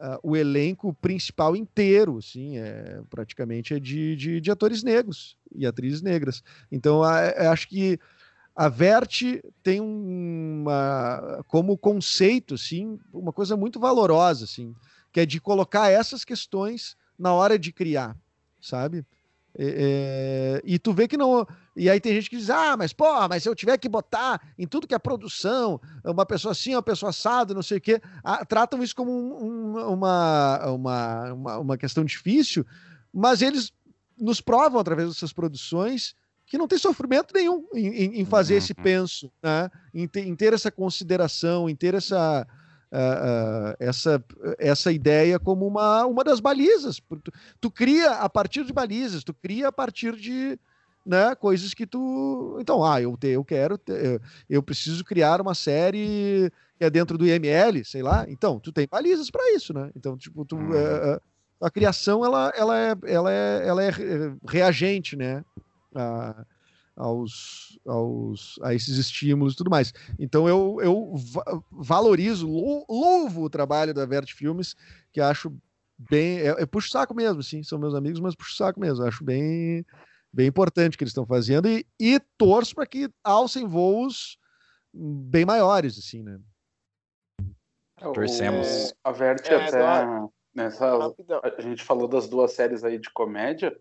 [0.00, 5.64] ah, o elenco principal inteiro assim é praticamente é de, de, de atores negros e
[5.64, 6.42] atrizes negras.
[6.72, 8.00] Então a- eu acho que
[8.56, 9.22] a Vert
[9.62, 14.74] tem uma como conceito assim uma coisa muito valorosa assim
[15.12, 18.16] que é de colocar essas questões na hora de criar
[18.60, 19.04] sabe
[19.54, 19.66] É,
[20.56, 23.28] é, e tu vê que não e aí tem gente que diz ah mas pô
[23.28, 26.82] mas se eu tiver que botar em tudo que é produção uma pessoa assim uma
[26.82, 29.44] pessoa assada não sei o quê Ah, tratam isso como um-
[29.76, 32.64] um- uma, uma, uma, uma questão difícil
[33.12, 33.70] mas eles
[34.18, 36.14] nos provam através dessas produções
[36.46, 38.82] que não tem sofrimento nenhum em, em- fazer esse Uhum.
[38.82, 39.70] penso, né?
[39.92, 42.46] em, ter, em ter essa consideração, em ter essa,
[42.92, 44.22] ah, essa,
[44.58, 47.00] essa ideia como uma, uma das balizas.
[47.24, 50.58] Tu, tu cria a partir de balizas, tu cria a partir de
[51.04, 52.58] né, coisas que tu.
[52.60, 56.90] Então, ah, eu, te, eu quero, te- eu, eu preciso criar uma série que é
[56.90, 58.24] dentro do IML, sei lá.
[58.28, 59.90] Então, tu tem balizas para isso, né?
[59.96, 61.20] Então, tipo, tu, eh,
[61.60, 65.44] a criação ela, ela, é, ela, é, ela é re- reagente, né?
[65.94, 66.44] A,
[66.96, 69.92] aos, aos, a esses estímulos e tudo mais.
[70.18, 74.74] Então eu, eu va- valorizo, lou- louvo o trabalho da Vert Filmes,
[75.12, 75.54] que acho
[75.98, 76.38] bem.
[76.40, 79.04] É, é puxo saco mesmo, sim, são meus amigos, mas puxo saco mesmo.
[79.04, 79.84] Acho bem,
[80.32, 84.36] bem importante o que eles estão fazendo e, e torço para que alcem voos
[84.92, 86.38] bem maiores, assim, né?
[88.14, 88.90] Torcemos.
[88.90, 90.06] O- A Vert É, até
[90.54, 91.14] nessa
[91.56, 93.78] a gente falou das duas séries aí de comédia,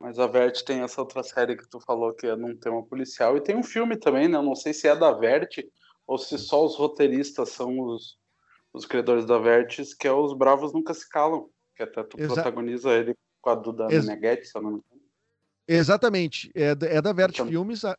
[0.00, 3.36] mas a Vert tem essa outra série que tu falou que é num tema policial
[3.36, 4.36] e tem um filme também, né?
[4.36, 5.58] Eu não sei se é da Vert
[6.06, 8.18] ou se só os roteiristas são os,
[8.72, 11.46] os criadores da Vert, que é os Bravos Nunca Se Calam,
[11.76, 14.76] que até tu Exa- protagoniza ele com a Duda Ex- Meneghetti, se eu não me
[14.78, 15.02] engano.
[15.66, 16.50] Exatamente.
[16.54, 17.84] É, da- é da Vert Então- Filmes.
[17.84, 17.96] A,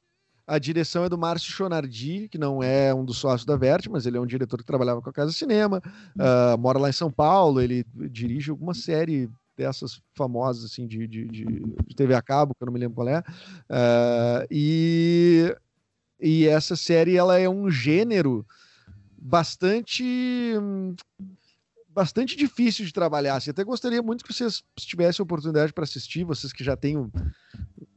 [0.48, 4.06] a direção é do Márcio Chonardi, que não é um dos sócios da Vert, mas
[4.06, 5.82] ele é um diretor que trabalhava com a Casa Cinema,
[6.20, 11.26] ah, mora lá em São Paulo, ele dirige alguma série dessas famosas assim de, de,
[11.26, 13.23] de, de TV a cabo, que eu não me lembro qual é.
[13.69, 15.56] Ah, e,
[16.19, 18.45] e essa série ela é um gênero
[19.18, 20.53] bastante
[21.90, 23.36] bastante difícil de trabalhar.
[23.36, 27.10] Assim, até gostaria muito que vocês tivessem oportunidade para assistir, vocês que já têm o,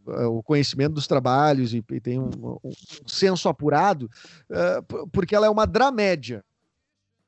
[0.06, 2.70] o conhecimento dos trabalhos e, e têm um, um
[3.06, 4.08] senso apurado,
[4.50, 6.44] eh, p- porque ela é uma dramédia.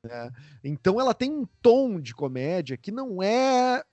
[0.01, 0.31] né?
[0.63, 3.85] Então ela tem um tom de comédia que não é eh,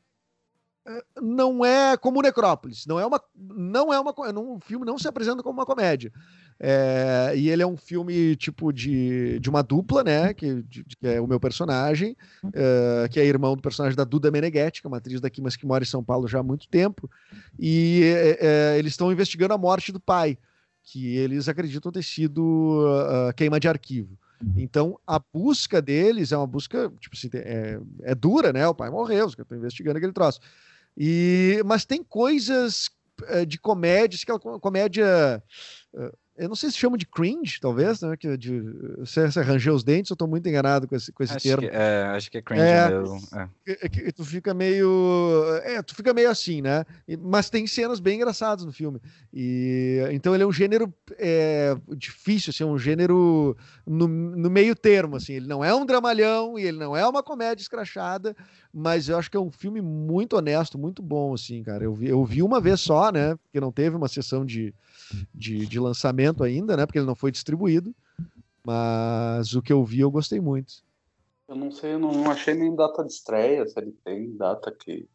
[1.20, 5.09] não é como Necrópolis, não é uma não é uma não, o filme não se
[5.09, 6.12] apresenta como uma comédia.
[6.60, 10.35] É, e ele é um filme tipo de, de uma dupla, né?
[10.35, 12.16] Que, de- que é o meu personagem,
[12.52, 15.55] eh, que é irmão do personagem da Duda Meneghetti, que é uma atriz daqui, mas
[15.55, 17.09] que mora em São Paulo já há muito tempo.
[17.59, 20.36] E eh, eh, eles estão investigando a morte do pai,
[20.82, 24.19] que eles acreditam ter sido uh, queima de arquivo.
[24.56, 28.66] Então, a busca deles é uma busca, tipo assim, é, é dura, né?
[28.66, 30.40] O pai morreu, os caras estão investigando aquele troço.
[30.99, 32.91] E, mas tem coisas
[33.31, 35.43] uh, de comédia, aquela comédia.
[36.39, 38.16] Eu não sei se chama de cringe, talvez, né?
[38.16, 38.60] Que de,
[38.98, 41.69] você, você ranger os dentes, eu tô muito enganado com esse, com esse acho termo.
[41.69, 43.20] Que, é, acho que é cringe É, mesmo.
[43.35, 43.48] É.
[43.65, 45.44] que- que tu fica meio.
[45.65, 46.85] É, tu fica meio assim, né?
[47.20, 49.01] Mas tem cenas bem engraçadas no filme.
[49.35, 54.77] E então ele é um gênero é, difícil, assim, é um gênero no, no meio
[54.77, 55.32] termo, assim.
[55.35, 58.36] Ele não é um dramalhão e ele não é uma comédia escrachada,
[58.73, 61.82] mas eu acho que é um filme muito honesto, muito bom, assim, cara.
[61.82, 63.35] Eu vi, eu vi uma vez só, né?
[63.43, 64.73] Porque não teve uma sessão de,
[65.35, 66.86] de, de lançamento ainda, né?
[66.86, 67.94] Porque ele não foi distribuído.
[68.64, 70.82] Mas o que eu vi eu gostei muito.
[71.48, 75.09] Eu não sei, eu não achei nem data de estreia, se ele tem data que.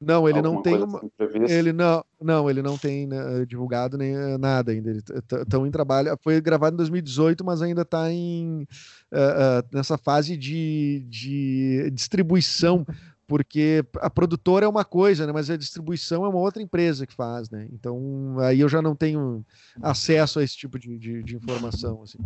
[0.00, 0.98] Não, ele não alguma tem coisa uma.
[0.98, 1.52] assim.
[1.52, 4.92] Ele não, não, ele não tem né, divulgado nem eh, nada ainda.
[4.92, 6.16] Estão em trabalho.
[6.22, 8.66] Foi gravado em 2018, mas ainda está em
[9.12, 12.86] ah, ah, nessa fase de, de distribuição,
[13.28, 15.32] porque a produtora é uma coisa, né?
[15.32, 17.68] Mas a distribuição é uma outra empresa que faz, né?
[17.70, 19.44] Então aí eu já não tenho
[19.82, 22.02] acesso a esse tipo de, de, de informação.
[22.02, 22.18] Assim.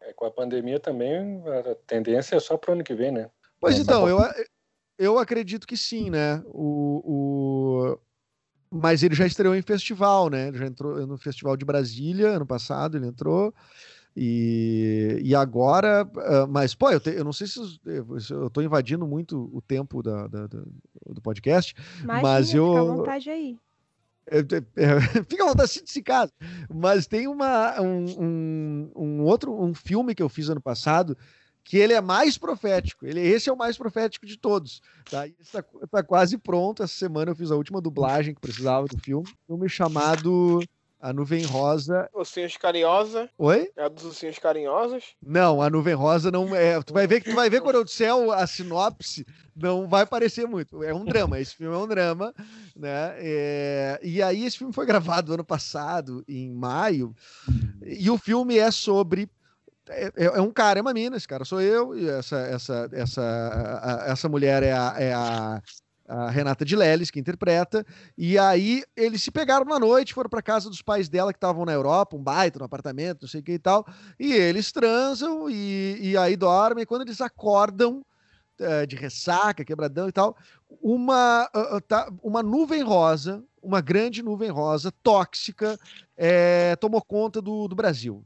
[0.00, 3.28] É, com a pandemia também, a tendência é só pro ano que vem, né?
[3.60, 4.18] Pois É, então, eu,
[4.96, 6.40] eu acredito que sim, né?
[6.46, 7.98] O, o...
[8.70, 10.46] Mas ele já estreou em festival, né?
[10.46, 13.52] Ele já entrou no Festival de Brasília ano passado, ele entrou.
[14.16, 18.46] E, e agora, ah, mas, pô, eu, te- eu não sei se eu- se eu
[18.48, 20.62] estou invadindo muito o tempo da, da- da-
[21.08, 22.86] do podcast, Imagina, mas fica à eu.
[22.96, 23.56] vontade aí.
[24.26, 24.42] É, é,
[24.76, 26.32] é, Fica à vontade de se casa.
[26.72, 31.16] Mas tem uma, um, um, um outro um filme que eu fiz ano passado
[31.62, 33.06] que ele é mais profético.
[33.06, 34.80] Ele, esse é o mais profético de todos.
[35.10, 35.26] Tá?
[35.26, 35.52] E esse
[35.90, 36.82] tá, quase pronto.
[36.82, 39.28] Essa semana eu fiz a última dublagem que precisava do filme.
[39.48, 40.62] Um filme chamado
[41.00, 42.10] A Nuvem Rosa.
[42.12, 43.28] Ursinhos Carinhosa.
[43.38, 43.70] Oi?
[43.76, 45.14] É a dos Ursinhos Carinhosos.
[45.22, 46.80] Não, a Nuvem Rosa não é.
[46.82, 50.46] Tu vai ver que tu vai ver quando eu disser a sinopse, não vai parecer
[50.46, 50.82] muito.
[50.84, 51.40] É um drama.
[51.40, 52.34] Esse filme é um drama,
[52.76, 53.14] né?
[53.16, 57.14] É, E aí esse filme foi gravado ano passado, em maio,
[57.82, 59.28] e o filme é sobre
[59.88, 62.88] é, é- é um cara, é uma mina, esse cara sou eu, e essa, essa,
[62.92, 65.60] essa, a- essa mulher é a, é a,
[66.10, 67.86] a Renata de Leles, que interpreta,
[68.18, 71.64] e aí eles se pegaram na noite, foram para casa dos pais dela que estavam
[71.64, 73.86] na Europa, um baita, no apartamento, não sei o que e tal,
[74.18, 78.04] e eles transam e, e aí dormem, e quando eles acordam
[78.58, 80.36] eh, de ressaca, quebradão e tal,
[80.82, 85.78] uma, ah, tá- uma nuvem rosa, uma grande nuvem rosa, tóxica,
[86.16, 88.24] eh, tomou conta do, do Brasil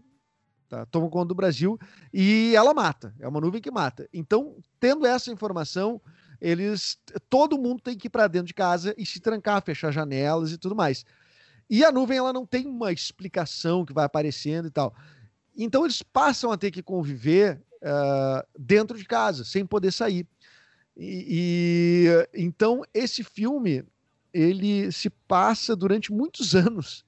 [0.74, 0.86] tá?
[0.86, 1.78] Tomam conta do Brasil
[2.12, 3.15] e ela mata.
[3.20, 4.09] É uma nuvem que mata.
[4.12, 6.01] Então, tendo essa informação,
[6.40, 6.98] eles,
[7.28, 10.59] todo mundo tem que ir para dentro de casa e se trancar, fechar janelas e
[10.59, 11.05] tudo mais.
[11.69, 14.94] E a nuvem ela não tem uma explicação que vai aparecendo e tal.
[15.56, 20.27] Então eles passam a ter que conviver ah, dentro de casa, sem poder sair.
[20.97, 23.85] E, e, então esse filme
[24.32, 27.05] ele se passa durante muitos anos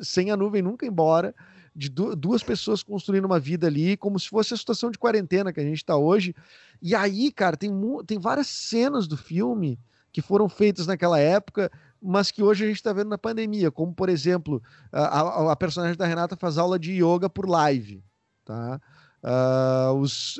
[0.00, 1.34] sem a nuvem nunca embora
[1.74, 5.52] de du- duas pessoas construindo uma vida ali, como se fosse a situação de quarentena
[5.52, 6.34] que a gente está hoje.
[6.80, 7.70] E aí, cara, tem,
[8.06, 9.78] tem várias cenas do filme
[10.12, 11.70] que foram feitas naquela época,
[12.00, 14.62] mas que hoje a gente está vendo na pandemia, como, por exemplo,
[14.92, 18.04] a, a- a personagem da Renata faz aula de yoga por live,
[18.44, 18.78] tá?
[19.24, 20.38] Ah, os,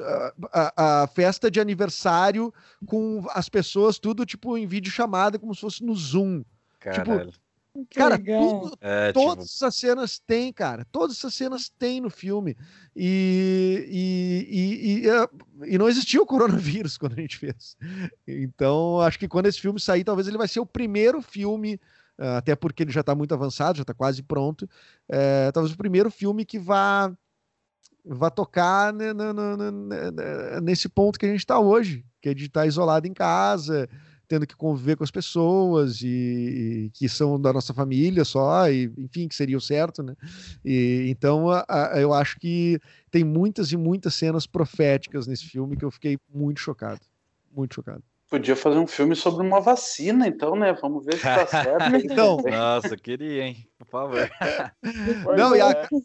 [0.52, 2.52] ah, a, a festa de aniversário
[2.84, 6.42] com as pessoas tudo tipo em vídeo chamada como se fosse no Zoom.
[6.80, 7.32] Caralho.
[7.88, 10.84] Que Cara, tudo, É, Todas tipo, essas cenas tem, cara.
[10.92, 12.54] Todas essas cenas tem no filme.
[12.94, 17.76] E, e, e, e, e não existia o coronavírus quando a gente fez.
[18.26, 21.80] Então, acho que quando esse filme sair, talvez ele vai ser o primeiro filme,
[22.18, 24.68] ah, até porque ele já está muito avançado, já está quase pronto.
[25.08, 27.10] eh, talvez o primeiro filme que vá,
[28.04, 29.12] vá tocar né,
[30.62, 33.88] nesse ponto que a gente está hoje, que é de estar isolado em casa,
[34.32, 36.06] tendo que conviver com as pessoas e,
[36.86, 40.14] e que são da nossa família só, e enfim, que seria o certo, né?
[40.64, 42.80] E, então a- a- eu acho que
[43.10, 47.00] tem muitas e muitas cenas proféticas nesse filme que eu fiquei muito chocado.
[47.54, 48.02] Muito chocado.
[48.30, 50.72] Podia fazer um filme sobre uma vacina, então, né?
[50.80, 51.82] Vamos ver se tá certo.
[52.02, 52.38] Então.
[52.38, 52.52] também.
[52.52, 53.68] Nossa, queria, hein?
[53.82, 54.30] Por favor.
[55.36, 55.62] Não, e é.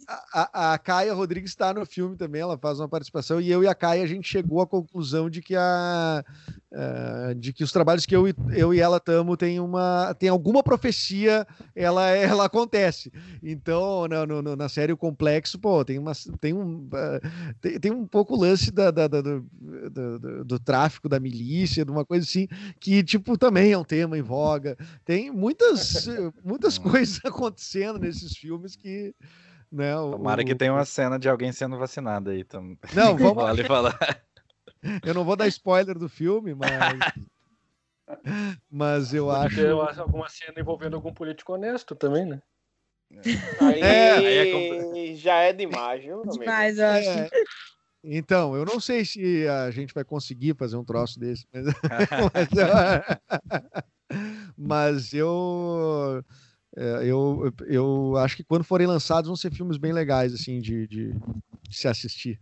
[0.08, 3.64] a, a, a Caia Rodrigues está no filme também, ela faz uma participação, e eu
[3.64, 6.24] e a Caia a gente chegou à conclusão de que a
[6.72, 10.28] eh, de que os trabalhos que eu, e- eu e ela estamos tem uma tem
[10.28, 11.46] alguma profecia,
[11.76, 13.12] ela ela acontece.
[13.44, 17.20] Então, na, no- no- na série O Complexo, pô, tem uma tem um eh,
[17.62, 19.46] tem, tem um pouco o lance da, da- da- do,
[19.92, 22.48] do, do- do tráfico da milícia, de uma coisa assim,
[22.80, 24.76] que tipo também é um tema em voga.
[25.06, 26.08] Tem muitas
[26.44, 27.67] muitas coisas acontecendo
[28.00, 29.14] nesses filmes que
[29.72, 29.96] Né?
[29.98, 32.44] O, Tomara que tenha uma cena de alguém sendo vacinado aí.
[32.44, 32.78] Tam...
[32.94, 33.98] Não, vamos- Vale falar.
[35.04, 37.04] Eu não vou dar spoiler do filme, mas.
[38.70, 39.56] Mas eu Pode acho.
[39.56, 42.42] ter uma- alguma cena envolvendo algum político honesto também, né?
[43.60, 44.52] Aí, É, aí
[45.12, 46.24] é já é demais, viu?
[46.26, 47.10] Demais, eu acho.
[47.10, 47.30] É,
[48.04, 51.66] Então, eu não sei se a gente vai conseguir fazer um troço desse, mas,
[52.34, 52.68] mas eu,
[54.58, 56.24] mas eu,
[57.04, 61.14] eu, eu acho que quando forem lançados vão ser filmes bem legais, assim, de, de,
[61.64, 62.40] de se assistir.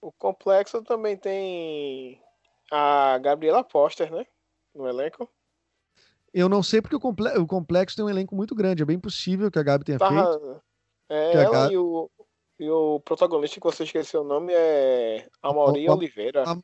[0.00, 2.20] O complexo também tem
[2.70, 4.26] a Gabriela Foster, né?
[4.74, 5.28] No elenco.
[6.32, 8.98] Eu não sei porque o, comple- o Complexo tem um elenco muito grande, é bem
[8.98, 10.12] possível que a Gabi tenha feito.
[10.12, 10.62] Tava,
[11.08, 12.10] é, ela Gabi- e o,
[12.58, 16.42] e o protagonista que você esqueceu o nome é Amaury Oliveira.
[16.44, 16.58] a-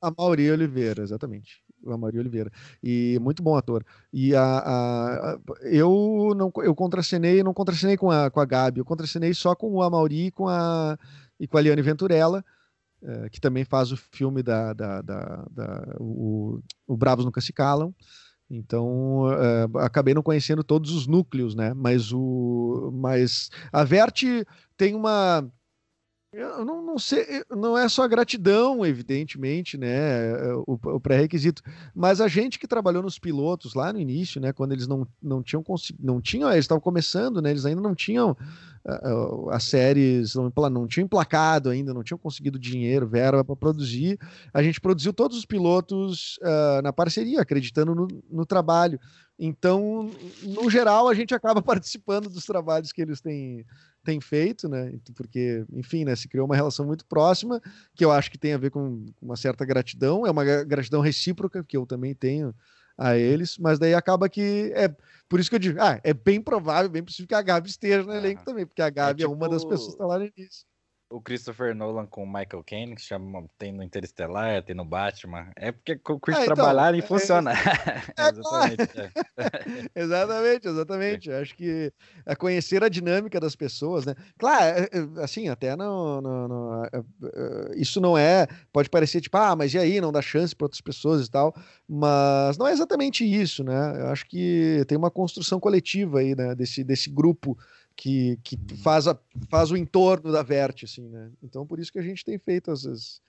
[0.00, 1.62] A Mauri Oliveira, exatamente.
[1.84, 2.50] O Mauri Oliveira.
[2.82, 3.84] E muito bom ator.
[4.12, 8.80] E a, a- a- eu não eu contracenei, não contracenei com a, com a Gabi,
[8.80, 10.98] eu contracenei só com o Amauri e com a,
[11.38, 12.44] e com a Liane Venturella,
[13.02, 17.52] eh, que também faz o filme da, da, da- da- o, o Bravos Nunca Se
[17.52, 17.94] Calam.
[18.50, 21.74] Então, eh, acabei não conhecendo todos os núcleos, né?
[21.74, 24.46] Mas o mas a Verte
[24.76, 25.46] tem uma
[26.38, 30.32] eu não, não sei, não é só gratidão, evidentemente, né?
[30.66, 31.62] O, o pré-requisito,
[31.94, 34.52] mas a gente que trabalhou nos pilotos lá no início, né?
[34.52, 35.64] Quando eles não, não tinham
[35.98, 37.50] não tinham, eles estavam começando, né?
[37.50, 38.36] Eles ainda não tinham
[38.86, 44.18] ah, as séries, não, não tinham emplacado ainda, não tinham conseguido dinheiro, verba para produzir.
[44.52, 48.98] A gente produziu todos os pilotos ah, na parceria, acreditando no, no trabalho.
[49.38, 50.10] Então,
[50.42, 53.64] no geral, a gente acaba participando dos trabalhos que eles têm
[54.08, 54.94] tem feito, né?
[55.14, 56.16] Porque, enfim, né?
[56.16, 57.60] Se criou uma relação muito próxima,
[57.94, 61.02] que eu acho que tem a ver com uma certa gratidão, é uma gra- gratidão
[61.02, 62.54] recíproca, que eu também tenho
[62.96, 64.88] a eles, mas daí acaba que é
[65.28, 68.02] por isso que eu digo, ah, é bem provável, bem possível que a Gabi esteja
[68.02, 70.24] no elenco também, porque a Gabi é, uma das tipo- pessoas que está lá no
[70.24, 70.66] início.
[71.10, 75.50] O Christopher Nolan com o Michael Caine, que chama, tem no Interestelar, tem no Batman.
[75.56, 77.56] É porque curso Ah, então, trabalhar e é- funcionar.
[78.14, 79.00] é Exatamente.
[79.00, 79.10] é.
[79.96, 81.30] Exatamente, exatamente.
[81.32, 81.90] Acho que
[82.26, 84.14] é conhecer a dinâmica das pessoas, né?
[84.38, 88.46] Claro, é- é, assim, até não, não- não- é- é, isso não é.
[88.70, 91.54] Pode parecer tipo, ah, mas e aí, não dá chance para outras pessoas e tal.
[91.88, 93.98] Mas não é exatamente isso, né?
[94.02, 96.54] Eu acho que tem uma construção coletiva aí, né?
[96.54, 97.56] Desse, desse grupo
[97.98, 99.18] que, que faz, a,
[99.50, 101.32] faz o entorno da Verte, assim, né?
[101.42, 103.20] Então, por isso que a gente tem feito essas.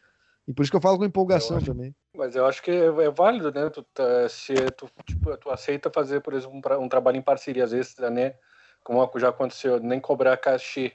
[0.47, 1.95] E por isso que eu falo com empolgação acho- também.
[2.15, 3.67] Mas eu acho que é, é válido, né?
[3.71, 7.21] Tu, tá- se tu, tipo, tu aceita fazer, por exemplo, um, pra- um trabalho em
[7.21, 8.35] parceria, às vezes, né?
[8.83, 10.93] Como já aconteceu, nem cobrar cachê,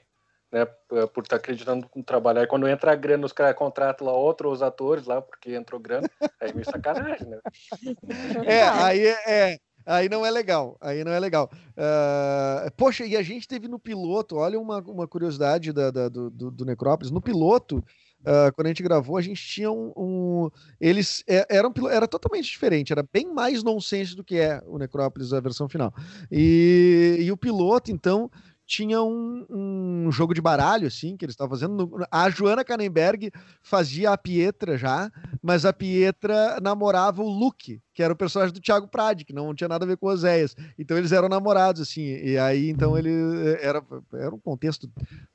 [0.49, 0.65] né?
[1.13, 2.39] Por estar acreditando no trabalho.
[2.39, 6.09] Aí quando entra a grana, os caras contratam lá outros atores lá, porque entrou grana,
[6.39, 7.39] aí é meio sacanagem, né?
[8.45, 11.49] É, aí é, é, aí não é legal, aí não é legal.
[11.77, 16.29] Ah, poxa, e a gente teve no piloto, olha uma, uma curiosidade da, da- do,
[16.29, 17.83] do, Necrópolis, no piloto,
[18.25, 20.49] ah, quando a gente gravou, a gente tinha um, um-
[20.79, 25.31] eles é, eram era totalmente diferente, era bem mais nonsense do que é o Necrópolis
[25.33, 25.93] a versão final.
[26.31, 28.29] E, e o piloto, então,
[28.65, 31.89] tinha um, um jogo de baralho, assim, que eles estavam fazendo.
[32.09, 33.31] A Joana Canenberg
[33.61, 35.11] fazia a Pietra já,
[35.41, 39.53] mas a Pietra namorava o Luke, que era o personagem do Thiago Prade, que não
[39.53, 40.55] tinha nada a ver com Oséias.
[40.79, 43.83] Então eles eram namorados, assim, e aí então ele eh, era,
[44.13, 44.89] era um contexto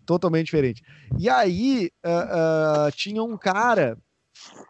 [0.04, 0.82] totalmente diferente.
[1.16, 3.96] E aí ah, ah, tinha um cara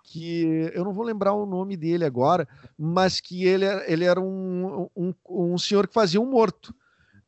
[0.04, 2.46] que eu não vou lembrar o nome dele agora,
[2.76, 6.74] mas que ele, ele era um, um, um senhor que fazia um morto.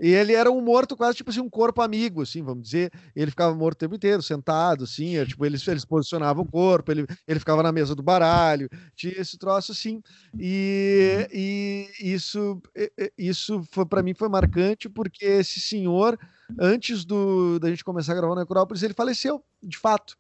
[0.02, 2.90] E ele era um morto quase tipo assim, um corpo amigo, assim, vamos dizer.
[3.14, 6.90] Ele ficava morto o tempo inteiro, sentado, assim, é, tipo, eles, eles posicionavam o corpo,
[6.90, 10.02] ele, ele ficava na mesa do baralho, tinha esse troço assim.
[10.36, 16.18] E, e isso, e- e- isso foi para mim foi marcante, porque esse senhor,
[16.58, 20.16] antes do, da gente começar a gravar na Necrópolis, ele faleceu, de fato.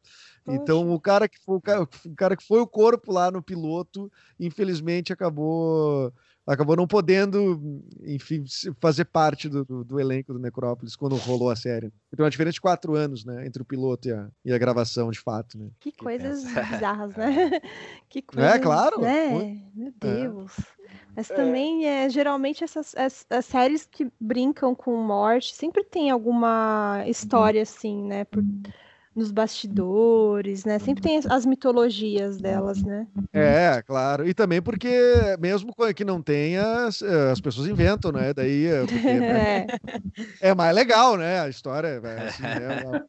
[0.46, 3.42] Então, o cara, que foi, o, cara, o cara que foi o corpo lá no
[3.42, 4.10] piloto,
[4.40, 6.12] infelizmente acabou
[6.46, 8.44] acabou não podendo, enfim,
[8.80, 11.92] fazer parte do, do, do elenco do Necrópolis quando rolou a série.
[12.12, 14.58] Então, é uma diferença de quatro anos, né, entre o piloto e a, e a
[14.58, 15.68] gravação, de fato, né.
[15.80, 17.50] Que coisas bizarras, né?
[18.08, 19.00] Que coisas, É, claro.
[19.00, 19.60] Né?
[19.74, 20.52] Meu Deus.
[21.16, 21.34] Mas É.
[21.34, 27.62] também, é, geralmente, essas as, as séries que brincam com morte sempre tem alguma história,
[27.62, 28.24] assim, né?
[28.24, 28.44] Por-
[29.14, 30.78] nos bastidores, né?
[30.78, 33.06] Sempre tem as- as mitologias delas, né?
[33.32, 34.26] É, claro.
[34.26, 34.90] E também porque,
[35.38, 38.32] mesmo que não tenha, as, as pessoas inventam, né?
[38.32, 38.92] Daí é, porque
[39.32, 39.66] É.
[40.40, 41.40] é mais legal, né?
[41.40, 42.00] A história.
[42.02, 43.02] é assim, né?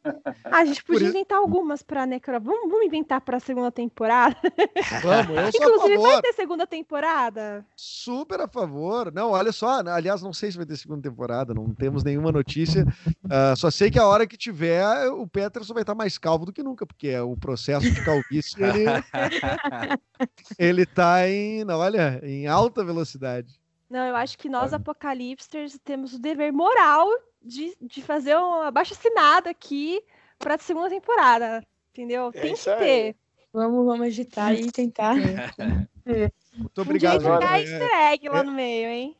[0.44, 2.40] Ah, a gente podia isso- inventar algumas pra Necro.
[2.40, 4.36] Vamos, vamos inventar pra segunda temporada?
[5.02, 6.22] Vamos, eu sou a Inclusive, vai favor.
[6.22, 7.64] ter segunda temporada?
[7.76, 9.12] Super a favor.
[9.12, 9.80] Não, olha só.
[9.86, 12.84] Aliás, não sei se vai ter segunda temporada, não temos nenhuma notícia.
[13.30, 16.52] Ah, só sei que a hora que tiver, o Peterson vai estar mais calvo do
[16.52, 18.84] que nunca, porque é o processo de calvície ele,
[20.58, 23.58] ele tá em, não, olha, em alta velocidade.
[23.88, 27.06] Não, eu acho que nós, apocalipsters, temos o dever moral
[27.42, 30.02] de, de fazer uma baixa assinada aqui
[30.38, 31.64] pra segunda temporada.
[31.92, 32.30] Entendeu?
[32.34, 32.78] É Tem que aí.
[32.78, 33.16] ter.
[33.52, 35.14] Vamos, vamos agitar e tentar.
[36.56, 37.20] Muito Um obrigado.
[37.20, 37.70] dia enfiar gente.
[37.70, 39.16] easter egg lá no meio, hein?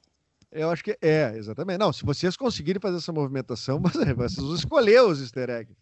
[0.50, 1.78] Eu acho que é, exatamente.
[1.78, 3.80] Não, se vocês conseguirem fazer essa movimentação,
[4.16, 5.76] vocês vão escolher os easter eggs.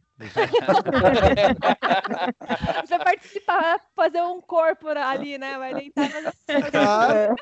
[2.84, 5.58] Você participar, fazer um corpo ali, né?
[5.58, 6.74] Vai deitar mas...
[6.74, 7.34] Ah,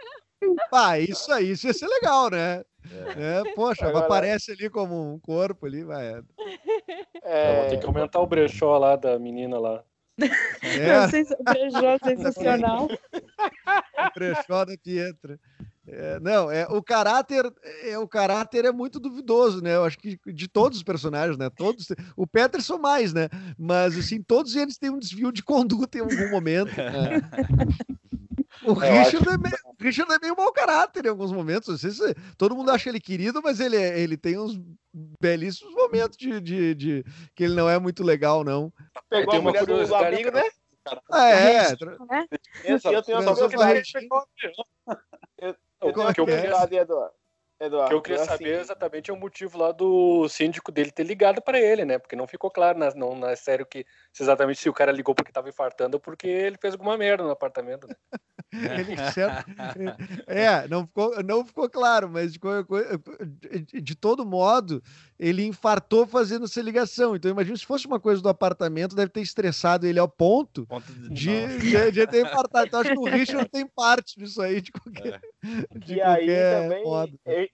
[0.70, 2.62] pá, isso aí, isso ia ser legal, né?
[3.16, 6.22] É, poxa, Agora- aparece ali como um corpo ali, vai.
[7.22, 9.84] É, vou ter que aumentar o brechó lá da menina lá.
[10.62, 12.88] É, Sensa- Beijou, sensacional.
[13.16, 15.38] o brechó da Pietra.
[15.86, 17.50] É, não, é o caráter,
[17.82, 19.76] é o caráter é muito duvidoso, né?
[19.76, 21.48] Eu acho que de todos os personagens, né?
[21.50, 21.86] Todos,
[22.16, 23.28] o Peterson mais, né?
[23.58, 26.76] Mas assim, todos eles têm um desvio de conduta em algum momento.
[26.76, 27.20] né?
[28.62, 31.68] O É, Richard, é meio, o Richard é meio mau caráter em alguns momentos.
[31.68, 34.60] Não sei se todo mundo acha ele querido, mas ele, é- ele tem uns
[35.18, 37.04] belíssimos momentos de, de, de-
[37.34, 38.70] que ele não é muito legal, não.
[39.08, 40.42] pegou Tem a uma mulher do amigo, né?
[41.10, 41.96] Ah, é, tra-
[42.64, 43.74] Eu, eu tenho uma Transou com a
[45.80, 46.20] curiosidade.
[46.26, 46.56] Regina.
[46.56, 47.19] Eu O tenho
[47.68, 47.88] uma que eu queria, curiosidade, Eduardo.
[47.88, 51.42] que eu queria assim, saber exatamente é o motivo lá do síndico dele ter ligado
[51.42, 51.98] pra ele, né?
[51.98, 55.14] Porque não ficou claro na, não, na série que se exatamente se o cara ligou
[55.14, 57.86] porque tava infartando ou porque ele fez alguma merda no apartamento.
[57.86, 57.94] Né?
[58.52, 58.96] Ele
[60.26, 62.40] É, não ficou, não ficou claro, mas de,
[63.64, 64.82] de- de todo modo,
[65.18, 67.14] ele infartou fazendo essa ligação.
[67.14, 70.92] Então, imagina se fosse uma coisa do apartamento, deve ter estressado ele ao ponto Ponto
[70.92, 72.66] de, de, de, de ter infartado.
[72.66, 75.20] Então, acho que o Richard tem parte disso aí, de qualquer,
[75.84, 77.20] de E aí qualquer também modo.
[77.26, 77.48] eu,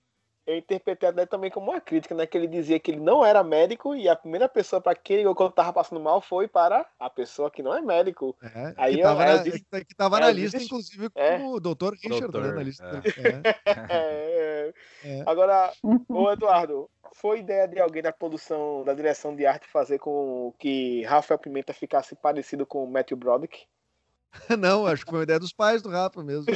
[0.46, 2.26] eu interpretei até também como uma crítica, né?
[2.26, 5.34] Que ele dizia que ele não era médico e a primeira pessoa para quem ligou
[5.34, 8.36] quando tava passando mal foi para a pessoa que não é médico.
[8.42, 11.10] É, Aí que eu- tava, aí eu na, disse- que tava na lista, disse- inclusive,
[11.10, 11.38] com É.
[11.44, 11.92] o Dr.
[11.94, 12.84] Richard, né, Doutor, na lista.
[12.84, 13.00] é.
[13.00, 13.42] dele.
[13.66, 13.86] É.
[13.90, 14.72] É,
[15.04, 15.22] É.
[15.26, 15.72] Agora,
[16.08, 21.02] ô Eduardo, foi ideia de alguém da produção, da direção de arte fazer com que
[21.04, 23.64] Rafael Pimenta ficasse parecido com o Matthew Broderick?
[24.58, 26.46] Não, acho que foi uma ideia dos pais do Rafa mesmo.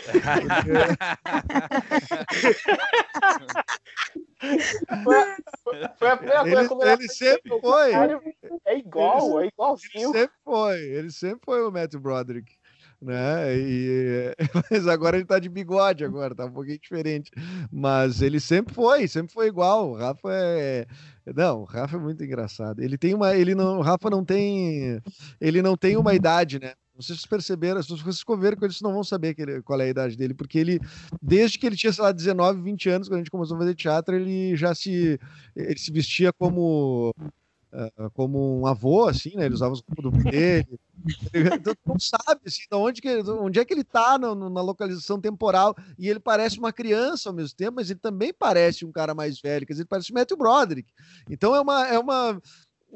[5.98, 7.90] Foi a primeira Ele, ele sempre foi.
[7.92, 8.20] "Caralho,
[8.66, 10.12] É igual, é Ele igualzinho.
[10.12, 12.52] sempre foi, ele sempre foi o Matthew Broderick,
[13.00, 13.56] né?
[13.56, 14.34] E,
[14.70, 17.30] mas agora ele tá de bigode agora, tá um pouquinho diferente.
[17.70, 19.90] Mas ele sempre foi, sempre foi igual.
[19.90, 20.86] O Rafa é
[21.34, 22.80] não, o Rafa é muito engraçado.
[22.82, 25.00] Ele tem uma, ele não, o Rafa não tem,
[25.40, 26.72] ele não tem uma idade, né?
[27.00, 29.88] Vocês perceberam, se vocês converem com ele, vocês não vão saber ele- qual é a
[29.88, 30.80] idade dele, porque ele,
[31.22, 33.74] desde que ele tinha, sei lá, 19, 20 anos, quando a gente começou a fazer
[33.74, 35.18] teatro, ele já se,
[35.56, 37.14] ele se vestia como
[37.72, 39.44] ah, como um avô, assim, né?
[39.46, 40.66] Ele usava os roupas do dele.
[41.32, 44.60] Ele- tu não sabe, assim, de onde, que, onde é que ele tá no- na
[44.60, 45.74] localização temporal.
[45.98, 49.40] E ele parece uma criança ao mesmo tempo, mas ele também parece um cara mais
[49.40, 49.64] velho.
[49.66, 50.92] Quer dizer, ele parece o Matthew Broderick.
[51.28, 52.42] Então é uma, é uma,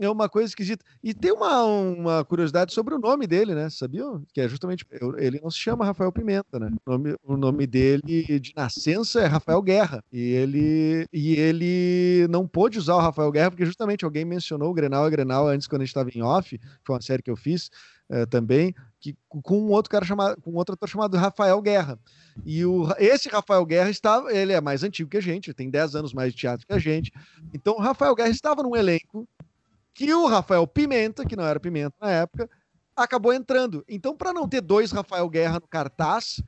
[0.01, 0.85] é uma coisa esquisita.
[1.03, 3.69] E tem uma, uma curiosidade sobre o nome dele, né?
[3.71, 4.23] Sabiam?
[4.33, 4.87] Que é justamente.
[5.19, 6.71] Ele não se chama Rafael Pimenta, né?
[6.87, 10.03] O nome, o nome dele de nascença é Rafael Guerra.
[10.13, 14.75] E ele, e ele não pôde usar o Rafael Guerra, porque justamente alguém mencionou o
[14.75, 17.31] Grenal é Grenal antes, quando a gente estava em off, que foi uma série que
[17.31, 17.71] eu fiz
[18.11, 21.99] eh, também, que, com um outro cara chamado, com outro ator chamado Rafael Guerra.
[22.45, 25.97] E o, esse Rafael Guerra estava, ele é mais antigo que a gente, tem 10
[25.97, 27.11] anos mais de teatro que a gente.
[27.53, 29.27] Então o Rafael Guerra estava num elenco
[29.95, 32.51] que o Rafael Pimenta, que não era Pimenta na época,
[32.97, 33.85] acabou entrando.
[33.89, 36.43] Então, para não ter dois Rafael Guerra no cartaz,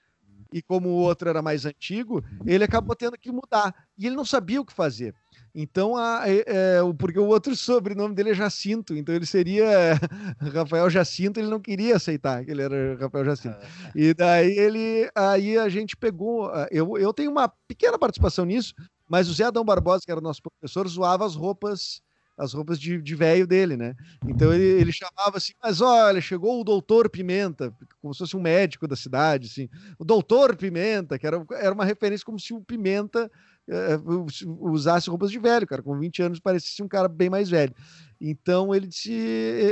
[0.52, 3.74] e como o outro era mais antigo, ele acabou tendo que mudar.
[3.98, 5.14] E ele não sabia o que fazer.
[5.54, 9.64] Então, a, é, é, porque o outro sobrenome dele é Jacinto, então ele seria
[10.52, 13.56] Rafael Jacinto, ele não queria aceitar que ele era Rafael Jacinto.
[13.94, 18.74] E daí ele, aí a gente pegou, ah, eu, eu tenho uma pequena participação nisso,
[19.08, 22.02] mas o Zé Adão Barbosa, que era nosso professor, zoava as roupas
[22.36, 23.94] as roupas de de velho dele, né?
[24.24, 28.42] Então ele, ele chamava assim, mas olha, chegou o doutor Pimenta, como se fosse um
[28.42, 29.68] médico da cidade, assim,
[29.98, 33.30] o doutor Pimenta, que era, era uma referência como se o Pimenta
[33.68, 37.48] eh, us- usasse roupas de velho, cara, com 20 anos parecia um cara bem mais
[37.48, 37.74] velho.
[38.20, 39.12] Então ele disse,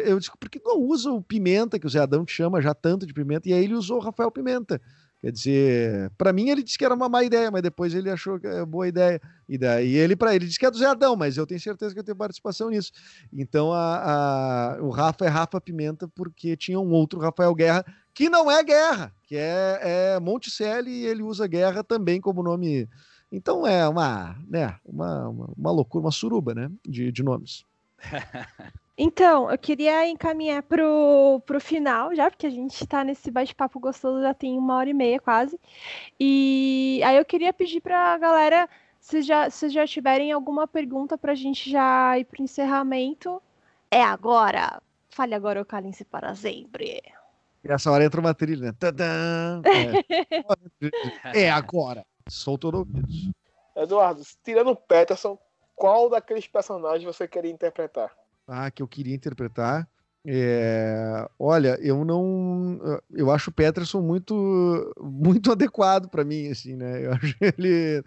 [0.04, 2.74] eu disse, por que não usa o Pimenta, que o Zé Adão te chama já
[2.74, 4.80] tanto de Pimenta, e aí ele usou o Rafael Pimenta.
[5.24, 8.38] Quer dizer, para mim ele disse que era uma má ideia, mas depois ele achou
[8.38, 9.18] que é boa ideia.
[9.48, 11.94] E daí ele para ele disse que é do Zé Adão, mas eu tenho certeza
[11.94, 12.92] que eu tenho participação nisso.
[13.32, 18.28] Então a, a- o Rafa é Rafa Pimenta porque tinha um outro Rafael Guerra que
[18.28, 19.80] não é Guerra, que é,
[20.16, 22.86] é Monticelli e ele usa Guerra também como nome.
[23.32, 27.64] Então é uma, né, uma, uma, uma loucura, uma suruba, né, de, de nomes.
[28.96, 34.22] Então, eu queria encaminhar pro, pro final já, porque a gente tá nesse bate-papo gostoso
[34.22, 35.58] já tem uma hora e meia quase.
[36.18, 38.68] E aí eu queria pedir pra galera,
[39.00, 43.42] se já, se já tiverem alguma pergunta pra gente já ir pro encerramento.
[43.90, 44.80] É agora!
[45.10, 47.02] Fale agora ou calem-se para sempre.
[47.64, 48.74] E essa hora entra uma trilha, né?
[48.78, 49.60] Tadã!
[51.34, 52.04] É, é agora.
[52.28, 53.30] Soltou no ouvidos.
[53.74, 55.38] Eduardo, tirando o Peterson,
[55.74, 58.10] qual daqueles personagens você queria interpretar?
[58.46, 59.88] Ah, que eu queria interpretar.
[60.26, 62.78] É, olha, eu não,
[63.10, 67.04] eu acho o Peterson muito, muito adequado para mim, assim, né?
[67.04, 68.02] Eu acho ele,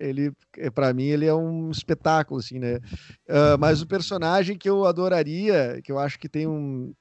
[0.00, 0.32] ele,
[0.74, 2.80] para mim, ele é um espetáculo, assim, né?
[3.28, 6.92] Ah, mas o personagem que eu adoraria, que eu acho que tem um,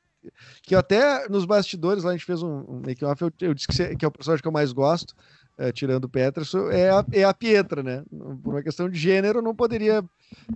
[0.61, 3.95] que até nos bastidores lá a gente fez um, um make-off, eu, eu disse que,
[3.95, 5.15] que é o personagem que eu mais gosto,
[5.57, 8.03] eh, tirando o Peterson, é a, é a Pietra, né?
[8.43, 10.03] Por uma questão de gênero, não poderia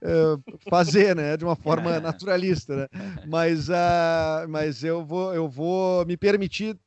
[0.02, 0.36] eh,
[0.70, 1.38] fazer, né?
[1.38, 2.88] De uma forma naturalista, né?
[3.28, 6.78] Mas, ah, mas eu, vou, eu vou me permitir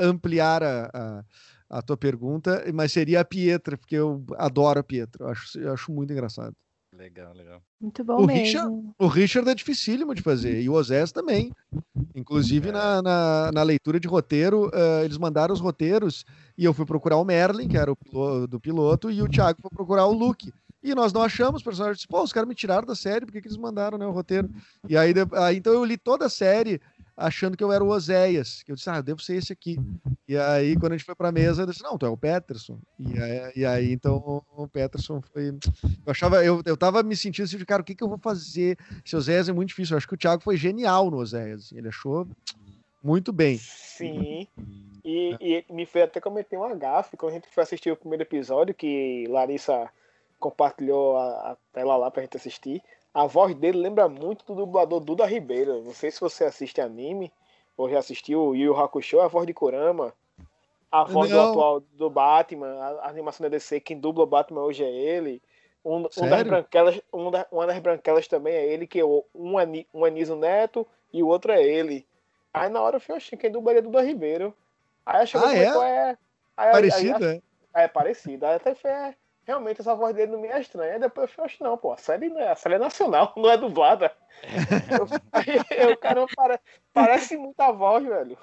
[0.00, 1.24] ampliar a, a,
[1.78, 5.72] a tua pergunta, mas seria a Pietra, porque eu adoro a Pietra, eu acho, eu
[5.72, 6.54] acho muito engraçado.
[6.96, 7.62] Legal, legal.
[7.80, 8.42] Muito bom O mesmo.
[8.42, 11.52] Richard, o Richard é dificílimo de fazer, e o Osés também.
[12.14, 16.24] Inclusive, na, na, na leitura de roteiro, eh, eles mandaram os roteiros
[16.56, 19.58] e eu fui procurar o Merlin, que era o piloto, do piloto, e o Thiago
[19.60, 20.50] foi procurar o Luke.
[20.82, 22.06] E nós não achamos os personagens.
[22.06, 24.48] Pô, os caras me tiraram da série, por que, que eles mandaram né, o roteiro?
[24.88, 26.80] E aí, de- aí, então eu li toda a série
[27.16, 28.62] achando que eu era o Oséias.
[28.62, 29.78] Que eu disse, ah, eu devo ser esse aqui.
[30.28, 32.78] E aí, quando a gente foi pra mesa, eu disse, não, tu é o Peterson.
[32.98, 35.48] E aí, e aí, então, o Peterson foi.
[35.48, 38.18] Eu achava, eu, eu tava me sentindo assim, de, cara, o que, que eu vou
[38.18, 38.76] fazer?
[39.04, 39.94] Esse Oséias é muito difícil.
[39.94, 41.66] Eu acho que o Thiago foi genial no Oséias.
[41.66, 42.28] assim, Ele achou
[43.02, 43.56] muito bem.
[43.58, 44.46] Sim.
[45.04, 48.24] E, e me fez até cometer uma gafe quando a gente foi assistir o primeiro
[48.24, 49.88] episódio, que Larissa
[50.38, 52.82] compartilhou a, a tela lá pra gente assistir.
[53.16, 55.82] A voz dele lembra muito do dublador Duda Ribeiro.
[55.82, 57.32] Não sei se você assiste anime
[57.74, 60.12] ou já assistiu o Yu Yu Hakusho, a voz de Kurama.
[60.92, 61.48] A voz do Não.
[61.48, 65.42] atual do Batman, a, a animação da DC, quem dubla o Batman hoje é ele.
[65.82, 69.56] Um, um das branquelas, um da- uma das branquelas também é ele, que o- um,
[69.56, 72.06] Ani- um é Niso Neto e o outro é ele.
[72.52, 74.54] Aí na hora eu falei, oxi, quem dublaria é Duda Ribeiro.
[75.06, 76.10] Aí cheguei Ah, e falei, é?
[76.10, 76.18] é?
[76.54, 77.42] Aí, Parecido, aí,
[77.74, 77.82] é?
[77.84, 78.44] é parecido.
[78.44, 79.14] Aí até é,
[79.46, 80.98] realmente essa voz dele não me é estranha.
[80.98, 83.48] Depois eu falei, oxe, não, pô, a série, não é- a série é nacional, não
[83.50, 84.12] é dublada.
[85.70, 86.60] eu, eu, caramba, pare-
[86.92, 88.36] parece muita voz, velho.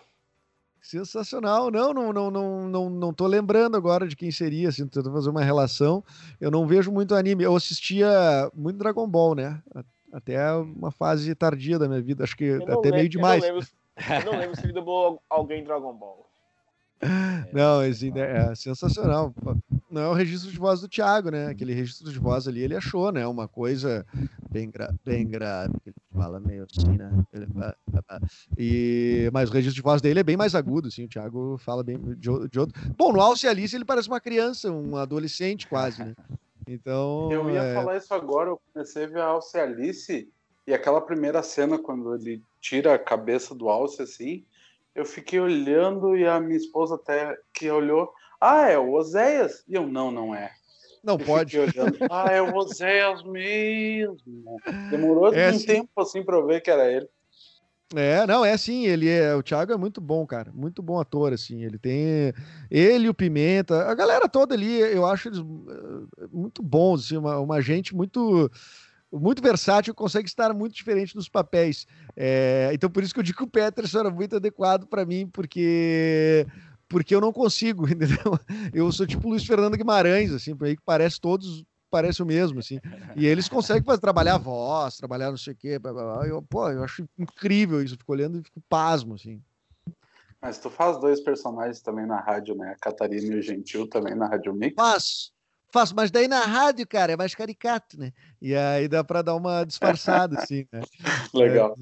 [0.81, 1.71] Sensacional.
[1.71, 5.29] Não, não, não, não, não, não tô lembrando agora de quem seria, assim, tentando fazer
[5.29, 6.03] uma relação.
[6.41, 7.43] Eu não vejo muito anime.
[7.43, 8.09] Eu assistia
[8.53, 9.61] muito Dragon Ball, né?
[10.11, 12.23] Até uma fase tardia da minha vida.
[12.25, 13.43] Acho que até lembro- meio demais.
[13.43, 13.69] Eu não lembro,
[14.09, 16.29] eu não lembro se ele dublou alguém em Dragon Ball.
[17.51, 19.33] Não, assim, né, é sensacional.
[19.89, 21.47] Não é o registro de voz do Thiago, né?
[21.47, 23.25] Aquele registro de voz ali, ele achou, né?
[23.27, 24.05] Uma coisa
[24.49, 27.11] bem, gra bem grave, que ele fala meio assim, né?
[27.31, 27.47] Ele
[28.57, 29.29] E...
[29.31, 31.97] Mas o registro de voz dele é bem mais agudo, assim, o Thiago fala bem
[32.17, 32.67] de, outro.
[32.97, 36.13] Bom, no Alce Alice ele parece uma criança, um adolescente quase, né?
[36.67, 37.31] Então.
[37.31, 40.29] Eu ia é, falar isso agora, eu comecei a ver a Alce e Alice,
[40.65, 44.45] e aquela primeira cena, quando ele tira a cabeça do Alce, assim,
[44.95, 49.63] eu fiquei olhando e a minha esposa até que olhou, ah, é o Oséias?
[49.67, 50.51] E eu, não, não é.
[51.03, 51.57] Não Eu pode.
[52.09, 54.61] ah, é o Oséias mesmo.
[54.89, 55.65] Demorou É, um sim.
[55.65, 57.07] tempo, assim, pra eu ver que era ele.
[57.95, 61.31] É, não, é assim, ele é, o Thiago é muito bom, cara, muito bom ator,
[61.31, 62.33] assim, ele tem,
[62.71, 67.37] ele o Pimenta, a galera toda ali, eu acho eles eh, muito bons, assim, uma,
[67.39, 68.49] uma gente muito,
[69.19, 71.85] muito versátil, consegue estar muito diferente nos papéis,
[72.15, 75.27] É, então por isso que eu digo que o Peterson era muito adequado para mim,
[75.27, 76.45] porque
[76.87, 78.39] porque eu não consigo, entendeu?
[78.73, 81.63] Eu sou tipo Luiz Fernando Guimarães, assim, por aí que parece todos
[81.93, 82.79] parece o mesmo, assim.
[83.15, 85.77] E eles conseguem fazer, trabalhar a voz, trabalhar não sei o quê.
[85.77, 86.27] blá, blá, blá.
[86.27, 87.93] Eu, pô, eu acho incrível isso.
[87.93, 89.39] Eu fico olhando e fico pasmo, assim.
[90.41, 92.71] Mas tu faz dois personagens também na rádio, né?
[92.71, 94.73] A Catarina e o Gentil também na Rádio Mix.
[94.75, 95.31] Faz,
[95.73, 98.13] Faço, mas daí na rádio, cara, é mais caricato, né?
[98.39, 100.81] E aí dá pra dar uma disfarçada, assim, né?
[101.33, 101.75] Legal.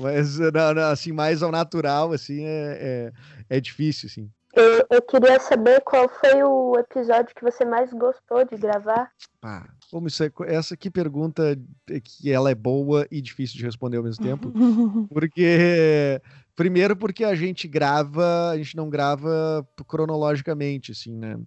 [0.00, 3.12] Mas, não, não, assim, mais ao natural, assim, é,
[3.50, 4.30] é, é difícil, assim.
[4.54, 9.10] Eu, eu queria saber qual foi o episódio que você mais gostou de gravar.
[9.42, 11.54] Pá, como isso é, essa que pergunta
[11.90, 14.50] é que ela é boa e difícil de responder ao mesmo tempo.
[15.12, 16.18] Porque
[16.54, 21.38] primeiro porque a gente grava, a gente não grava cronologicamente, assim, né?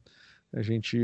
[0.52, 0.98] A gente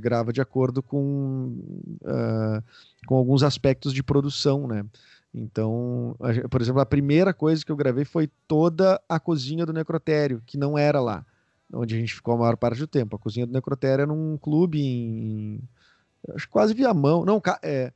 [0.00, 1.56] grava de acordo com,
[2.02, 2.62] uh,
[3.06, 4.84] com alguns aspectos de produção, né?
[5.32, 9.72] Então, a por exemplo, a primeira coisa que eu gravei foi toda a cozinha do
[9.72, 11.24] necrotério, que não era lá,
[11.72, 13.16] onde a gente ficou a maior parte do tempo.
[13.16, 15.60] A cozinha do necrotério era num clube em.
[16.34, 17.24] Acho quase Viamão.
[17.24, 17.92] Não, é.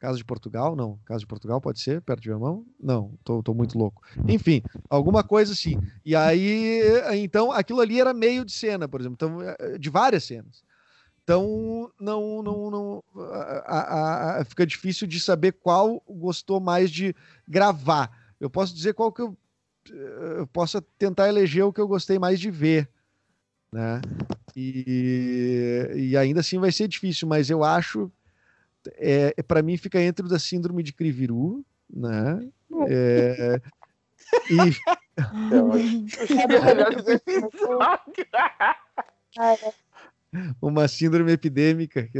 [0.00, 0.74] Casa de Portugal?
[0.74, 0.98] Não.
[1.04, 2.00] Casa de Portugal pode ser?
[2.00, 2.64] Perto de Viamão?
[2.82, 4.02] Não, tô, tô muito louco.
[4.26, 5.78] Enfim, alguma coisa assim.
[6.04, 6.80] E aí,
[7.22, 9.14] então, aquilo ali era meio de cena, por exemplo.
[9.14, 10.64] Então, eh, de várias cenas.
[11.22, 17.14] Então, não, não, não a- a- a- fica difícil de saber qual gostou mais de
[17.46, 18.10] gravar.
[18.40, 19.36] Eu posso dizer qual que eu,
[19.92, 22.88] eh, eu posso tentar eleger o que eu gostei mais de ver,
[23.70, 24.00] né?
[24.56, 28.10] E, e ainda assim vai ser difícil, mas eu acho,
[28.96, 32.48] é, para mim fica entre o da síndrome de Criviru, né?
[32.88, 33.60] É,
[34.50, 34.74] e
[35.50, 35.60] É
[40.62, 42.18] uma síndrome epidêmica que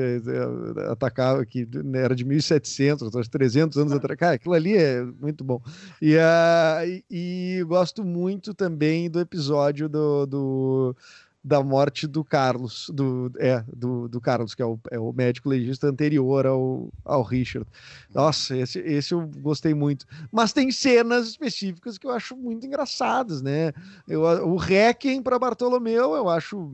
[0.91, 4.19] atacava, que era de 1700, acho 300 anos atrás.
[4.19, 5.62] Cara, aquilo ali é muito bom.
[6.03, 10.97] E, ah, e, e gosto muito também do episódio do, do-
[11.42, 15.48] da morte do Carlos, do, é, do, do Carlos, que é o, é o médico
[15.48, 17.66] legista anterior ao, ao Richard.
[18.14, 20.06] Nossa, esse, esse eu gostei muito.
[20.30, 23.72] Mas tem cenas específicas que eu acho muito engraçadas, né?
[24.06, 26.70] Eu, o Requiem para Bartolomeu, eu acho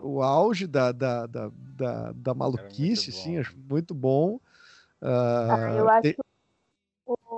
[0.00, 4.40] o auge da, da, da, da, da maluquice, sim, acho muito bom.
[5.02, 6.16] Ah, Ah, eu acho tem-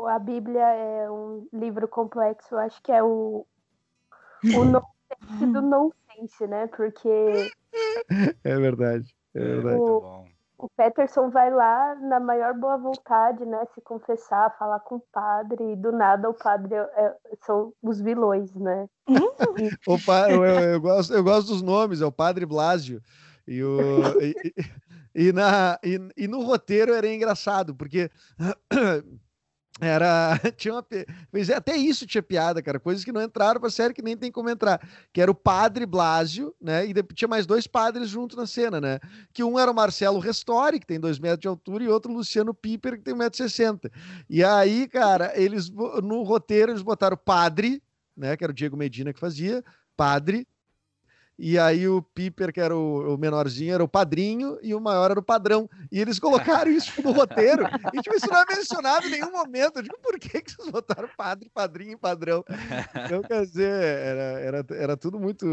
[0.08, 2.54] a Bíblia é um livro complexo.
[2.54, 3.44] Eu acho que é o,
[4.54, 5.62] o nonsense do
[6.18, 6.66] nonsense, né?
[6.68, 7.08] Porque
[8.44, 9.14] É verdade.
[9.34, 9.76] É verdade.
[9.80, 10.26] o, bom.
[10.58, 13.64] o Peterson vai lá na maior boa vontade, né?
[13.74, 18.00] Se confessar, falar com o padre, e do nada o padre é- é- são os
[18.00, 18.88] vilões, né?
[19.86, 23.00] O pa- eu, eu- eu gosto, eu gosto dos nomes, é o Padre Blasio.
[23.46, 23.78] E, o,
[24.20, 24.34] e,
[25.14, 28.10] e- e na, e, e no roteiro era engraçado, porque
[29.80, 30.38] era.
[30.56, 32.80] Tinha uma, é, até isso tinha piada, cara.
[32.80, 34.80] Coisas que não entraram pra série que nem tem como entrar.
[35.12, 36.86] Que era o Padre Blasio, né?
[36.86, 38.98] E tinha mais dois padres junto na cena, né?
[39.32, 42.14] Que um era o Marcelo Restori, que tem dois metros de altura, e outro o
[42.14, 43.90] Luciano Piper, que tem 1,60m.
[44.28, 47.82] E aí, cara, eles no roteiro eles botaram padre,
[48.16, 48.36] né?
[48.36, 49.64] Que era o Diego Medina que fazia,
[49.96, 50.46] padre.
[51.38, 55.10] E aí o Piper, que era o, o menorzinho, era o padrinho, e o maior
[55.12, 55.68] era o padrão.
[55.92, 57.64] E eles colocaram isso no roteiro.
[57.94, 59.76] E tipo, isso não é mencionado em nenhum momento.
[59.76, 62.44] Eu digo, por que, que vocês botaram padre, padrinho e padrão?
[63.04, 65.46] Então, quer dizer, era, era, era tudo muito,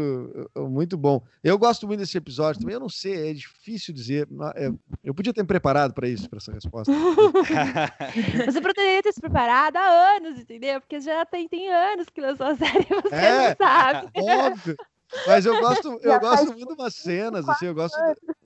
[0.56, 1.22] muito bom.
[1.44, 2.74] Eu gosto muito desse episódio também.
[2.74, 4.26] Eu não sei, é difícil dizer.
[4.56, 4.70] é,
[5.04, 6.92] Eu podia ter me preparado para isso, para essa resposta.
[8.46, 10.80] Você poderia ter se preparado há anos, entendeu?
[10.80, 13.48] Porque já tem, tem anos que lançou a série e você É.
[13.50, 14.08] não sabe.
[14.16, 14.76] Óbvio.
[15.26, 17.96] Mas eu gosto, eu gosto muito de umas cenas, assim, eu gosto.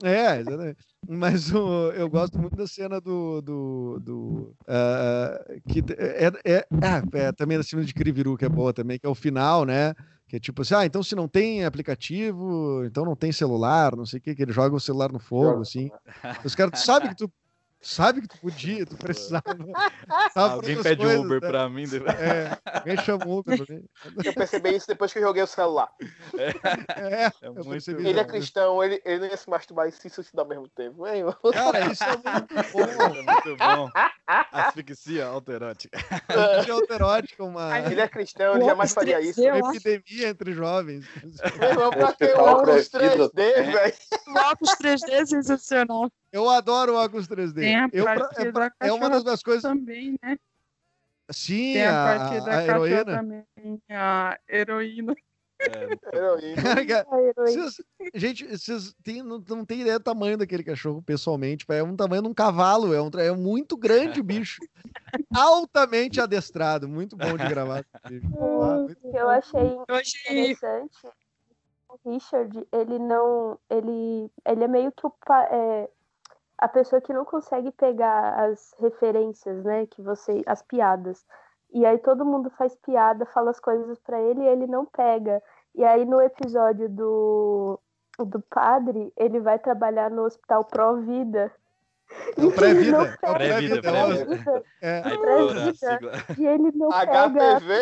[0.03, 0.77] É, exatamente.
[1.07, 3.41] Mas o, eu gosto muito da cena do.
[3.41, 8.49] do, do ah, que é, é, ah, é também da cena de Kriviru, que é
[8.49, 9.93] boa também, que é o final, né?
[10.27, 14.05] Que é tipo assim, ah, então se não tem aplicativo, então não tem celular, não
[14.05, 15.89] sei o que, que ele joga o celular no fogo, assim.
[16.45, 17.31] Os caras, tu sabe que tu
[17.81, 19.43] sabe que tu podia, tu precisava.
[20.35, 21.47] Alguém pede coisas, Uber né?
[21.47, 21.83] pra mim.
[22.19, 23.83] É, alguém chamou Uber pra mim.
[24.23, 25.89] Eu percebi isso depois que eu joguei o celular.
[26.37, 28.01] É, É eu muito percebi.
[28.07, 28.39] Ele é também.
[28.39, 31.07] cristão, ele, ele não ia se masturbar e se suicidar ao mesmo tempo.
[31.07, 31.23] Hein?
[31.53, 33.15] Cara, isso é muito bom.
[33.15, 33.89] É muito bom.
[34.51, 35.97] Asfixia autoerótica.
[36.65, 39.41] de alterótica, uma, Ele é cristão, ele jamais faria isso.
[39.41, 41.05] Eu uma epidemia entre jovens.
[41.59, 43.93] Meu irmão, pra ter um Hospital óculos pré-vida 3D, velho.
[44.27, 46.11] O óculos 3D é sensacional.
[46.31, 47.55] Eu adoro o óculos 3D.
[47.61, 48.03] Tem a Eu,
[48.53, 49.61] pra- é, é uma das minhas coisas.
[49.63, 50.37] também, né?
[51.29, 53.05] Sim, Tem a, a, parte da a heroína.
[53.05, 53.45] também,
[53.89, 55.15] a heroína.
[55.59, 55.87] É,
[56.17, 56.61] Heroína.
[57.35, 57.81] Vocês-
[58.15, 61.65] gente, vocês têm, não, não tem ideia do tamanho daquele cachorro pessoalmente.
[61.69, 62.93] É um tamanho de um cavalo.
[62.93, 64.59] É, um, é muito grande o bicho.
[65.33, 66.87] Altamente adestrado.
[66.89, 67.85] Muito bom de gravar.
[67.93, 68.09] Ah,
[68.81, 70.51] muito eu achei Eu achei.
[70.51, 70.97] interessante.
[71.89, 73.59] O Richard, ele não.
[73.69, 75.89] Ele, ele é meio que o, pa- é,
[76.61, 79.87] a pessoa que não consegue pegar as referências, né?
[79.87, 80.43] Que você.
[80.45, 81.25] As piadas.
[81.73, 85.41] E aí todo mundo faz piada, fala as coisas pra ele e ele não pega.
[85.73, 87.79] E aí no episódio do,
[88.19, 91.51] do padre, ele vai trabalhar no hospital Pró-Vida.
[92.37, 92.97] É o pré-vida.
[92.97, 94.25] É o pega Pré-vida, pré-vida.
[94.25, 94.63] pré-vida.
[94.81, 95.73] É, Pré-vida.
[95.73, 96.11] sigla.
[96.37, 97.73] E ele não pega HPV?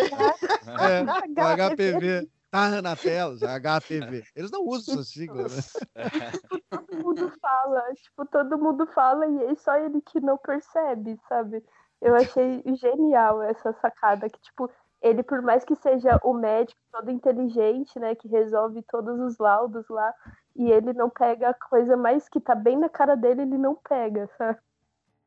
[0.79, 2.29] é, HPV.
[2.51, 4.23] Tá na tela, HPV.
[4.35, 5.49] Eles não usam essa sigla, né?
[6.69, 11.63] todo mundo fala, tipo, todo mundo fala e é só ele que não percebe, sabe?
[12.01, 14.69] Eu achei genial essa sacada, que, tipo,
[15.01, 19.87] ele, por mais que seja o médico todo inteligente, né, que resolve todos os laudos
[19.89, 20.13] lá,
[20.55, 23.75] e ele não pega a coisa mais que tá bem na cara dele, ele não
[23.75, 24.59] pega, sabe?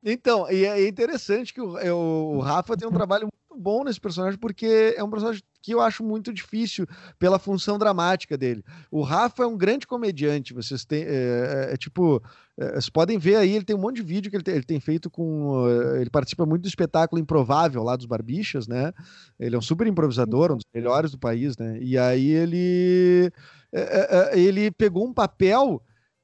[0.05, 4.01] Então, e é interessante que o, é, o Rafa tem um trabalho muito bom nesse
[4.01, 6.87] personagem, porque é um personagem que eu acho muito difícil
[7.19, 8.65] pela função dramática dele.
[8.91, 12.23] O Rafa é um grande comediante, vocês têm, é, é, é tipo,
[12.59, 14.65] é, vocês podem ver aí, ele tem um monte de vídeo que ele tem, ele
[14.65, 18.93] tem feito com, é, ele participa muito do espetáculo Improvável lá dos Barbichas, né?
[19.39, 21.79] Ele é um super improvisador, um dos melhores do país, né?
[21.81, 23.31] E aí ele,
[23.73, 25.81] é, ele pegou um papel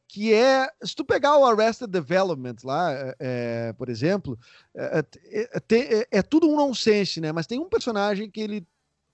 [0.08, 4.38] que é, se tu pegar o Arrested Development lá, é, é, por exemplo,
[4.74, 5.04] é,
[5.54, 7.30] é, tem- é- é tudo um nonsense, né?
[7.30, 8.66] Mas tem um personagem que ele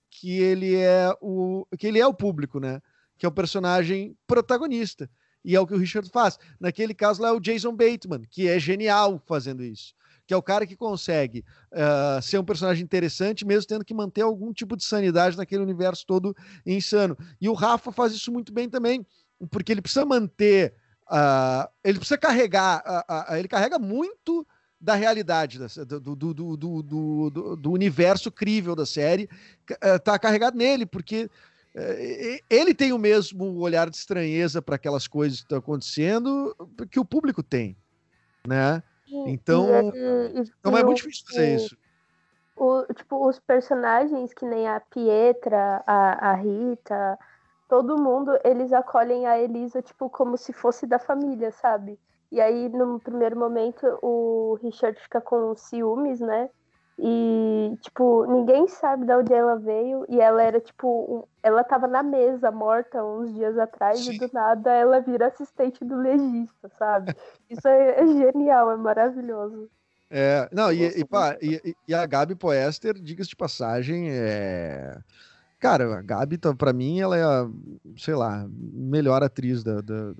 [0.09, 2.81] que ele é o que ele é o público, né?
[3.17, 5.09] Que é o personagem protagonista.
[5.43, 6.39] E é o que o Richard faz.
[6.59, 9.93] Naquele caso lá é o Jason Bateman, que é genial fazendo isso.
[10.25, 14.21] Que é o cara que consegue ah, ser um personagem interessante, mesmo tendo que manter
[14.21, 16.35] algum tipo de sanidade naquele universo todo
[16.65, 17.17] insano.
[17.39, 19.05] E o Rafa faz isso muito bem também,
[19.51, 20.73] porque ele precisa manter.
[21.09, 22.81] Ah, ele precisa carregar.
[22.85, 24.45] ah, ah, ele carrega muito
[24.79, 25.67] da realidade da-
[25.99, 29.27] do, do, do, do, universo crível da série
[29.65, 31.29] ca- tá carregado nele, porque
[31.73, 36.55] eh, ele tem o mesmo olhar de estranheza para aquelas coisas que estão acontecendo
[36.91, 37.75] que o público tem,
[38.47, 38.83] né?
[39.25, 41.77] Então, E ele- e- então é e muito difícil fazer isso.
[42.55, 47.17] o, tipo, os personagens que nem a Pietra, a, a Rita,
[47.67, 51.99] todo mundo, eles acolhem a Elisa, tipo, como se fosse da família, sabe?
[52.31, 56.49] E aí, no primeiro momento, o Richard fica com ciúmes, né?
[56.97, 60.05] E, tipo, ninguém sabe de onde ela veio.
[60.07, 64.13] E ela era, tipo, um- ela tava na mesa, morta, uns dias atrás, Sim.
[64.13, 67.13] e do nada ela vira assistente do legista, sabe?
[67.49, 69.69] Isso é, é genial, é maravilhoso.
[70.09, 74.97] É, não, e, e, pá, e- e a Gabi Poester, diga-se de passagem, é.
[75.65, 77.49] Cara, a Gabi, tá, pra mim, ela é a,
[77.97, 80.13] sei lá, melhor atriz da, da,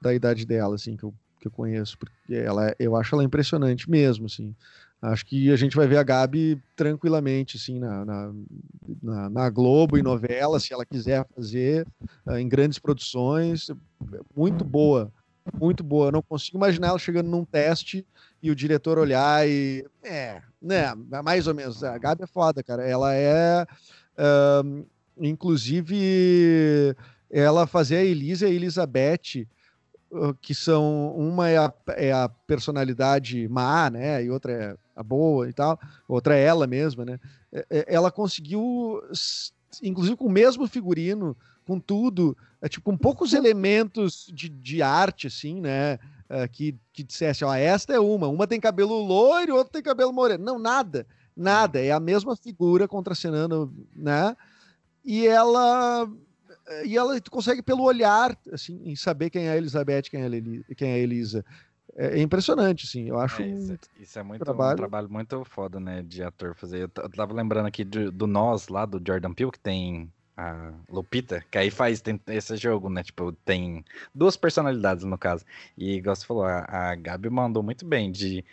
[0.00, 1.98] da idade dela, assim, que eu, que eu conheço.
[1.98, 4.54] Porque ela, é- eu acho ela impressionante mesmo, assim.
[5.02, 8.32] Acho que a gente vai ver a Gabi tranquilamente, assim, na, na,
[9.02, 11.86] na, na Globo, em novela, se ela quiser fazer,
[12.28, 13.70] eh, em grandes produções.
[14.34, 15.12] Muito boa,
[15.60, 16.06] muito boa.
[16.08, 18.06] Eu não consigo imaginar ela chegando num teste
[18.42, 19.84] e o diretor olhar e.
[20.02, 21.84] É, né, mais ou menos.
[21.84, 22.82] A Gabi é foda, cara.
[22.88, 23.66] Ela é.
[24.20, 24.84] Ahn,
[25.18, 26.96] inclusive,
[27.30, 29.46] ela fazia a Elisa e a Elizabeth,
[30.10, 31.14] uh, que são.
[31.16, 34.24] Uma é a, é a personalidade má, né?
[34.24, 35.78] E outra é a boa e tal.
[36.08, 37.20] Outra é ela mesma, né?
[37.52, 39.00] É- é- Ela conseguiu,
[39.82, 41.36] inclusive com o mesmo figurino,
[41.66, 45.98] com tudo, é, tipo, com poucos elementos de, de arte, assim, né?
[46.30, 50.12] eh, que, que dissesse, ó, esta é uma, uma tem cabelo loiro, outra tem cabelo
[50.12, 50.44] moreno.
[50.44, 51.04] Não, nada,
[51.36, 54.36] nada, é a mesma figura contracenando, né?
[55.04, 56.08] E ela
[56.84, 60.74] e ela consegue pelo olhar, assim, em saber quem é a Elizabeth, quem é a,
[60.74, 61.44] quem é a Elisa.
[61.96, 64.74] É, é impressionante, assim, eu acho É, isso, é- isso é muito, trabalho.
[64.74, 66.82] um trabalho muito foda, né, de ator fazer.
[66.82, 70.72] Eu, eu tava lembrando aqui do, do Nós, lá do Jordan Peele, que tem a
[70.88, 73.84] Lupita, que aí faz tem esse jogo, né, tipo, tem
[74.14, 75.44] duas personalidades no caso.
[75.76, 78.44] E, igual você falou, a, a Gabi mandou muito bem de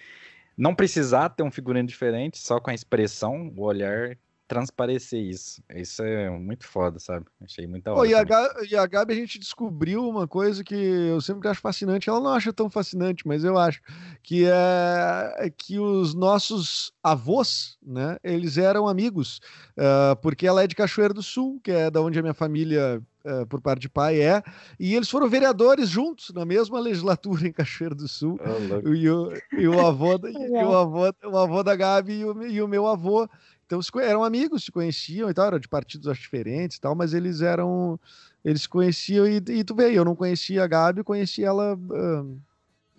[0.57, 4.17] não precisar ter um figurino diferente, só com a expressão, o olhar,
[4.47, 5.61] transparecer isso.
[5.75, 7.25] Isso é muito foda, sabe?
[7.41, 8.23] Achei muito da Pô, hora e, a.
[8.23, 12.09] Gabi, e a Gabi a gente descobriu uma coisa que eu sempre acho fascinante.
[12.09, 13.81] Ela não acha tão fascinante, mas eu acho
[14.23, 18.17] que é que os nossos avós, né?
[18.23, 19.41] Eles eram amigos,
[19.77, 23.01] ah, porque ela é de Cachoeira do Sul, que é da onde a minha família
[23.28, 24.41] ah, por parte de pai é,
[24.80, 28.40] e eles foram vereadores juntos na mesma legislatura em Cachoeira do Sul.
[28.70, 28.94] Louco.
[28.94, 32.44] E o, e o avô, da- e o avô, o avô da Gabi e o,
[32.48, 33.28] e o meu avô.
[33.66, 37.41] Então eram amigos, se conheciam e tal, eram de partidos diferentes e tal, mas eles
[37.41, 37.99] eram.
[38.45, 42.26] Eles se conheciam e, e tu vê, eu não conhecia a Gabi, conheci ela ah,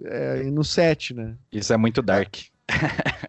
[0.04, 1.36] é, no set, né?
[1.50, 2.36] Isso é muito dark.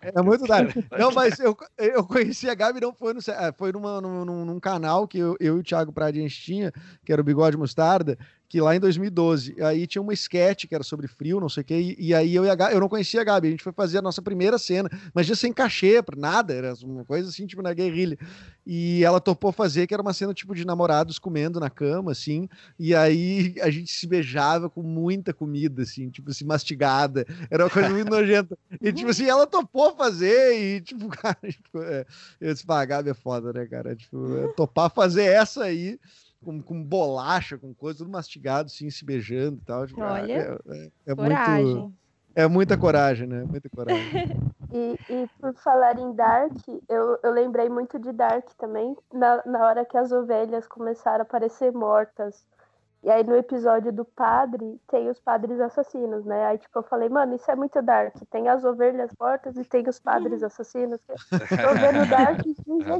[0.02, 0.76] É muito dark.
[0.98, 4.60] Não, mas eu, eu conheci a Gabi, não foi no ah, foi numa, num, num-
[4.60, 6.72] canal que eu, eu e o Thiago a gente tinha,
[7.06, 8.18] que era o Bigode Mostarda,
[8.50, 11.64] que lá em 2012, aí tinha uma sketch que era sobre frio, não sei o
[11.64, 13.64] quê, e, e aí eu e a Gabi, eu não conhecia a Gabi, a gente
[13.64, 17.46] foi fazer a nossa primeira cena, mas já sem cachê, nada, era uma coisa assim,
[17.46, 18.18] tipo na guerrilha.
[18.66, 22.50] E ela topou fazer, que era uma cena tipo de namorados comendo na cama, assim,
[22.80, 27.70] e aí a gente se beijava com muita comida, assim, tipo assim, mastigada, era uma
[27.70, 28.58] coisa muito nojenta.
[28.82, 32.04] E tipo assim, ela topou fazer, e tipo, cara, tipo, é,
[32.42, 33.96] eu disse, pá, a Gabi é foda, né, cara?
[33.96, 36.00] Tipo, é, topar fazer essa aí
[36.44, 39.86] com, com bolacha, com coisa, tudo mastigado, assim, se beijando e tal.
[39.98, 41.66] Olha, é, é, é Coragem.
[41.76, 42.00] muito.
[42.36, 43.44] É muita coragem, né?
[43.44, 44.50] Muita coragem.
[44.72, 46.56] E, e por falar em Dark,
[46.88, 51.24] eu, eu lembrei muito de Dark também, na, na hora que as ovelhas começaram a
[51.24, 52.46] aparecer mortas.
[53.02, 56.46] E aí no episódio do padre, tem os padres assassinos, né?
[56.48, 58.14] Aí tipo, eu falei, mano, isso é muito Dark.
[58.30, 61.00] Tem as ovelhas mortas e tem os padres assassinos.
[61.08, 62.42] Tô vendo Dark.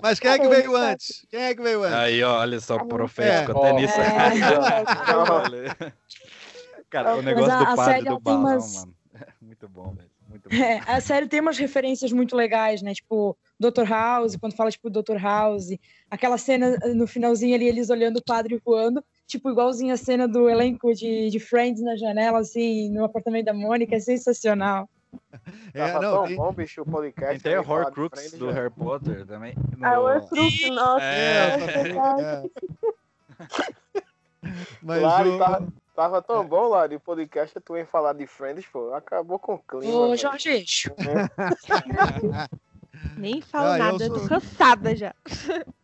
[0.02, 0.86] Mas quem é que veio sabe?
[0.94, 1.26] antes?
[1.30, 1.96] Quem é que veio antes?
[1.98, 2.86] Aí, ó, olha só, É.
[2.86, 3.70] profético, É.
[3.70, 4.00] até nisso.
[4.00, 5.94] É.
[6.90, 8.94] Cara, o negócio a- do padre do balão, umas- mano.
[9.42, 10.10] Muito bom, velho.
[10.30, 10.56] Muito bom.
[10.56, 12.94] É, a série tem umas referências muito legais, né?
[12.94, 13.84] Tipo, Dr.
[13.88, 15.18] House, quando fala, tipo, Dr.
[15.20, 15.70] House.
[16.10, 19.04] Aquela cena no finalzinho ali, eles olhando o padre voando.
[19.30, 23.54] Tipo, igualzinho a cena do elenco de, de Friends na janela, assim, no apartamento da
[23.54, 23.96] Mônica.
[23.96, 24.90] É sensacional.
[25.74, 27.42] É, Tava não, tão tem- bom, bicho, o podcast.
[27.42, 28.52] Tem Horcrux do já.
[28.54, 29.56] Harry Potter também.
[29.78, 31.58] No- Horcrux, nossa, É.
[32.20, 32.44] é.
[34.82, 38.66] Mas Lari, o- tava, tava tão bom, Lari, o podcast, tu ia falar de Friends,
[38.68, 39.94] pô, acabou com o clima.
[39.94, 40.16] Ô.
[40.16, 40.64] Jorge,
[43.18, 45.14] Nem falo Ah, eu nada, eu sou- tô cansada já.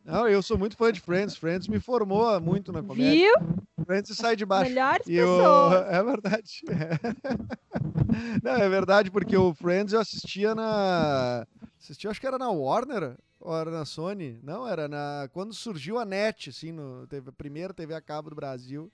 [0.04, 1.36] Não, eu sou muito fã de Friends.
[1.36, 3.12] Friends me formou muito na comédia.
[3.14, 3.86] Viu?
[3.86, 4.70] Friends sai de baixo.
[4.70, 5.28] Melhores E eu...
[5.28, 5.86] pessoas.
[5.92, 6.62] É verdade.
[8.44, 11.46] Não, é verdade, porque o Friends eu assistia na.
[11.80, 14.40] Assistia, acho que era na Warner ou era na Sony.
[14.44, 15.28] Não, era na.
[15.34, 17.04] Quando surgiu a NET, assim, no...
[17.28, 18.92] a primeira TV a cabo do Brasil.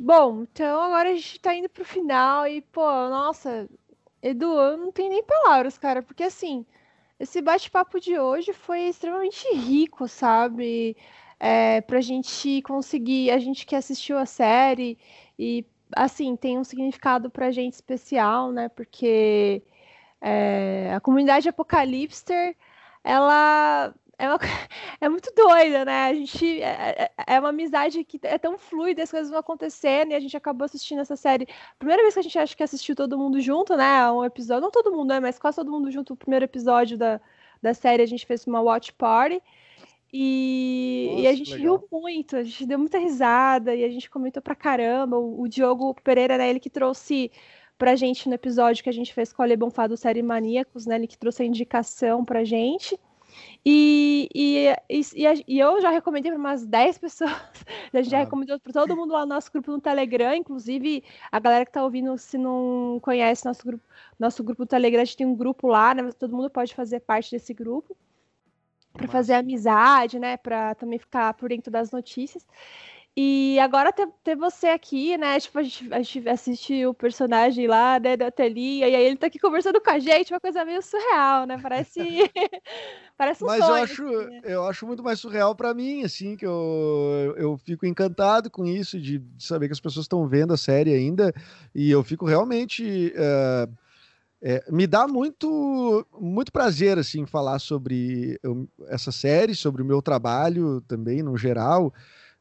[0.00, 3.68] Bom, então agora a gente tá indo pro final e, pô, nossa,
[4.20, 6.66] Edu, eu não tenho nem palavras, cara, porque assim,
[7.24, 10.96] esse bate-papo de hoje foi extremamente rico, sabe?
[11.40, 14.98] É, pra gente conseguir, a gente que assistiu a série
[15.38, 18.68] e, assim, tem um significado pra gente especial, né?
[18.68, 19.62] Porque
[20.20, 22.56] é, a comunidade Apocalipster,
[23.02, 24.38] ela é, uma
[25.00, 26.04] é muito doida, né?
[26.06, 30.12] A gente é, é- é uma amizade que é tão fluida, as coisas vão acontecendo
[30.12, 31.46] e a gente acabou assistindo essa série.
[31.78, 34.10] Primeira vez que a gente acha que assistiu todo mundo junto, né?
[34.10, 35.20] Um episódio, não todo mundo, né?
[35.20, 36.14] Mas quase todo mundo junto.
[36.14, 37.20] O primeiro episódio da,
[37.62, 39.42] da série a gente fez uma watch party.
[40.12, 41.76] E, e a Nossa, gente legal.
[41.78, 45.18] riu muito, a gente deu muita risada e a gente comentou pra caramba.
[45.18, 46.48] O, o Diogo Pereira, né?
[46.50, 47.32] Ele que trouxe
[47.76, 50.86] pra gente no episódio que a gente fez com o Ale Bonfá do Série Maníacos,
[50.86, 50.94] né?
[50.96, 52.98] Ele que trouxe a indicação pra gente.
[53.64, 57.30] E, e, e, e eu já recomendei para umas 10 pessoas.
[57.92, 58.20] A gente já Ah.
[58.20, 60.34] recomendou para todo mundo lá no nosso grupo no Telegram.
[60.34, 61.02] Inclusive,
[61.32, 63.84] a galera que tá ouvindo, se não conhece nosso grupo,
[64.18, 66.10] nosso grupo do Telegram, a gente tem um grupo lá, né?
[66.12, 67.96] Todo mundo pode fazer parte desse grupo
[68.92, 70.36] para fazer amizade, né?
[70.36, 72.46] Para também ficar por dentro das notícias.
[73.16, 75.38] E agora ter, ter você aqui, né?
[75.38, 79.16] Tipo, a gente, a gente assiste o personagem lá, né, da telinha, e aí ele
[79.16, 81.56] tá aqui conversando com a gente, uma coisa meio surreal, né?
[81.62, 82.00] Parece.
[83.16, 83.84] Parece um Mas eu sonho.
[83.84, 84.40] acho, assim, né?
[84.44, 89.00] eu acho muito mais surreal pra mim, assim, que eu, eu fico encantado com isso,
[89.00, 91.32] de, de saber que as pessoas estão vendo a série ainda,
[91.72, 93.12] e eu fico realmente.
[93.14, 93.68] eh,
[94.42, 100.02] eh, me dá muito, muito prazer, assim, falar sobre eu- essa série, sobre o meu
[100.02, 101.92] trabalho também, no geral,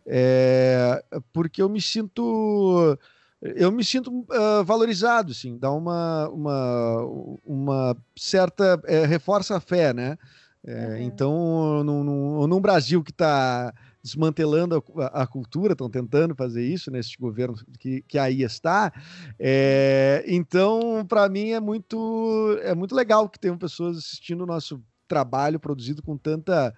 [0.06, 2.98] eh, porque eu me sinto.
[3.42, 7.02] Eu me sinto ah, valorizado, assim, dá uma, uma,
[7.46, 8.82] uma certa.
[8.86, 10.18] eh, reforça a fé, né?
[10.66, 16.66] É, Então, num, num, num Brasil que está desmantelando a, a cultura, estão tentando fazer
[16.66, 18.92] isso nesse governo que, que aí está.
[19.40, 24.82] é, então, para mim é muito é muito legal que tenham pessoas assistindo o nosso
[25.08, 26.74] trabalho produzido com tanta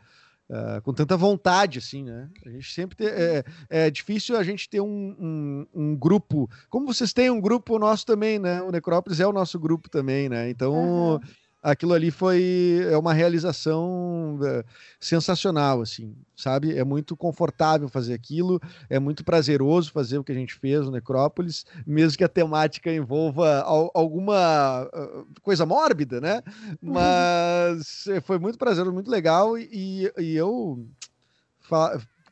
[0.49, 2.29] ah, com tanta vontade, assim, né?
[2.45, 6.85] A gente sempre tem, é, é difícil a gente ter um, um, um grupo, como
[6.85, 8.61] vocês têm um grupo nosso também, né?
[8.61, 10.49] O Necrópolis é o nosso grupo também, né?
[10.49, 11.19] Então
[11.65, 14.63] aquilo ali foi é uma realização é,
[14.99, 16.77] sensacional, assim, sabe?
[16.77, 20.91] É muito confortável fazer aquilo, é muito prazeroso fazer o que a gente fez no
[20.91, 26.43] Necrópolis, mesmo que a temática envolva al- alguma ah, coisa mórbida, né?
[26.79, 30.87] Mas é, foi muito prazeroso, muito legal e, e eu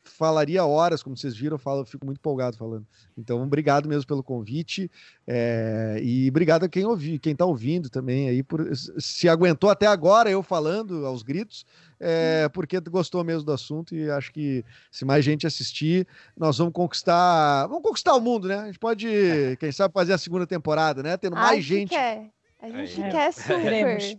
[0.04, 2.86] falaria horas, como vocês viram, eu, falo, eu fico muito empolgado falando.
[3.16, 4.90] Então, obrigado mesmo pelo convite.
[5.26, 9.86] é, e obrigado a quem ouviu, quem está ouvindo também aí, por se aguentou até
[9.86, 11.64] agora eu falando aos gritos,
[11.98, 16.06] é, porque gostou mesmo do assunto e acho que se mais gente assistir,
[16.36, 17.66] nós vamos conquistar.
[17.66, 18.58] Vamos conquistar o mundo, né?
[18.58, 19.06] A gente pode,
[19.58, 21.16] quem sabe, fazer a segunda temporada, né?
[21.16, 21.90] Tendo mais gente gente.
[21.90, 22.30] Quer.
[22.60, 23.10] A gente Aí.
[23.10, 23.62] quer super.
[23.62, 24.16] Queremos.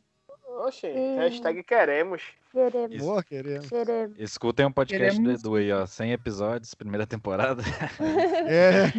[0.66, 1.16] Oxe, Sim.
[1.18, 2.22] hashtag queremos.
[2.56, 3.68] Queremos, Boa, querendo.
[3.68, 4.16] queremos.
[4.18, 5.86] Escutem um podcast Queremos- do Edu aí, ó.
[5.86, 7.62] 100 episódios, primeira temporada.
[8.48, 8.92] É,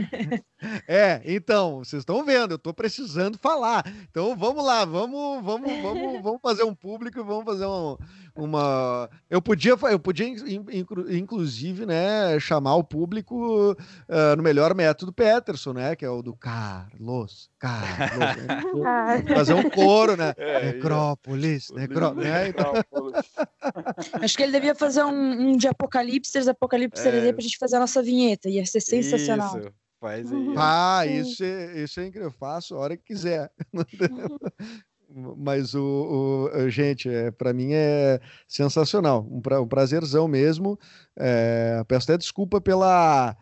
[0.87, 3.83] é, então, vocês estão vendo, eu estou precisando falar.
[4.11, 7.97] Então vamos lá, vamos, vamos, vamos, vamos fazer um público e vamos fazer um-
[8.35, 9.09] uma.
[9.31, 13.75] Eu podia, eu podia in- inclu- inclusive, né, chamar o público
[14.07, 18.19] ah, no melhor método Peterson, né, que é o do Carlos, Carlos.
[18.19, 18.47] né?
[18.87, 20.35] Ah, Fazer um coro, né?
[20.37, 22.29] É, Necrópolis, necrópolis.
[22.29, 22.49] Né?
[22.57, 22.73] Então,
[24.15, 27.11] Acho que ele devia fazer um, um de Apocalipse, Apocalipse É.
[27.11, 28.49] aí pra gente fazer a nossa vinheta.
[28.49, 29.59] Ia ser sensacional.
[29.59, 29.71] Isso,
[30.01, 30.49] faz aí.
[30.49, 30.55] ó.
[30.59, 32.29] Ah, isso é, isso é incrível.
[32.29, 33.51] Eu faço a hora que quiser.
[35.37, 40.79] Mas o, o- gente, é, para mim é sensacional, um, pra, um prazerzão mesmo.
[41.17, 43.37] É, peço até desculpa pela,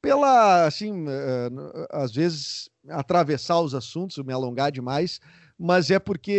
[0.00, 1.48] pela assim, é,
[1.90, 5.20] às vezes atravessar os assuntos, me alongar demais,
[5.58, 6.38] mas é porque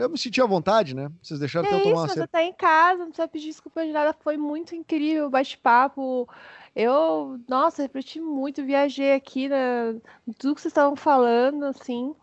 [0.00, 1.10] eu me senti à vontade, né?
[1.22, 3.46] Vocês deixaram até É eu isso, tomar uma você tá em casa, não precisa pedir
[3.46, 4.12] desculpa de nada.
[4.12, 6.28] Foi muito incrível o bate-papo.
[6.74, 9.94] Eu, nossa, refleti muito, viajei aqui na
[10.38, 12.14] tudo que vocês estavam falando, assim.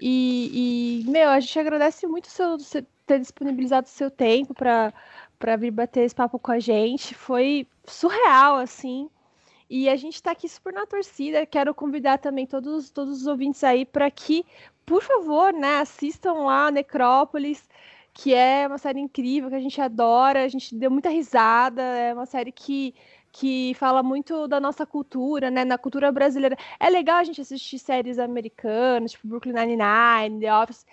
[0.00, 4.92] E, e, meu, a gente agradece muito seu, você ter disponibilizado o seu tempo para
[5.38, 7.14] para vir bater esse papo com a gente.
[7.14, 9.08] Foi surreal, assim.
[9.70, 11.46] E a gente está aqui super na torcida.
[11.46, 14.44] Quero convidar também todos, todos os ouvintes aí para que,
[14.88, 17.62] por favor, né, assistam lá Necrópolis
[18.18, 22.12] que é uma série incrível, que a gente adora, a gente deu muita risada, é
[22.12, 22.92] uma série que,
[23.30, 26.56] que fala muito da nossa cultura, né, na cultura brasileira.
[26.80, 30.84] É legal a gente assistir séries americanas, tipo Brooklyn Nine-Nine, The Office,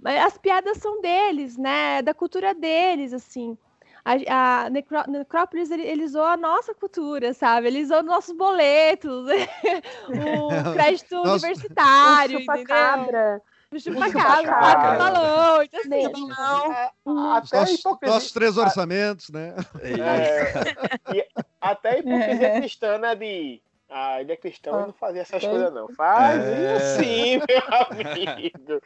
[0.00, 3.56] mas as piadas são deles, né, da cultura deles, assim.
[4.04, 7.68] A, a Necró- Necrópolis, ele, ele zoa a nossa cultura, sabe?
[7.68, 9.26] Ele zoa nossos boletos,
[10.08, 11.30] o crédito Nossa.
[11.30, 13.40] universitário, o chupa-cabra.
[13.72, 16.26] O O chupacabra, o balão, então assim, Mesmo.
[16.28, 19.54] Os Até nossos, hipocrisia, nossos três orçamentos, né?
[19.82, 21.26] é, e
[21.60, 22.58] até a hipocrisia É.
[22.60, 23.60] cristã, né, de...
[23.90, 25.48] Ah, ele é cristão e não fazia essas É.
[25.48, 25.88] coisas, não.
[25.94, 26.78] Faz É.
[26.98, 27.62] sim, meu
[28.02, 28.82] amigo.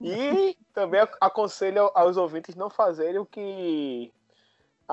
[0.00, 4.12] E também ac- aconselho aos ouvintes não fazerem o que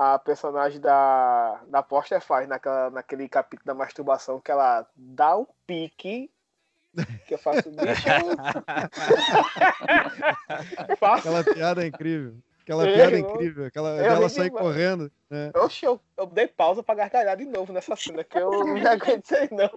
[0.00, 5.44] a personagem da, da Poster faz naquela, naquele capítulo da masturbação, que ela dá um
[5.66, 6.30] pique.
[7.26, 8.06] Que eu faço, bicho.
[11.00, 12.36] faço Aquela piada é incrível.
[12.68, 13.64] Aquela Eu- piada é incrível.
[13.64, 14.62] Aquela eu dela sair demais.
[14.62, 15.10] correndo.
[15.30, 15.50] Né?
[15.56, 19.48] Oxe, eu, eu dei pausa pra gargalhar de novo nessa cena, que eu não aguentei,
[19.50, 19.70] não.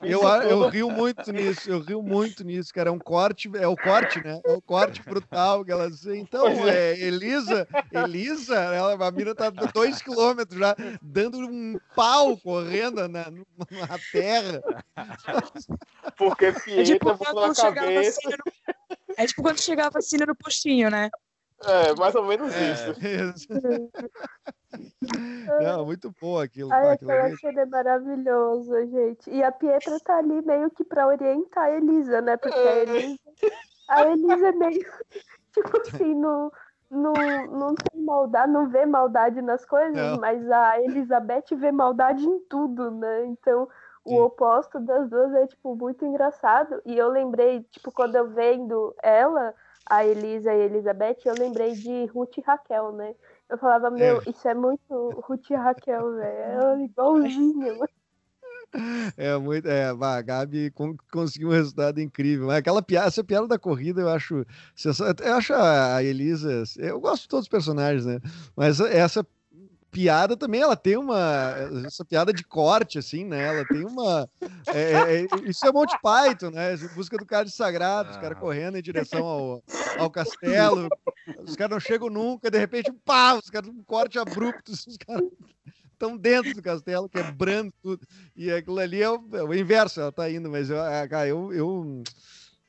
[0.00, 2.88] Eu, Eu, eu rio muito nisso, eu rio muito nisso, cara.
[2.88, 4.40] É um corte, é o corte, né?
[4.46, 6.06] É o corte brutal que ela diz.
[6.06, 12.36] Então, Pois é, Elisa, Elisa, ela, a mina tá dois quilômetros já, dando um pau
[12.38, 14.62] correndo na, na terra.
[16.16, 18.20] Porque É Pietra tipo, quando a cabeça.
[18.24, 18.36] no...
[19.16, 21.10] é tipo quando chegava a vacina no postinho, né?
[21.64, 22.90] É, mais ou menos É, isso.
[23.36, 23.48] isso.
[25.60, 26.72] Não, muito bom aquilo.
[26.72, 27.36] Ai, pá, aquilo aquela ali.
[27.36, 29.30] cena é maravilhoso, gente.
[29.30, 32.36] E a Pietra tá ali meio que pra orientar a Elisa, né?
[32.36, 33.18] Porque a Elisa,
[33.88, 34.80] a Elisa é meio,
[35.52, 36.50] tipo assim, não,
[36.90, 40.18] não, não tem maldade, não vê maldade nas coisas, Não.
[40.20, 43.26] mas a Elizabeth vê maldade em tudo, né?
[43.26, 43.68] Então,
[44.04, 44.20] o Sim.
[44.20, 46.82] oposto das duas é, tipo, muito engraçado.
[46.84, 49.54] E eu lembrei, tipo, quando eu vendo ela,
[49.86, 53.14] a Elisa e a Elizabeth, eu lembrei de Ruth e Raquel, né?
[53.48, 56.38] Eu falava, meu, isso é muito Ruth e Raquel, velho.
[56.38, 57.88] Ela é igualzinha, mano.
[59.18, 59.68] É muito.
[59.68, 62.46] É, a Gabi con- conseguiu um resultado incrível.
[62.46, 64.46] Mas aquela piada, essa piada da corrida eu acho.
[65.22, 66.62] Eu acho a Elisa.
[66.78, 68.18] Eu gosto de todos os personagens, né?
[68.56, 69.26] Mas essa
[69.92, 71.54] piada também, ela tem uma.
[71.86, 73.44] Essa piada de corte, assim, né?
[73.44, 74.28] Ela tem uma.
[74.68, 76.76] é, é, isso é Monty Python, né?
[76.96, 78.40] Busca do cálice sagrado, os caras Ah.
[78.40, 79.62] correndo em direção ao,
[79.98, 80.88] ao castelo.
[81.46, 85.28] Os caras não chegam nunca, de repente, pá, os caras um corte abrupto, os caras
[85.92, 88.04] estão dentro do castelo, quebrando tudo.
[88.34, 91.28] E aquilo ali é o, é o inverso, ela tá indo, mas eu, ah, cara,
[91.28, 92.02] eu, eu,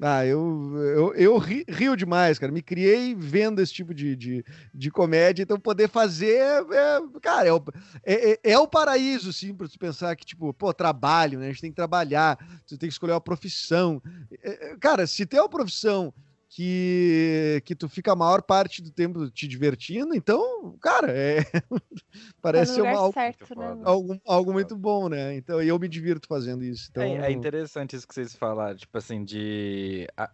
[0.05, 2.51] ah, eu, eu, eu ri- rio demais, cara.
[2.51, 7.53] Me criei vendo esse tipo de, de, de comédia, então poder fazer, é, cara, é
[7.53, 7.63] o,
[8.03, 11.45] é, é- é o paraíso, sim, para tu pensar que, tipo, pô, trabalho, né?
[11.45, 14.01] A gente tem que trabalhar, tu tem que escolher uma profissão.
[14.43, 16.13] É, é, Cara, se tem uma profissão
[16.55, 20.15] que, que tu fica a maior parte do tempo te divertindo.
[20.15, 21.38] Então, cara, é,
[22.41, 23.81] parece ser no uma, lugar algo, certo, né?
[23.84, 25.35] algo, algo muito bom, né?
[25.35, 26.89] Então, e eu me divirto fazendo isso.
[26.91, 30.30] Então, É, é interessante isso que vocês falaram, tipo assim, de a-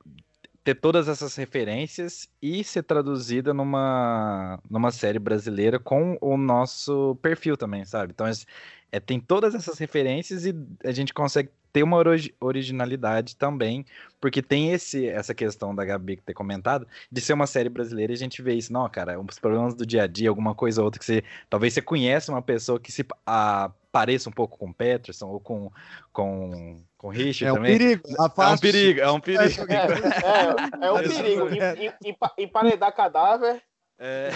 [0.63, 7.55] ter todas essas referências e ser traduzida numa, numa série brasileira com o nosso perfil
[7.55, 8.11] também, sabe?
[8.13, 8.45] Então, es-
[8.91, 13.85] é, tem todas essas referências e a gente consegue ter uma ori- originalidade também,
[14.19, 18.11] porque tem esse, essa questão da Gabi que ter comentado, de ser uma série brasileira
[18.11, 20.81] e a gente vê isso, não, cara, os problemas do dia a dia, alguma coisa
[20.81, 24.57] ou outra que você, talvez você conhece uma pessoa que se a, pareça um pouco
[24.57, 25.71] com o Peterson ou com,
[26.13, 27.77] com, com o Richard é um também.
[27.77, 28.03] perigo.
[28.07, 28.21] É
[28.53, 29.71] um perigo, é um perigo.
[29.71, 31.47] É, é, é um perigo.
[31.63, 31.95] é.
[32.05, 33.61] Empa- Emparedar cadáver,
[33.97, 34.29] É,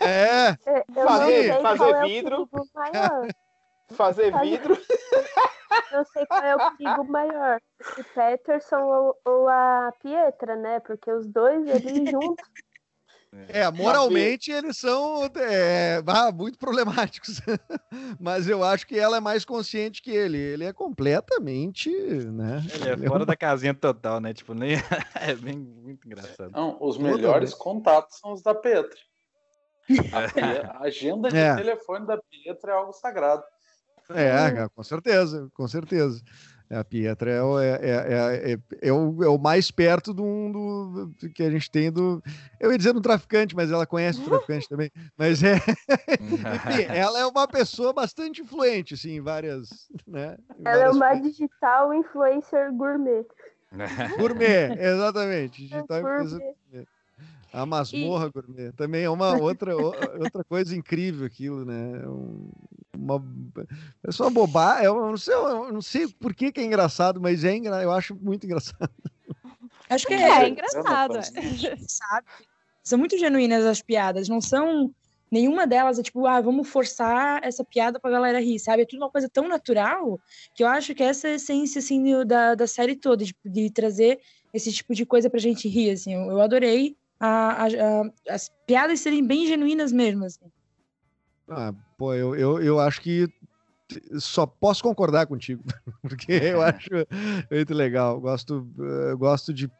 [0.00, 2.08] É, É, Eu Fazer- fazer qual é
[3.92, 4.76] fazer vidro.
[5.92, 7.60] Não sei qual é o perigo maior.
[7.98, 10.80] O Peterson ou, ou a Pietra, né?
[10.80, 12.46] Porque os dois ali juntos.
[13.48, 16.00] é, moralmente eles são é,
[16.32, 17.40] muito problemáticos.
[18.20, 20.38] Mas eu acho que ela é mais consciente que ele.
[20.38, 22.62] Ele é completamente, né?
[22.74, 24.32] ele é fora da casinha total, né?
[24.32, 24.74] Tipo, nem.
[25.14, 26.50] É bem, muito engraçado.
[26.52, 28.98] Não, os melhores contatos são os da Petra.
[30.12, 31.54] A, a agenda de É.
[31.54, 33.44] telefone da Pietra é algo sagrado.
[34.10, 36.20] É, com certeza, com certeza.
[36.70, 38.58] É, A Pietra é, o- é, é, é,
[38.88, 42.22] é o, é o mais perto do, que a gente tem do.
[42.58, 44.90] Eu ia dizer do traficante, mas ela conhece o traficante também.
[45.16, 45.56] Mas é.
[46.20, 49.68] Enfim, ela é uma pessoa bastante influente, assim, em várias.
[50.06, 51.30] Né, em Ela é várias uma coisas.
[51.36, 53.26] digital influencer gourmet.
[54.18, 55.66] Gourmet, exatamente.
[55.66, 56.22] Digital Gourmet.
[56.24, 56.88] influencer gourmet.
[57.54, 58.72] A masmorra gourmet.
[58.72, 62.02] Também é uma outra, outra coisa incrível aquilo, né?
[62.02, 62.50] É um-
[62.96, 63.22] uma,
[64.06, 64.86] é só uma bobagem.
[64.86, 67.80] Eu não sei, eu não sei por que, que é engraçado, mas é engra...
[67.82, 68.90] eu acho muito engraçado.
[69.88, 71.14] Acho que É, é, é engraçado.
[71.14, 72.26] Eu não sabe?
[72.82, 74.92] São muito genuínas as piadas, não são.
[75.30, 78.82] Nenhuma delas é tipo, ah, vamos forçar essa piada pra galera rir, sabe?
[78.82, 80.20] É tudo uma coisa tão natural
[80.54, 83.70] que eu acho que essa é a essência, assim, da, da série toda, de, de
[83.70, 84.20] trazer
[84.52, 86.14] esse tipo de coisa pra gente rir, assim.
[86.14, 87.66] Eu, eu adorei a- a-
[88.02, 90.46] a- as piadas serem bem genuínas mesmo, assim.
[91.48, 93.28] Ah, pô, eu, eu, eu acho que
[94.18, 95.62] só posso concordar contigo,
[96.02, 96.88] porque eu acho
[97.50, 98.20] muito legal.
[98.20, 99.70] Gosto, eh, gosto de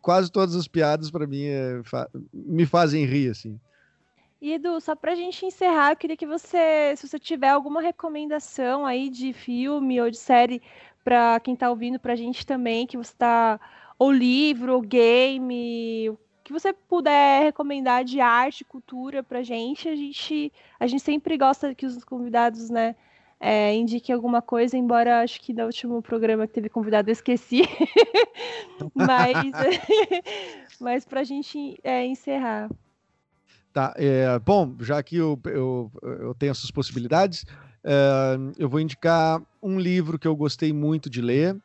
[0.00, 3.58] quase todas as piadas para mim é, fa- me fazem rir assim.
[4.40, 8.84] E Edu, só pra gente encerrar, eu queria que você, se você tiver alguma recomendação
[8.84, 10.60] aí de filme ou de série
[11.04, 13.60] pra quem tá ouvindo pra gente também, que você tá
[13.96, 16.12] ou livro, ou game,
[16.42, 21.74] que você puder recomendar de arte, cultura pra gente, a gente a gente sempre gosta
[21.74, 22.94] que os convidados, né,
[23.38, 27.62] é, indiquem alguma coisa, embora acho que no último programa que teve convidado eu esqueci.
[28.94, 29.36] mas
[30.80, 32.70] mas pra gente é, encerrar.
[33.72, 37.46] Tá, é, bom, já que eu, eu, eu tenho essas possibilidades,
[37.82, 41.56] é, eu vou indicar um livro que eu gostei muito de ler,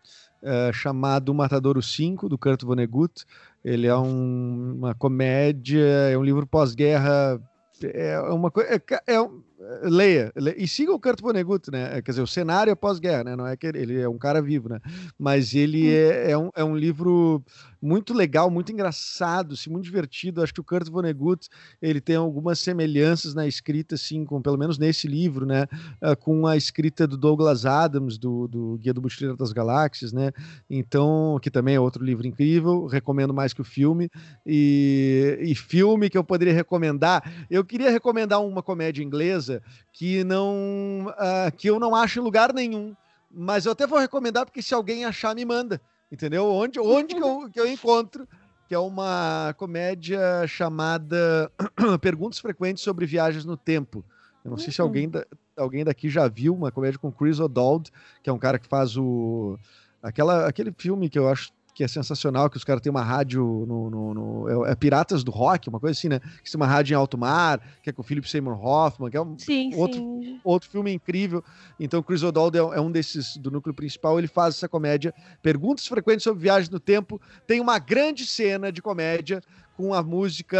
[0.41, 3.26] é, chamado Matadouro 5, do Kurt Vonnegut.
[3.64, 7.39] Ele é um- uma comédia, é um livro pós-guerra,
[7.84, 8.73] é uma coisa.
[8.73, 9.41] É, ca- é um-
[9.84, 12.01] leia, le- e siga o Kurt Vonnegut, né?
[12.01, 13.35] Quer dizer, o cenário é pós-guerra, né?
[13.35, 14.80] Não é que ele, ele é um cara vivo, né?
[15.18, 17.43] Mas ele é, é um, é um livro
[17.82, 20.41] muito legal, muito engraçado, assim, muito divertido.
[20.41, 21.48] Acho que o Kurt Vonnegut
[21.82, 25.68] ele tem algumas semelhanças na escrita, assim, com pelo menos nesse livro, né,
[26.02, 30.32] ah, com a escrita do Douglas Adams, do, do Guia do Mochileiro das Galáxias, né,
[30.70, 34.10] então, que também é outro livro incrível, recomendo mais que o filme,
[34.45, 41.14] e, e filme que eu poderia recomendar, eu queria recomendar uma comédia inglesa que não,
[41.18, 42.95] ah, que eu não acho em lugar nenhum,
[43.30, 45.82] mas eu até vou recomendar porque se alguém achar, me manda,
[46.12, 46.46] entendeu?
[46.48, 48.28] Onde, onde que, eu, que eu encontro
[48.68, 51.50] que é uma comédia chamada
[52.02, 54.04] Perguntas Frequentes sobre Viagens no Tempo.
[54.44, 55.26] Eu não sei se alguém, da-
[55.58, 57.90] alguém daqui já viu uma comédia com Chris O'Dowd,
[58.22, 59.58] que é um cara que faz o
[60.04, 63.44] aquela, aquele filme que eu acho que é sensacional, que os caras têm uma rádio
[63.68, 66.20] no, no- no- é, é Piratas do Rock, uma coisa assim, né?
[66.44, 69.16] Que tem uma rádio em alto mar, que é com o Philip Seymour Hoffman, que
[69.18, 70.40] é um, Sim, Outro- sim.
[70.44, 71.44] outro filme incrível.
[71.80, 74.18] Então, Chris O'Dowd é, é um desses do núcleo principal.
[74.18, 75.14] Ele faz essa comédia.
[75.44, 77.22] Perguntas frequentes sobre viagem no tempo.
[77.45, 79.40] Tem uma grande cena de comédia
[79.76, 80.58] com a música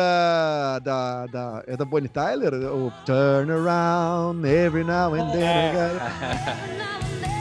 [0.84, 5.98] da, da, é da Bonnie Tyler, o Turn Around Every Now and Then.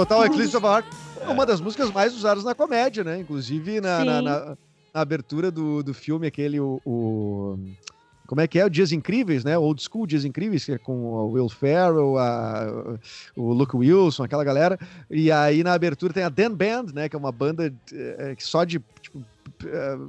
[0.00, 0.86] Total Eclipse of the Heart
[1.20, 3.18] é uma das músicas mais usadas na comédia, né?
[3.20, 4.56] Inclusive na, na- na-
[4.94, 7.58] na abertura do, do filme, aquele, o, o-
[8.26, 8.64] Como é que é?
[8.64, 9.58] O Dias Incríveis, né?
[9.58, 12.96] Old School Dias Incríveis, que é com o Will Ferrell, a-
[13.36, 14.78] o Luke Wilson, aquela galera.
[15.10, 17.08] E aí na abertura tem a Dan Band, né?
[17.08, 19.39] Que é uma banda eh, que só de tipo, eh,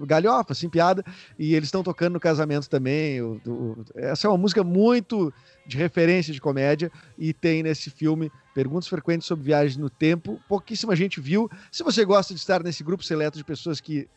[0.05, 1.03] galhofa, assim, piada.
[1.37, 3.21] E eles estão tocando no casamento também.
[3.21, 5.33] o- do- essa é uma música muito
[5.65, 10.41] de referência de comédia e tem nesse filme perguntas frequentes sobre viagens no tempo.
[10.47, 11.47] Pouquíssima gente viu.
[11.71, 14.07] Se você gosta de estar nesse grupo seleto de pessoas que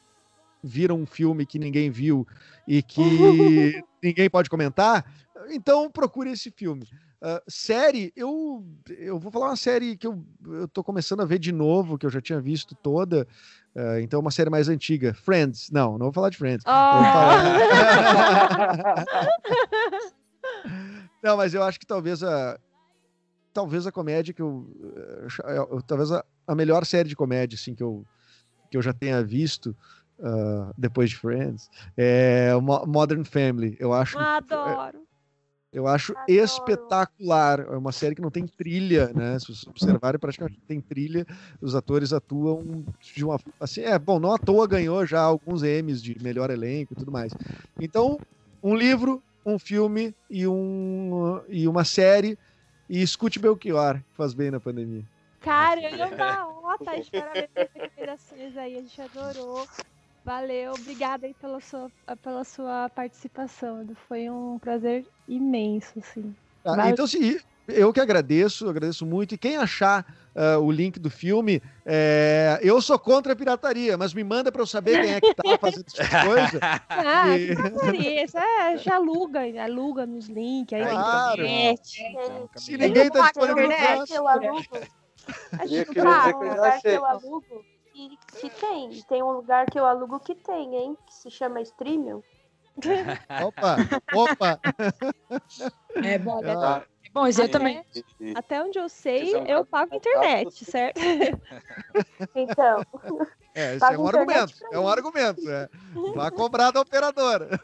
[0.63, 2.27] viram um filme que ninguém viu
[2.67, 3.03] e que
[4.03, 5.05] ninguém pode comentar,
[5.51, 6.87] então procure esse filme.
[7.21, 8.65] Ah, série, eu,
[8.99, 12.07] eu vou falar uma série que eu, eu tô começando a ver de novo, que
[12.07, 13.27] eu já tinha visto toda.
[13.77, 15.15] Ah, então, uma série mais antiga.
[15.15, 15.71] Friends.
[15.71, 16.65] Não, não vou falar de Friends.
[16.65, 19.05] Vou falar-
[21.23, 22.59] Não, mas eu acho que talvez a
[23.53, 24.67] talvez a comédia que eu,
[25.27, 28.05] ach- eu- talvez a, a melhor série de comédia assim que eu
[28.71, 29.75] que eu já tenha visto
[30.23, 32.51] ah, depois de Friends é
[32.87, 33.77] Modern Family.
[33.81, 35.01] Eu acho Adoro.
[35.75, 36.33] Eu acho Adoro.
[36.33, 37.61] espetacular.
[37.61, 39.37] É uma série que não tem trilha, né?
[39.41, 41.27] Se vocês observarem, praticamente não tem trilha.
[41.61, 43.41] Os atores atuam de uma.
[43.59, 47.11] Assim, é, bom, não à toa ganhou já alguns Emmys de melhor elenco e tudo
[47.11, 47.33] mais.
[47.81, 48.19] Então,
[48.63, 52.39] um livro, um filme e, um, e uma série.
[52.89, 55.03] E escute Belchior, que faz bem na pandemia.
[55.41, 59.67] Caramba, ó, tá de parabéns pelas recomendações aí, a gente adorou.
[60.25, 61.91] Valeu, obrigada aí pela sua,
[62.23, 63.83] pela sua participação.
[63.83, 63.95] Edu.
[64.09, 66.35] Foi um prazer imenso, assim.
[66.65, 66.91] Vai.
[66.91, 69.35] Então, se, eu que agradeço, agradeço muito.
[69.35, 74.15] E quem achar ah, o link do filme, é, eu sou contra a pirataria, mas
[74.15, 76.61] me manda para eu saber quem é que tá fazendo essa coisa.
[76.89, 81.43] Ah, E- que porcaria, isso é, já aluga, aluga nos links, aí Claro.
[81.43, 81.99] na internet.
[82.57, 83.39] Se ninguém tá que
[84.15, 84.63] eu alugo,
[85.59, 86.97] A Eu gente queria fala, dizer tem que eu achei.
[86.97, 87.65] eu alugo
[87.95, 89.03] que, que tem.
[89.05, 90.99] Tem um lugar que eu alugo que tem, hein?
[91.07, 92.23] Que se chama Streamium.
[93.47, 93.77] Opa,
[94.13, 94.61] opa.
[96.03, 96.55] É bom, né?
[96.59, 97.85] Ah, É bom, eu também.
[98.21, 100.99] E- Até onde eu sei, eu pago internet, certo?
[102.35, 102.85] Então,
[103.55, 104.55] É, esse é um argumento.
[104.73, 105.49] É um argumento.
[105.49, 105.69] É.
[106.17, 107.61] Vai cobrar da operadora.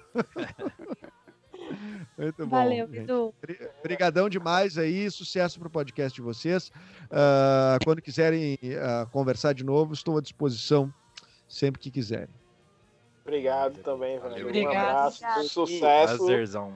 [2.19, 2.51] Muito bom.
[2.51, 2.89] Valeu.
[2.93, 3.35] Edu.
[3.41, 6.71] Bri- Brigadão demais aí, sucesso pro podcast de vocês.
[7.11, 10.93] Ah, quando quiserem ah, conversar de novo, estou à disposição
[11.49, 12.35] sempre que quiserem.
[13.25, 14.19] Obrigado também.
[14.19, 14.47] Valeu.
[14.47, 14.75] Um Obrigado.
[14.75, 15.49] abraço, Obrigado.
[15.49, 16.17] sucesso.
[16.19, 16.75] Prazerzão.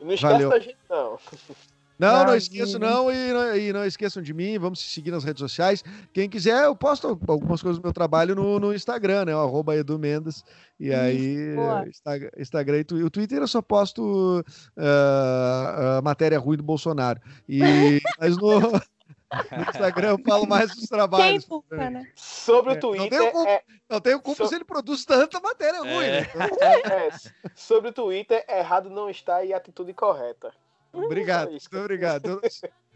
[0.00, 0.50] E não esquece Valeu.
[0.50, 1.18] da gente, não.
[1.98, 5.22] Não, não esqueçam não e, não e não esqueçam de mim, vamos se seguir nas
[5.22, 5.84] redes sociais.
[6.12, 9.36] Quem quiser, eu posto algumas coisas do meu trabalho no, no Instagram, né?
[9.36, 10.44] O arroba Edu Mendes.
[10.78, 11.54] E aí.
[11.88, 13.06] Instagram, Instagram e Twitter.
[13.06, 14.44] O Twitter eu só posto
[14.76, 17.20] ah, ah, matéria ruim do Bolsonaro.
[17.48, 17.60] E,
[18.18, 21.48] mas no, no Instagram eu falo mais dos Quem trabalhos.
[21.48, 22.06] nunca, né?
[22.16, 23.50] Sobre É, o não Twitter, tenho culpa.
[23.50, 26.20] é, Não tenho culpa So- se ele produz tanta matéria ruim, É.
[26.22, 26.48] né?
[27.08, 27.10] é,
[27.54, 30.52] sobre o Twitter, errado não está e atitude correta.
[30.94, 32.40] Obrigado, muito obrigado.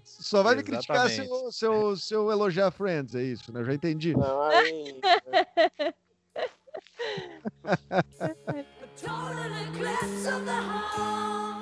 [0.04, 3.60] Só vai me criticar se eu, se, eu, se eu elogiar Friends, é isso, né?
[3.60, 4.14] Eu já entendi.
[4.14, 5.00] Não, aí.
[9.00, 11.57] Total eclipse of the heart.